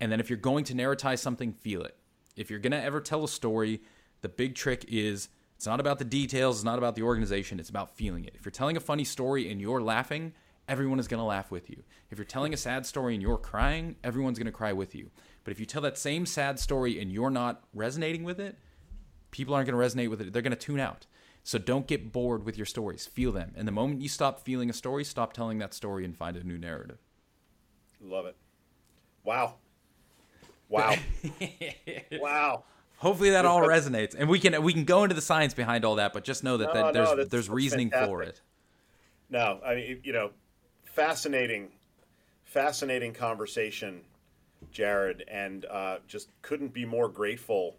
And 0.00 0.12
then 0.12 0.20
if 0.20 0.28
you're 0.28 0.36
going 0.36 0.64
to 0.64 0.74
narratize 0.74 1.20
something, 1.20 1.52
feel 1.52 1.82
it. 1.82 1.96
If 2.36 2.50
you're 2.50 2.58
going 2.58 2.72
to 2.72 2.82
ever 2.82 3.00
tell 3.00 3.24
a 3.24 3.28
story, 3.28 3.80
the 4.20 4.28
big 4.28 4.54
trick 4.54 4.84
is 4.88 5.28
it's 5.56 5.66
not 5.66 5.80
about 5.80 5.98
the 5.98 6.04
details, 6.04 6.56
it's 6.56 6.64
not 6.64 6.78
about 6.78 6.94
the 6.94 7.02
organization, 7.02 7.58
it's 7.58 7.70
about 7.70 7.96
feeling 7.96 8.24
it. 8.24 8.34
If 8.34 8.44
you're 8.44 8.52
telling 8.52 8.76
a 8.76 8.80
funny 8.80 9.04
story 9.04 9.50
and 9.50 9.60
you're 9.60 9.80
laughing, 9.80 10.34
everyone 10.68 10.98
is 10.98 11.08
going 11.08 11.20
to 11.20 11.24
laugh 11.24 11.50
with 11.50 11.70
you. 11.70 11.84
If 12.10 12.18
you're 12.18 12.24
telling 12.26 12.52
a 12.52 12.58
sad 12.58 12.84
story 12.84 13.14
and 13.14 13.22
you're 13.22 13.38
crying, 13.38 13.96
everyone's 14.04 14.38
going 14.38 14.46
to 14.46 14.52
cry 14.52 14.74
with 14.74 14.94
you. 14.94 15.10
But 15.42 15.52
if 15.52 15.60
you 15.60 15.64
tell 15.64 15.82
that 15.82 15.96
same 15.96 16.26
sad 16.26 16.58
story 16.58 17.00
and 17.00 17.10
you're 17.10 17.30
not 17.30 17.62
resonating 17.72 18.24
with 18.24 18.40
it, 18.40 18.58
people 19.30 19.54
aren't 19.54 19.70
going 19.70 19.78
to 19.78 19.96
resonate 19.96 20.10
with 20.10 20.20
it. 20.20 20.32
They're 20.32 20.42
going 20.42 20.50
to 20.50 20.56
tune 20.56 20.80
out. 20.80 21.06
So 21.46 21.58
don't 21.58 21.86
get 21.86 22.10
bored 22.10 22.44
with 22.44 22.56
your 22.56 22.64
stories. 22.64 23.06
Feel 23.06 23.30
them. 23.30 23.52
And 23.54 23.68
the 23.68 23.72
moment 23.72 24.00
you 24.00 24.08
stop 24.08 24.40
feeling 24.40 24.70
a 24.70 24.72
story, 24.72 25.04
stop 25.04 25.34
telling 25.34 25.58
that 25.58 25.74
story 25.74 26.04
and 26.04 26.16
find 26.16 26.38
a 26.38 26.42
new 26.42 26.56
narrative. 26.56 26.98
Love 28.00 28.24
it. 28.24 28.34
Wow. 29.24 29.56
Wow. 30.70 30.94
wow. 32.12 32.64
Hopefully 32.96 33.30
that 33.30 33.44
all 33.44 33.60
resonates, 33.60 34.14
and 34.18 34.28
we 34.30 34.38
can 34.40 34.62
we 34.62 34.72
can 34.72 34.84
go 34.84 35.02
into 35.02 35.14
the 35.14 35.20
science 35.20 35.52
behind 35.52 35.84
all 35.84 35.96
that. 35.96 36.14
But 36.14 36.24
just 36.24 36.42
know 36.42 36.56
that, 36.56 36.72
No, 36.74 36.84
that 36.86 36.94
there's 36.94 37.08
that's- 37.10 37.28
there's 37.28 37.50
reasoning 37.50 37.90
for 37.90 38.22
it. 38.22 38.40
No, 39.28 39.60
I 39.64 39.74
mean, 39.74 40.00
you 40.02 40.12
know, 40.12 40.30
fascinating, 40.84 41.72
fascinating 42.44 43.12
conversation, 43.12 44.02
Jared, 44.70 45.24
and 45.28 45.66
uh, 45.66 45.98
just 46.06 46.30
couldn't 46.40 46.72
be 46.72 46.84
more 46.86 47.08
grateful 47.08 47.76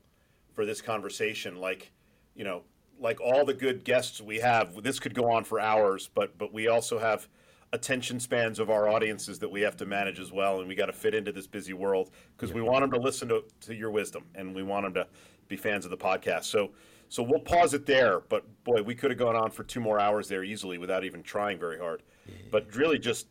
for 0.53 0.65
this 0.65 0.81
conversation. 0.81 1.55
Like, 1.55 1.91
you 2.35 2.43
know, 2.43 2.63
like 2.99 3.19
all 3.21 3.45
the 3.45 3.53
good 3.53 3.83
guests 3.83 4.21
we 4.21 4.39
have, 4.39 4.81
this 4.83 4.99
could 4.99 5.13
go 5.13 5.31
on 5.31 5.43
for 5.43 5.59
hours, 5.59 6.09
but 6.13 6.37
but 6.37 6.53
we 6.53 6.67
also 6.67 6.99
have 6.99 7.27
attention 7.73 8.19
spans 8.19 8.59
of 8.59 8.69
our 8.69 8.87
audiences 8.87 9.39
that 9.39 9.49
we 9.49 9.61
have 9.61 9.75
to 9.77 9.85
manage 9.85 10.19
as 10.19 10.31
well, 10.31 10.59
and 10.59 10.67
we 10.67 10.75
got 10.75 10.85
to 10.85 10.93
fit 10.93 11.13
into 11.13 11.31
this 11.31 11.47
busy 11.47 11.73
world 11.73 12.11
because 12.35 12.53
we 12.53 12.61
want 12.61 12.81
them 12.81 12.91
to 12.91 12.99
listen 12.99 13.27
to, 13.27 13.43
to 13.59 13.75
your 13.75 13.91
wisdom 13.91 14.23
and 14.35 14.55
we 14.55 14.63
want 14.63 14.85
them 14.85 14.93
to 14.93 15.07
be 15.47 15.57
fans 15.57 15.83
of 15.83 15.91
the 15.91 15.97
podcast. 15.97 16.45
So 16.45 16.71
so 17.09 17.21
we'll 17.21 17.39
pause 17.39 17.73
it 17.73 17.85
there. 17.85 18.21
But 18.21 18.45
boy, 18.63 18.81
we 18.81 18.95
could 18.95 19.11
have 19.11 19.19
gone 19.19 19.35
on 19.35 19.51
for 19.51 19.63
two 19.63 19.79
more 19.79 19.99
hours 19.99 20.27
there 20.27 20.43
easily 20.43 20.77
without 20.77 21.03
even 21.03 21.21
trying 21.23 21.59
very 21.59 21.79
hard. 21.79 22.03
But 22.51 22.75
really, 22.75 22.97
just 22.97 23.27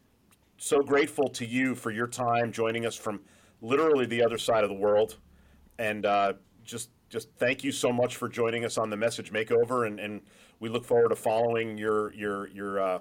so 0.58 0.80
grateful 0.80 1.28
to 1.30 1.44
you 1.44 1.74
for 1.74 1.90
your 1.90 2.06
time 2.06 2.52
joining 2.52 2.86
us 2.86 2.94
from 2.94 3.20
literally 3.60 4.06
the 4.06 4.22
other 4.22 4.38
side 4.38 4.62
of 4.62 4.70
the 4.70 4.76
world, 4.76 5.16
and 5.78 6.06
uh, 6.06 6.34
just 6.64 6.90
just 7.14 7.28
thank 7.38 7.62
you 7.62 7.70
so 7.70 7.92
much 7.92 8.16
for 8.16 8.28
joining 8.28 8.64
us 8.64 8.76
on 8.76 8.90
the 8.90 8.96
message 8.96 9.32
makeover, 9.32 9.86
and, 9.86 10.00
and 10.00 10.20
we 10.58 10.68
look 10.68 10.84
forward 10.84 11.10
to 11.10 11.16
following 11.16 11.78
your 11.78 12.12
your 12.12 12.48
your 12.48 12.80
uh, 12.80 12.98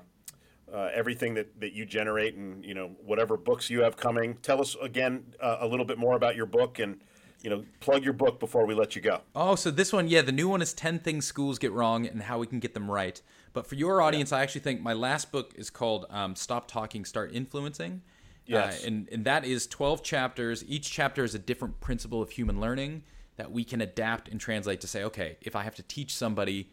uh, 0.72 0.90
everything 0.94 1.34
that, 1.34 1.60
that 1.60 1.74
you 1.74 1.84
generate, 1.84 2.36
and 2.36 2.64
you 2.64 2.76
know 2.76 2.92
whatever 3.04 3.38
books 3.38 3.72
you 3.72 3.82
have 3.82 3.98
coming. 3.98 4.36
Tell 4.44 4.62
us 4.62 4.78
again 4.84 5.34
uh, 5.42 5.58
a 5.62 5.68
little 5.68 5.86
bit 5.86 5.98
more 5.98 6.16
about 6.16 6.36
your 6.36 6.46
book, 6.46 6.78
and 6.78 7.02
you 7.42 7.50
know 7.50 7.66
plug 7.80 8.04
your 8.04 8.14
book 8.14 8.40
before 8.40 8.68
we 8.68 8.76
let 8.76 8.96
you 8.96 9.02
go. 9.02 9.22
Oh, 9.36 9.56
so 9.56 9.72
this 9.72 9.92
one, 9.92 10.08
yeah, 10.08 10.22
the 10.22 10.32
new 10.32 10.48
one 10.48 10.62
is 10.62 10.74
ten 10.74 11.00
things 11.00 11.26
schools 11.26 11.58
get 11.58 11.72
wrong 11.72 12.06
and 12.06 12.22
how 12.22 12.38
we 12.38 12.46
can 12.46 12.60
get 12.60 12.76
them 12.76 12.92
right. 12.92 13.20
But 13.52 13.66
for 13.66 13.74
your 13.74 14.00
audience, 14.00 14.32
I 14.32 14.44
actually 14.44 14.62
think 14.62 14.80
my 14.80 14.94
last 14.94 15.32
book 15.32 15.54
is 15.56 15.72
called 15.72 16.06
um, 16.12 16.36
"Stop 16.36 16.68
Talking, 16.68 17.04
Start 17.04 17.32
Influencing." 17.34 18.04
Yes. 18.46 18.84
Uh, 18.84 18.88
and, 18.88 19.10
and 19.10 19.26
that 19.26 19.46
is 19.46 19.66
12 19.68 20.04
chapters. 20.04 20.66
Each 20.68 20.92
chapter 20.92 21.24
is 21.24 21.34
a 21.34 21.40
different 21.40 21.80
principle 21.80 22.22
of 22.22 22.30
human 22.30 22.60
learning 22.60 23.04
that 23.38 23.52
we 23.52 23.64
can 23.64 23.82
adapt 23.82 24.28
and 24.28 24.40
translate 24.40 24.82
to 24.82 24.88
say, 24.88 25.04
okay, 25.04 25.38
if 25.42 25.56
I 25.56 25.64
have 25.64 25.76
to 25.76 25.84
teach 25.84 26.16
somebody, 26.16 26.70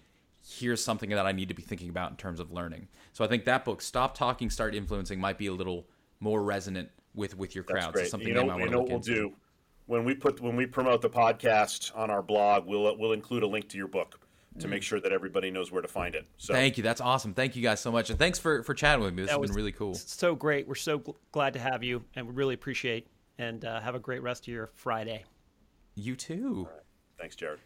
here's 0.46 0.82
something 0.82 1.10
that 1.10 1.26
I 1.26 1.32
need 1.32 1.48
to 1.48 1.54
be 1.54 1.62
thinking 1.62 1.88
about 1.88 2.10
in 2.10 2.16
terms 2.16 2.40
of 2.40 2.52
learning. 2.52 2.88
So 3.12 3.24
I 3.24 3.28
think 3.28 3.44
that 3.44 3.64
book, 3.64 3.82
Stop 3.82 4.16
Talking, 4.16 4.50
Start 4.50 4.74
Influencing, 4.74 5.20
might 5.20 5.38
be 5.38 5.46
a 5.46 5.52
little 5.52 5.86
more 6.20 6.42
resonant 6.42 6.90
with 7.14 7.36
with 7.36 7.54
your 7.54 7.64
crowd. 7.64 7.84
That's 7.84 7.92
great. 7.92 8.04
So 8.06 8.10
something 8.10 8.28
you 8.28 8.34
know, 8.34 8.42
they 8.42 8.46
might 8.48 8.60
you 8.60 8.70
know 8.70 8.80
what 8.80 8.88
we'll 8.88 8.96
into. 8.96 9.14
do 9.14 9.32
when 9.86 10.04
we 10.04 10.14
put 10.14 10.40
when 10.40 10.56
we 10.56 10.66
promote 10.66 11.00
the 11.02 11.10
podcast 11.10 11.96
on 11.96 12.10
our 12.10 12.22
blog. 12.22 12.66
We'll 12.66 12.96
we'll 12.98 13.12
include 13.12 13.42
a 13.42 13.46
link 13.46 13.68
to 13.70 13.76
your 13.76 13.88
book 13.88 14.20
to 14.58 14.68
make 14.68 14.82
sure 14.82 15.00
that 15.00 15.12
everybody 15.12 15.50
knows 15.50 15.70
where 15.72 15.80
to 15.80 15.88
find 15.88 16.14
it. 16.14 16.26
So 16.36 16.52
Thank 16.52 16.76
you. 16.76 16.82
That's 16.82 17.00
awesome. 17.00 17.34
Thank 17.34 17.56
you 17.56 17.62
guys 17.62 17.80
so 17.80 17.90
much, 17.90 18.10
and 18.10 18.18
thanks 18.18 18.38
for 18.38 18.62
for 18.62 18.74
chatting 18.74 19.02
with 19.04 19.14
me. 19.14 19.22
This 19.22 19.30
That 19.30 19.34
has 19.36 19.40
was 19.40 19.50
been 19.50 19.56
really 19.56 19.72
cool. 19.72 19.94
So 19.94 20.34
great. 20.34 20.68
We're 20.68 20.74
so 20.74 20.98
gl- 20.98 21.16
glad 21.32 21.54
to 21.54 21.58
have 21.58 21.82
you, 21.82 22.04
and 22.14 22.26
we 22.26 22.34
really 22.34 22.54
appreciate. 22.54 23.06
And 23.38 23.64
uh, 23.64 23.80
have 23.80 23.94
a 23.94 23.98
great 23.98 24.22
rest 24.22 24.44
of 24.44 24.48
your 24.48 24.68
Friday. 24.74 25.24
You 26.00 26.16
too. 26.16 26.66
thanks, 27.18 27.36
Jared. 27.36 27.60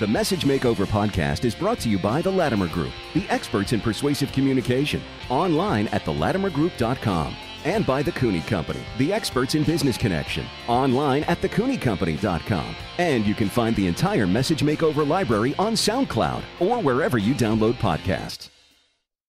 The 0.00 0.08
Message 0.08 0.42
Makeover 0.42 0.86
podcast 0.86 1.44
is 1.44 1.54
brought 1.54 1.78
to 1.80 1.88
you 1.88 2.00
by 2.00 2.20
the 2.20 2.32
Latimer 2.32 2.66
Group, 2.66 2.92
the 3.14 3.24
experts 3.28 3.72
in 3.72 3.80
persuasive 3.80 4.32
communication, 4.32 5.00
online 5.30 5.86
at 5.88 6.02
thelatimergroup.com, 6.02 7.36
and 7.64 7.86
by 7.86 8.02
the 8.02 8.10
Cooney 8.10 8.40
Company, 8.40 8.80
the 8.98 9.12
experts 9.12 9.54
in 9.54 9.62
business 9.62 9.96
connection, 9.96 10.46
online 10.66 11.22
at 11.24 11.40
thecooneycompany.com. 11.40 12.74
And 12.98 13.24
you 13.24 13.34
can 13.34 13.48
find 13.48 13.76
the 13.76 13.86
entire 13.86 14.26
Message 14.26 14.62
Makeover 14.62 15.06
library 15.06 15.54
on 15.60 15.74
SoundCloud 15.74 16.42
or 16.58 16.82
wherever 16.82 17.18
you 17.18 17.32
download 17.32 17.74
podcasts. 17.74 18.48